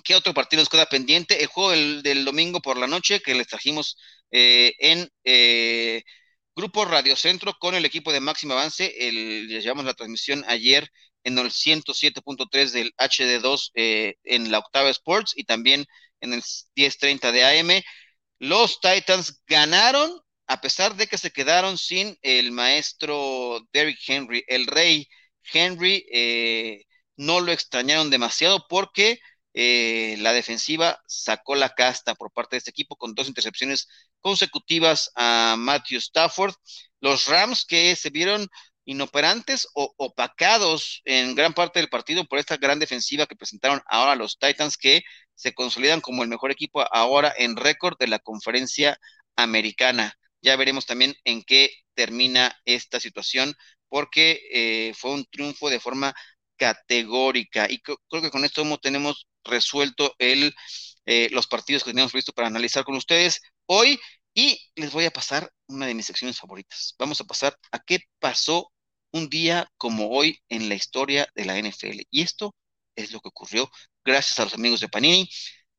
¿Qué 0.03 0.15
otro 0.15 0.33
partido 0.33 0.63
nos 0.63 0.69
queda 0.69 0.87
pendiente? 0.87 1.41
El 1.41 1.47
juego 1.47 1.69
del, 2.01 2.25
domingo 2.25 2.59
por 2.59 2.75
la 2.77 2.87
noche 2.87 3.21
que 3.21 3.35
les 3.35 3.45
trajimos 3.45 3.97
eh, 4.31 4.73
en 4.79 5.07
eh, 5.23 6.01
Grupo 6.55 6.85
Radio 6.85 7.15
Centro 7.15 7.53
con 7.59 7.75
el 7.75 7.85
equipo 7.85 8.11
de 8.11 8.19
Máximo 8.19 8.53
Avance. 8.53 8.91
Les 8.99 9.63
llevamos 9.63 9.85
la 9.85 9.93
transmisión 9.93 10.43
ayer 10.47 10.89
en 11.23 11.37
el 11.37 11.51
107.3 11.51 12.71
del 12.71 12.93
HD2 12.97 13.71
eh, 13.75 14.15
en 14.23 14.51
la 14.51 14.59
Octava 14.59 14.89
Sports 14.89 15.33
y 15.35 15.43
también 15.43 15.85
en 16.19 16.33
el 16.33 16.43
1030 16.75 17.31
de 17.31 17.45
AM. 17.45 17.81
Los 18.39 18.79
Titans 18.79 19.41
ganaron 19.47 20.21
a 20.47 20.59
pesar 20.59 20.95
de 20.95 21.07
que 21.07 21.17
se 21.17 21.31
quedaron 21.31 21.77
sin 21.77 22.17
el 22.21 22.51
maestro 22.51 23.61
Derrick 23.71 23.99
Henry. 24.05 24.43
El 24.47 24.67
rey 24.67 25.07
Henry 25.53 26.05
eh, 26.11 26.83
no 27.15 27.39
lo 27.39 27.51
extrañaron 27.51 28.09
demasiado 28.09 28.65
porque 28.67 29.19
eh, 29.53 30.15
la 30.19 30.33
defensiva 30.33 31.01
sacó 31.07 31.55
la 31.55 31.69
casta 31.69 32.15
por 32.15 32.31
parte 32.31 32.55
de 32.55 32.59
este 32.59 32.71
equipo 32.71 32.95
con 32.95 33.13
dos 33.15 33.27
intercepciones 33.27 33.87
consecutivas 34.19 35.11
a 35.15 35.55
Matthew 35.57 35.99
Stafford. 35.99 36.53
Los 36.99 37.27
Rams 37.27 37.65
que 37.65 37.95
se 37.95 38.09
vieron 38.09 38.49
inoperantes 38.85 39.67
o 39.73 39.93
opacados 39.97 41.01
en 41.05 41.35
gran 41.35 41.53
parte 41.53 41.79
del 41.79 41.89
partido 41.89 42.25
por 42.25 42.39
esta 42.39 42.57
gran 42.57 42.79
defensiva 42.79 43.27
que 43.27 43.35
presentaron 43.35 43.81
ahora 43.87 44.15
los 44.15 44.39
Titans 44.39 44.77
que 44.77 45.01
se 45.35 45.53
consolidan 45.53 46.01
como 46.01 46.23
el 46.23 46.29
mejor 46.29 46.51
equipo 46.51 46.83
ahora 46.93 47.33
en 47.37 47.55
récord 47.55 47.97
de 47.99 48.07
la 48.07 48.19
conferencia 48.19 48.97
americana. 49.35 50.13
Ya 50.41 50.55
veremos 50.55 50.85
también 50.85 51.15
en 51.23 51.43
qué 51.43 51.71
termina 51.93 52.55
esta 52.65 52.99
situación 52.99 53.55
porque 53.89 54.41
eh, 54.51 54.93
fue 54.95 55.11
un 55.11 55.25
triunfo 55.25 55.69
de 55.69 55.79
forma 55.79 56.15
categórica 56.57 57.67
y 57.69 57.79
creo 57.79 57.97
que 58.21 58.31
con 58.31 58.45
esto 58.45 58.63
tenemos 58.81 59.27
resuelto 59.43 60.15
el, 60.19 60.53
eh, 61.05 61.27
los 61.31 61.47
partidos 61.47 61.83
que 61.83 61.89
teníamos 61.91 62.13
visto 62.13 62.33
para 62.33 62.47
analizar 62.47 62.83
con 62.83 62.95
ustedes 62.95 63.41
hoy 63.65 63.99
y 64.33 64.59
les 64.75 64.91
voy 64.91 65.05
a 65.05 65.11
pasar 65.11 65.51
una 65.67 65.85
de 65.87 65.93
mis 65.93 66.05
secciones 66.05 66.39
favoritas. 66.39 66.95
Vamos 66.99 67.19
a 67.21 67.25
pasar 67.25 67.57
a 67.71 67.79
qué 67.79 67.99
pasó 68.19 68.71
un 69.11 69.29
día 69.29 69.67
como 69.77 70.09
hoy 70.09 70.39
en 70.49 70.69
la 70.69 70.75
historia 70.75 71.27
de 71.35 71.45
la 71.45 71.57
NFL. 71.57 72.01
Y 72.09 72.21
esto 72.21 72.55
es 72.95 73.11
lo 73.11 73.19
que 73.19 73.29
ocurrió 73.29 73.69
gracias 74.05 74.39
a 74.39 74.45
los 74.45 74.53
amigos 74.53 74.79
de 74.79 74.89
Panini. 74.89 75.29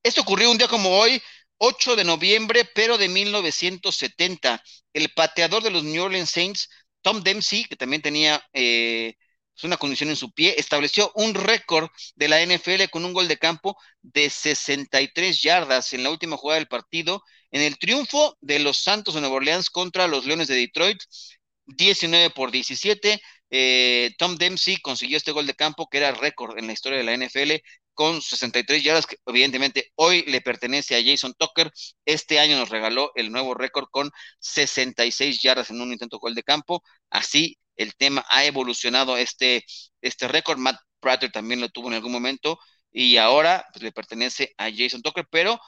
Esto 0.03 0.23
ocurrió 0.23 0.51
un 0.51 0.59
día 0.59 0.69
como 0.69 0.91
hoy, 0.99 1.23
8 1.59 1.97
de 1.97 2.05
noviembre, 2.05 2.69
pero 2.75 2.99
de 2.99 3.09
1970. 3.09 4.63
El 4.93 5.11
pateador 5.11 5.63
de 5.63 5.71
los 5.71 5.85
New 5.85 6.05
Orleans 6.05 6.31
Saints, 6.31 6.69
Tom 7.03 7.23
Dempsey, 7.23 7.65
que 7.65 7.77
también 7.77 8.03
tenía 8.03 8.43
eh, 8.53 9.15
una 9.63 9.77
condición 9.77 10.11
en 10.11 10.17
su 10.17 10.33
pie, 10.33 10.55
estableció 10.59 11.13
un 11.15 11.35
récord 11.35 11.89
de 12.17 12.29
la 12.29 12.43
NFL 12.43 12.89
con 12.91 13.05
un 13.05 13.13
gol 13.13 13.29
de 13.29 13.39
campo 13.39 13.77
de 14.01 14.29
63 14.31 15.41
yardas 15.43 15.93
en 15.93 16.03
la 16.03 16.11
última 16.11 16.37
jugada 16.37 16.59
del 16.59 16.69
partido, 16.69 17.23
en 17.53 17.63
el 17.63 17.79
triunfo 17.79 18.37
de 18.41 18.59
los 18.59 18.83
Santos 18.83 19.15
de 19.15 19.21
Nueva 19.21 19.37
Orleans 19.37 19.71
contra 19.71 20.09
los 20.09 20.27
Leones 20.27 20.49
de 20.49 20.57
Detroit, 20.57 20.99
19 21.67 22.31
por 22.31 22.51
17. 22.51 23.21
Eh, 23.51 24.15
Tom 24.19 24.37
Dempsey 24.37 24.79
consiguió 24.79 25.17
este 25.19 25.33
gol 25.33 25.47
de 25.47 25.55
campo 25.55 25.89
que 25.89 25.99
era 25.99 26.13
récord 26.13 26.59
en 26.59 26.67
la 26.67 26.73
historia 26.73 26.99
de 26.99 27.05
la 27.05 27.13
NFL 27.15 27.63
con 27.95 28.23
63 28.23 28.83
yardas, 28.83 29.07
que 29.07 29.17
evidentemente 29.27 29.93
hoy 29.97 30.25
le 30.27 30.41
pertenece 30.41 30.97
a 30.97 31.05
Jason 31.05 31.35
Tucker. 31.39 31.71
Este 32.07 32.41
año 32.41 32.57
nos 32.57 32.71
regaló 32.71 33.13
el 33.15 33.31
nuevo 33.31 33.55
récord 33.55 33.87
con 33.91 34.11
66 34.41 35.43
yardas 35.43 35.71
en 35.71 35.81
un 35.81 35.93
intento 35.93 36.19
gol 36.19 36.35
de 36.35 36.43
campo. 36.43 36.83
Así 37.11 37.59
el 37.77 37.95
tema 37.97 38.25
ha 38.31 38.45
evolucionado 38.45 39.17
este, 39.17 39.65
este 40.01 40.29
récord. 40.29 40.59
Matt 40.59 40.81
Prater 41.01 41.31
también 41.31 41.61
lo 41.61 41.69
tuvo 41.69 41.89
en 41.89 41.95
algún 41.95 42.13
momento 42.13 42.59
y 42.91 43.17
ahora 43.19 43.67
pues, 43.73 43.83
le 43.83 43.93
pertenece 43.93 44.55
a 44.57 44.71
Jason 44.75 45.03
Tucker, 45.03 45.27
pero 45.31 45.61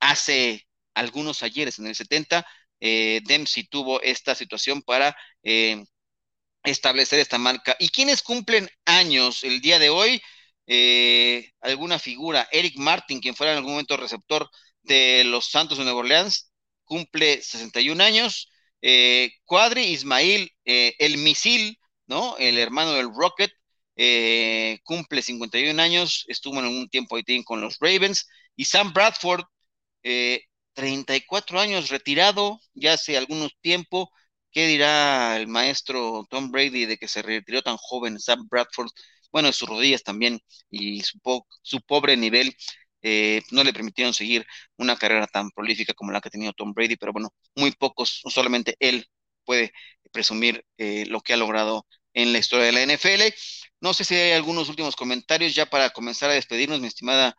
hace 0.00 0.66
algunos 0.94 1.42
ayeres, 1.42 1.78
en 1.78 1.86
el 1.86 1.94
70, 1.94 2.46
eh, 2.80 3.20
Dempsey 3.24 3.64
tuvo 3.64 4.00
esta 4.02 4.34
situación 4.34 4.82
para 4.82 5.16
eh, 5.42 5.84
establecer 6.64 7.20
esta 7.20 7.38
marca. 7.38 7.76
¿Y 7.78 7.88
quiénes 7.90 8.22
cumplen 8.22 8.68
años 8.84 9.44
el 9.44 9.60
día 9.60 9.78
de 9.78 9.90
hoy? 9.90 10.20
Eh, 10.66 11.50
alguna 11.60 11.98
figura, 11.98 12.48
Eric 12.52 12.76
Martin, 12.78 13.20
quien 13.20 13.34
fuera 13.34 13.52
en 13.52 13.58
algún 13.58 13.72
momento 13.72 13.96
receptor 13.96 14.48
de 14.82 15.24
los 15.24 15.46
Santos 15.50 15.78
de 15.78 15.84
Nueva 15.84 16.00
Orleans, 16.00 16.52
cumple 16.84 17.42
61 17.42 18.00
años. 18.00 18.50
Eh, 18.82 19.32
Cuadri 19.44 19.82
Ismail, 19.84 20.50
eh, 20.64 20.94
el 20.98 21.18
misil, 21.18 21.78
¿no? 22.06 22.36
El 22.38 22.58
hermano 22.58 22.92
del 22.92 23.10
Rocket, 23.14 23.52
eh, 23.96 24.78
cumple 24.84 25.22
51 25.22 25.80
años, 25.80 26.24
estuvo 26.28 26.58
en 26.58 26.64
algún 26.66 26.88
tiempo 26.88 27.16
ahí 27.16 27.44
con 27.44 27.60
los 27.60 27.78
Ravens. 27.80 28.28
Y 28.56 28.64
Sam 28.64 28.92
Bradford, 28.92 29.44
34 30.74 31.60
años 31.60 31.88
retirado, 31.90 32.60
ya 32.74 32.94
hace 32.94 33.16
algunos 33.16 33.52
tiempo. 33.60 34.10
¿Qué 34.52 34.66
dirá 34.66 35.36
el 35.36 35.46
maestro 35.48 36.26
Tom 36.30 36.50
Brady 36.50 36.86
de 36.86 36.96
que 36.98 37.08
se 37.08 37.22
retiró 37.22 37.62
tan 37.62 37.76
joven 37.76 38.18
Sam 38.18 38.48
Bradford? 38.48 38.90
Bueno, 39.32 39.52
sus 39.52 39.68
rodillas 39.68 40.02
también 40.02 40.40
y 40.70 41.02
su, 41.02 41.18
su 41.62 41.80
pobre 41.82 42.16
nivel 42.16 42.56
eh, 43.02 43.42
no 43.50 43.64
le 43.64 43.72
permitieron 43.72 44.12
seguir 44.14 44.46
una 44.76 44.96
carrera 44.96 45.26
tan 45.26 45.50
prolífica 45.50 45.94
como 45.94 46.12
la 46.12 46.20
que 46.20 46.28
ha 46.28 46.30
tenido 46.30 46.52
Tom 46.52 46.72
Brady, 46.74 46.96
pero 46.96 47.12
bueno, 47.12 47.30
muy 47.56 47.70
pocos, 47.72 48.20
solamente 48.28 48.76
él 48.80 49.06
puede 49.44 49.72
presumir 50.12 50.64
eh, 50.78 51.06
lo 51.06 51.20
que 51.20 51.32
ha 51.34 51.36
logrado 51.36 51.86
en 52.14 52.32
la 52.32 52.38
historia 52.38 52.66
de 52.66 52.72
la 52.72 52.82
NFL. 52.82 53.34
No 53.80 53.94
sé 53.94 54.04
si 54.04 54.14
hay 54.14 54.32
algunos 54.32 54.68
últimos 54.68 54.96
comentarios 54.96 55.54
ya 55.54 55.66
para 55.66 55.90
comenzar 55.90 56.30
a 56.30 56.34
despedirnos, 56.34 56.80
mi 56.80 56.88
estimada 56.88 57.34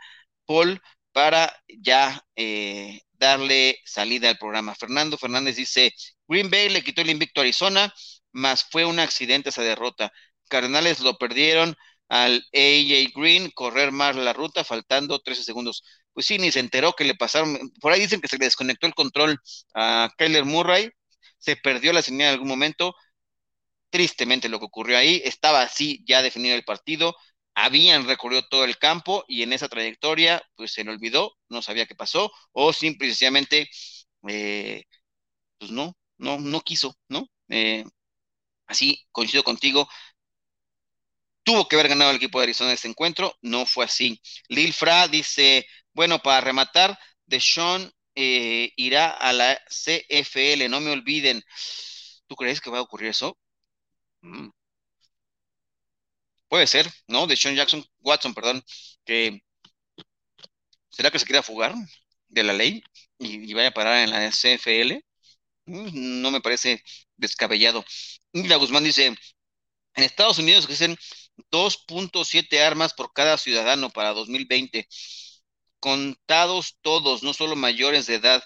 Paul, 0.45 0.81
para 1.13 1.53
ya 1.67 2.23
eh, 2.35 3.01
darle 3.13 3.79
salida 3.85 4.29
al 4.29 4.37
programa. 4.37 4.75
Fernando 4.75 5.17
Fernández 5.17 5.55
dice, 5.55 5.93
Green 6.27 6.49
Bay 6.49 6.69
le 6.69 6.83
quitó 6.83 7.01
el 7.01 7.09
invicto 7.09 7.41
a 7.41 7.43
Arizona, 7.43 7.93
más 8.31 8.65
fue 8.69 8.85
un 8.85 8.99
accidente 8.99 9.49
esa 9.49 9.61
derrota. 9.63 10.11
Cardenales 10.49 10.99
lo 11.01 11.17
perdieron 11.17 11.75
al 12.09 12.43
AJ 12.53 13.13
Green 13.15 13.51
correr 13.51 13.91
más 13.91 14.15
la 14.15 14.33
ruta, 14.33 14.63
faltando 14.65 15.19
13 15.19 15.43
segundos. 15.43 15.83
Pues 16.13 16.25
sí, 16.25 16.37
ni 16.39 16.51
se 16.51 16.59
enteró 16.59 16.93
que 16.93 17.05
le 17.05 17.15
pasaron. 17.15 17.57
Por 17.79 17.93
ahí 17.93 18.01
dicen 18.01 18.19
que 18.21 18.27
se 18.27 18.37
le 18.37 18.45
desconectó 18.45 18.87
el 18.87 18.93
control 18.93 19.39
a 19.73 20.09
Kyler 20.17 20.45
Murray, 20.45 20.89
se 21.37 21.55
perdió 21.55 21.93
la 21.93 22.01
señal 22.01 22.29
en 22.29 22.33
algún 22.33 22.49
momento. 22.49 22.93
Tristemente 23.89 24.49
lo 24.49 24.59
que 24.59 24.65
ocurrió 24.65 24.97
ahí, 24.97 25.21
estaba 25.25 25.61
así 25.61 26.03
ya 26.07 26.21
definido 26.21 26.55
el 26.55 26.63
partido, 26.63 27.15
habían 27.55 28.07
recorrido 28.07 28.43
todo 28.49 28.65
el 28.65 28.77
campo 28.77 29.25
y 29.27 29.43
en 29.43 29.53
esa 29.53 29.69
trayectoria, 29.69 30.41
pues 30.55 30.73
se 30.73 30.83
le 30.83 30.91
olvidó, 30.91 31.37
no 31.49 31.61
sabía 31.61 31.85
qué 31.85 31.95
pasó, 31.95 32.31
o 32.53 32.73
simplemente, 32.73 33.69
eh, 34.27 34.83
pues 35.59 35.71
no, 35.71 35.95
no, 36.17 36.39
no 36.39 36.61
quiso, 36.61 36.97
¿no? 37.09 37.27
Eh, 37.49 37.85
así 38.67 39.05
coincido 39.11 39.43
contigo, 39.43 39.89
tuvo 41.43 41.67
que 41.67 41.75
haber 41.75 41.89
ganado 41.89 42.11
el 42.11 42.17
equipo 42.17 42.39
de 42.39 42.43
Arizona 42.45 42.73
este 42.73 42.87
encuentro, 42.87 43.35
no 43.41 43.65
fue 43.65 43.85
así. 43.85 44.21
Lil 44.49 44.73
Fra 44.73 45.07
dice, 45.07 45.65
bueno, 45.93 46.19
para 46.19 46.41
rematar, 46.41 46.97
Deshaun 47.25 47.91
eh, 48.15 48.71
irá 48.75 49.09
a 49.11 49.33
la 49.33 49.59
CFL, 49.69 50.69
no 50.69 50.79
me 50.81 50.91
olviden. 50.91 51.43
¿Tú 52.27 52.35
crees 52.35 52.61
que 52.61 52.69
va 52.69 52.79
a 52.79 52.81
ocurrir 52.81 53.09
eso? 53.09 53.37
Mm. 54.21 54.49
Puede 56.51 56.67
ser, 56.67 56.91
¿no? 57.07 57.27
Deshaun 57.27 57.55
Jackson, 57.55 57.81
Watson, 58.01 58.33
perdón, 58.33 58.61
que 59.05 59.41
¿será 60.89 61.09
que 61.09 61.17
se 61.19 61.25
quiera 61.25 61.43
fugar 61.43 61.73
de 62.27 62.43
la 62.43 62.51
ley 62.53 62.83
y, 63.19 63.53
vaya 63.53 63.69
a 63.69 63.73
parar 63.73 63.99
en 63.99 64.09
la 64.11 64.29
CFL? 64.31 65.01
Mm, 65.65 66.21
no 66.21 66.31
me 66.31 66.41
parece 66.41 66.83
descabellado. 67.15 67.85
la 68.33 68.57
Guzmán 68.57 68.83
dice, 68.83 69.07
en 69.07 70.03
Estados 70.03 70.39
Unidos 70.39 70.67
dicen 70.67 70.97
2.7 71.51 72.61
armas 72.61 72.93
por 72.93 73.13
cada 73.13 73.37
ciudadano 73.37 73.89
para 73.89 74.13
2020. 74.13 74.87
Contados 75.79 76.77
todos, 76.81 77.23
no 77.23 77.33
solo 77.33 77.55
mayores 77.55 78.07
de 78.07 78.15
edad. 78.15 78.43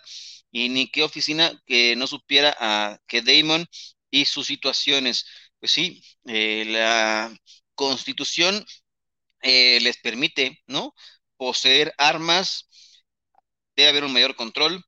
Y 0.51 0.69
ni 0.69 0.91
qué 0.91 1.03
oficina 1.03 1.59
que 1.65 1.95
no 1.95 2.07
supiera 2.07 2.55
a 2.59 2.99
que 3.07 3.21
Damon 3.23 3.67
y 4.11 4.25
sus 4.25 4.47
situaciones. 4.47 5.25
Pues 5.59 5.71
sí, 5.71 6.03
eh, 6.27 6.65
la 6.67 7.35
constitución 7.75 8.65
eh, 9.41 9.79
les 9.81 9.97
permite, 9.99 10.59
¿no? 10.67 10.93
Poseer 11.37 11.93
armas, 11.97 12.69
debe 13.75 13.89
haber 13.89 14.03
un 14.03 14.13
mayor 14.13 14.35
control 14.35 14.83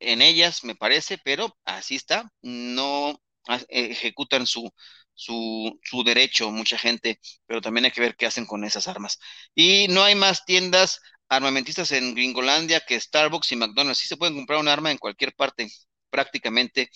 en 0.00 0.22
ellas, 0.22 0.64
me 0.64 0.76
parece, 0.76 1.18
pero 1.24 1.56
así 1.64 1.96
está, 1.96 2.32
no 2.42 3.20
ejecutan 3.68 4.46
su, 4.46 4.70
su, 5.14 5.78
su 5.84 6.04
derecho, 6.04 6.50
mucha 6.50 6.78
gente, 6.78 7.20
pero 7.46 7.60
también 7.62 7.86
hay 7.86 7.92
que 7.92 8.00
ver 8.02 8.16
qué 8.16 8.26
hacen 8.26 8.46
con 8.46 8.64
esas 8.64 8.88
armas. 8.88 9.18
Y 9.54 9.88
no 9.88 10.04
hay 10.04 10.14
más 10.16 10.44
tiendas 10.46 11.00
armamentistas 11.28 11.92
en 11.92 12.14
Gringolandia 12.14 12.80
que 12.80 13.00
Starbucks 13.00 13.52
y 13.52 13.56
McDonald's. 13.56 14.00
Sí 14.00 14.08
se 14.08 14.16
pueden 14.18 14.36
comprar 14.36 14.60
un 14.60 14.68
arma 14.68 14.90
en 14.92 14.98
cualquier 14.98 15.34
parte, 15.34 15.68
prácticamente 16.10 16.90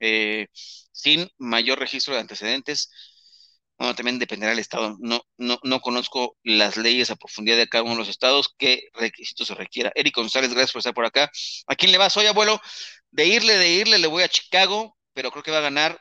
eh, 0.00 0.48
sin 0.92 1.28
mayor 1.38 1.78
registro 1.78 2.14
de 2.14 2.20
antecedentes. 2.20 2.90
Bueno, 3.78 3.94
también 3.94 4.18
dependerá 4.18 4.50
del 4.50 4.58
estado. 4.58 4.96
No, 5.00 5.22
no, 5.36 5.58
no 5.62 5.80
conozco 5.80 6.36
las 6.42 6.76
leyes 6.76 7.10
a 7.10 7.16
profundidad 7.16 7.56
de 7.56 7.68
cada 7.68 7.84
uno 7.84 7.92
de 7.92 7.98
los 8.00 8.08
estados, 8.08 8.54
qué 8.58 8.88
requisitos 8.94 9.46
se 9.48 9.54
requiera. 9.54 9.92
Eric 9.94 10.16
González, 10.16 10.50
gracias 10.50 10.72
por 10.72 10.80
estar 10.80 10.94
por 10.94 11.04
acá. 11.06 11.30
¿A 11.66 11.74
quién 11.76 11.92
le 11.92 11.98
vas 11.98 12.16
hoy, 12.16 12.26
abuelo? 12.26 12.60
De 13.10 13.26
irle, 13.26 13.56
de 13.56 13.70
irle, 13.70 13.98
le 13.98 14.08
voy 14.08 14.22
a 14.24 14.28
Chicago, 14.28 14.96
pero 15.12 15.30
creo 15.30 15.42
que 15.44 15.50
va 15.52 15.58
a 15.58 15.60
ganar 15.62 16.00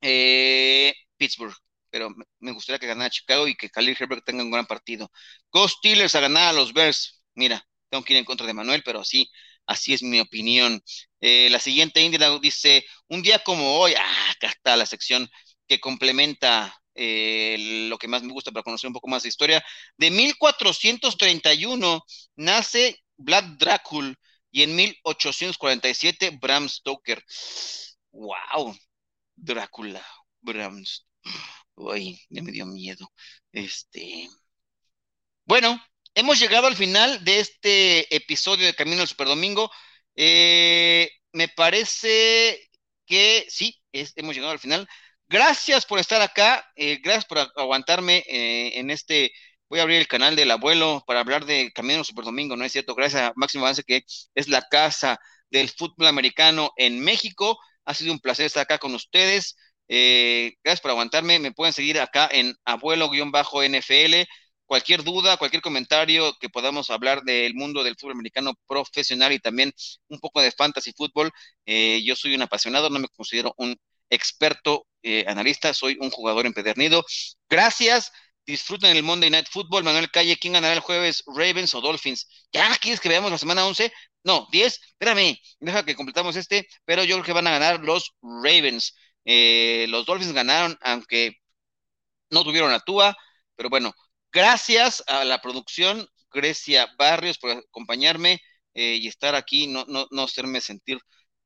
eh, 0.00 0.94
Pittsburgh, 1.16 1.54
pero 1.90 2.10
me 2.40 2.52
gustaría 2.52 2.78
que 2.78 2.86
ganara 2.86 3.10
Chicago 3.10 3.48
y 3.48 3.56
que 3.56 3.70
Khalil 3.70 3.96
Herbert 3.98 4.24
tenga 4.24 4.42
un 4.42 4.50
gran 4.50 4.66
partido. 4.66 5.10
Ghost 5.50 5.78
Steelers 5.78 6.14
a 6.14 6.20
ganar 6.20 6.48
a 6.48 6.52
los 6.52 6.72
Bears. 6.72 7.22
Mira, 7.34 7.66
tengo 7.90 8.04
que 8.04 8.14
ir 8.14 8.18
en 8.18 8.24
contra 8.24 8.46
de 8.46 8.54
Manuel, 8.54 8.82
pero 8.84 9.00
así, 9.00 9.30
así 9.66 9.94
es 9.94 10.02
mi 10.02 10.20
opinión. 10.20 10.82
Eh, 11.20 11.48
la 11.50 11.60
siguiente 11.60 12.00
India 12.02 12.38
dice, 12.40 12.84
un 13.08 13.22
día 13.22 13.40
como 13.40 13.78
hoy, 13.78 13.94
ah, 13.98 14.30
acá 14.32 14.48
está 14.48 14.76
la 14.76 14.86
sección 14.86 15.28
que 15.68 15.80
complementa 15.80 16.74
eh, 16.96 17.86
lo 17.88 17.98
que 17.98 18.08
más 18.08 18.22
me 18.22 18.32
gusta 18.32 18.50
para 18.52 18.62
conocer 18.62 18.88
un 18.88 18.94
poco 18.94 19.08
más 19.08 19.22
de 19.22 19.28
historia. 19.28 19.64
De 19.96 20.10
1431 20.10 22.02
nace 22.36 23.02
Vlad 23.16 23.44
Dracul 23.58 24.16
y 24.50 24.62
en 24.62 24.74
1847 24.74 26.38
Bram 26.40 26.68
Stoker. 26.68 27.22
¡Wow! 28.12 28.76
Drácula, 29.36 30.04
Brahms. 30.40 31.06
Uy, 31.74 32.20
ya 32.30 32.42
me 32.42 32.52
dio 32.52 32.66
miedo. 32.66 33.12
Este. 33.52 34.28
Bueno, 35.44 35.80
hemos 36.14 36.38
llegado 36.40 36.66
al 36.66 36.76
final 36.76 37.22
de 37.24 37.40
este 37.40 38.14
episodio 38.14 38.66
de 38.66 38.74
Camino 38.74 39.02
al 39.02 39.08
Superdomingo. 39.08 39.70
Eh, 40.14 41.10
me 41.32 41.48
parece 41.48 42.68
que 43.06 43.46
sí, 43.48 43.78
hemos 43.92 44.34
llegado 44.34 44.52
al 44.52 44.58
final. 44.58 44.88
Gracias 45.28 45.86
por 45.86 45.98
estar 45.98 46.22
acá, 46.22 46.64
eh, 46.76 46.98
gracias 47.02 47.24
por 47.24 47.38
aguantarme 47.56 48.22
eh, 48.28 48.78
en 48.78 48.90
este. 48.90 49.32
Voy 49.68 49.80
a 49.80 49.82
abrir 49.82 49.98
el 49.98 50.06
canal 50.06 50.36
del 50.36 50.50
abuelo 50.52 51.02
para 51.06 51.20
hablar 51.20 51.44
de 51.44 51.72
Camino 51.72 51.98
al 51.98 52.04
Superdomingo, 52.04 52.56
¿no 52.56 52.64
es 52.64 52.70
cierto? 52.72 52.94
Gracias 52.94 53.22
a 53.22 53.32
Máximo 53.34 53.64
Avance, 53.64 53.82
que 53.82 54.02
es 54.34 54.48
la 54.48 54.62
casa 54.62 55.18
del 55.50 55.68
fútbol 55.68 56.06
americano 56.06 56.70
en 56.76 57.00
México. 57.00 57.58
Ha 57.84 57.94
sido 57.94 58.12
un 58.12 58.20
placer 58.20 58.46
estar 58.46 58.62
acá 58.62 58.78
con 58.78 58.94
ustedes. 58.94 59.56
Eh, 59.88 60.54
gracias 60.62 60.80
por 60.80 60.92
aguantarme. 60.92 61.40
Me 61.40 61.50
pueden 61.52 61.72
seguir 61.72 61.98
acá 62.00 62.28
en 62.30 62.54
abuelo-NFL. 62.64 64.26
cualquier 64.66 65.02
duda, 65.04 65.36
cualquier 65.36 65.62
comentario 65.62 66.34
que 66.40 66.48
podamos 66.48 66.90
hablar 66.90 67.22
del 67.22 67.54
mundo 67.54 67.82
del 67.84 67.96
fútbol 67.96 68.14
americano 68.14 68.54
profesional 68.68 69.32
y 69.32 69.38
también 69.40 69.72
un 70.08 70.20
poco 70.20 70.40
de 70.40 70.52
fantasy 70.52 70.92
fútbol. 70.96 71.30
Eh, 71.66 72.02
yo 72.04 72.14
soy 72.16 72.34
un 72.34 72.42
apasionado, 72.42 72.90
no 72.90 72.98
me 73.00 73.08
considero 73.08 73.54
un 73.58 73.76
experto 74.10 74.86
eh, 75.06 75.24
analista, 75.28 75.72
soy 75.72 75.96
un 76.00 76.10
jugador 76.10 76.46
empedernido. 76.46 77.04
Gracias. 77.48 78.10
Disfruten 78.44 78.96
el 78.96 79.02
Monday 79.04 79.30
Night 79.30 79.46
Football. 79.48 79.84
Manuel 79.84 80.10
Calle, 80.10 80.36
¿quién 80.36 80.54
ganará 80.54 80.74
el 80.74 80.80
jueves? 80.80 81.22
¿Ravens 81.26 81.74
o 81.74 81.80
Dolphins? 81.80 82.28
¿Ya 82.52 82.76
quieres 82.78 83.00
que 83.00 83.08
veamos 83.08 83.30
la 83.30 83.38
semana 83.38 83.66
11? 83.66 83.92
No, 84.24 84.48
10. 84.50 84.80
Espérame, 84.82 85.38
deja 85.60 85.84
que 85.84 85.94
completamos 85.94 86.34
este, 86.34 86.66
pero 86.84 87.04
yo 87.04 87.14
creo 87.16 87.24
que 87.24 87.32
van 87.32 87.46
a 87.46 87.52
ganar 87.52 87.80
los 87.84 88.14
Ravens. 88.20 88.96
Eh, 89.24 89.86
los 89.90 90.06
Dolphins 90.06 90.32
ganaron, 90.32 90.76
aunque 90.82 91.36
no 92.30 92.44
tuvieron 92.44 92.72
a 92.72 92.80
Tua, 92.80 93.16
pero 93.56 93.70
bueno, 93.70 93.92
gracias 94.32 95.02
a 95.06 95.24
la 95.24 95.40
producción, 95.40 96.08
Grecia 96.32 96.88
Barrios, 96.98 97.38
por 97.38 97.52
acompañarme 97.52 98.40
eh, 98.74 98.96
y 99.00 99.08
estar 99.08 99.34
aquí, 99.36 99.66
no, 99.68 99.84
no, 99.88 100.06
no 100.10 100.22
hacerme 100.24 100.60
sentir 100.60 100.98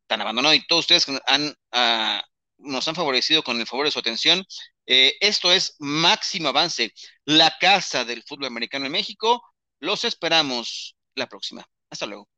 tan 0.07 0.21
abandonado 0.21 0.55
y 0.55 0.67
todos 0.67 0.91
ustedes 0.91 1.07
han, 1.27 1.55
ah, 1.73 2.23
nos 2.63 2.87
han 2.89 2.95
favorecido 2.95 3.43
con 3.43 3.61
el 3.61 3.67
favor 3.67 3.87
de 3.87 3.93
su 3.93 3.99
atención. 3.99 4.45
Eh, 4.87 5.15
esto 5.21 5.53
es 5.53 5.77
Máximo 5.79 6.49
Avance, 6.49 6.93
la 7.25 7.55
casa 7.61 8.05
del 8.05 8.23
fútbol 8.23 8.47
americano 8.47 8.87
en 8.87 8.93
México. 8.93 9.43
Los 9.81 10.05
esperamos 10.05 10.97
la 11.15 11.29
próxima. 11.29 11.67
Hasta 11.91 12.07
luego. 12.07 12.29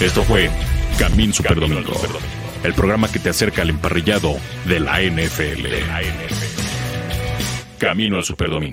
Esto 0.00 0.22
fue 0.22 0.48
Camino 0.96 1.32
Super 1.32 1.58
Domingo, 1.58 1.92
el 2.62 2.72
programa 2.72 3.10
que 3.10 3.18
te 3.18 3.30
acerca 3.30 3.62
al 3.62 3.70
emparrillado 3.70 4.36
de 4.64 4.78
la 4.78 5.02
NFL. 5.02 5.66
Camino 7.78 8.16
al 8.16 8.24
Super 8.24 8.48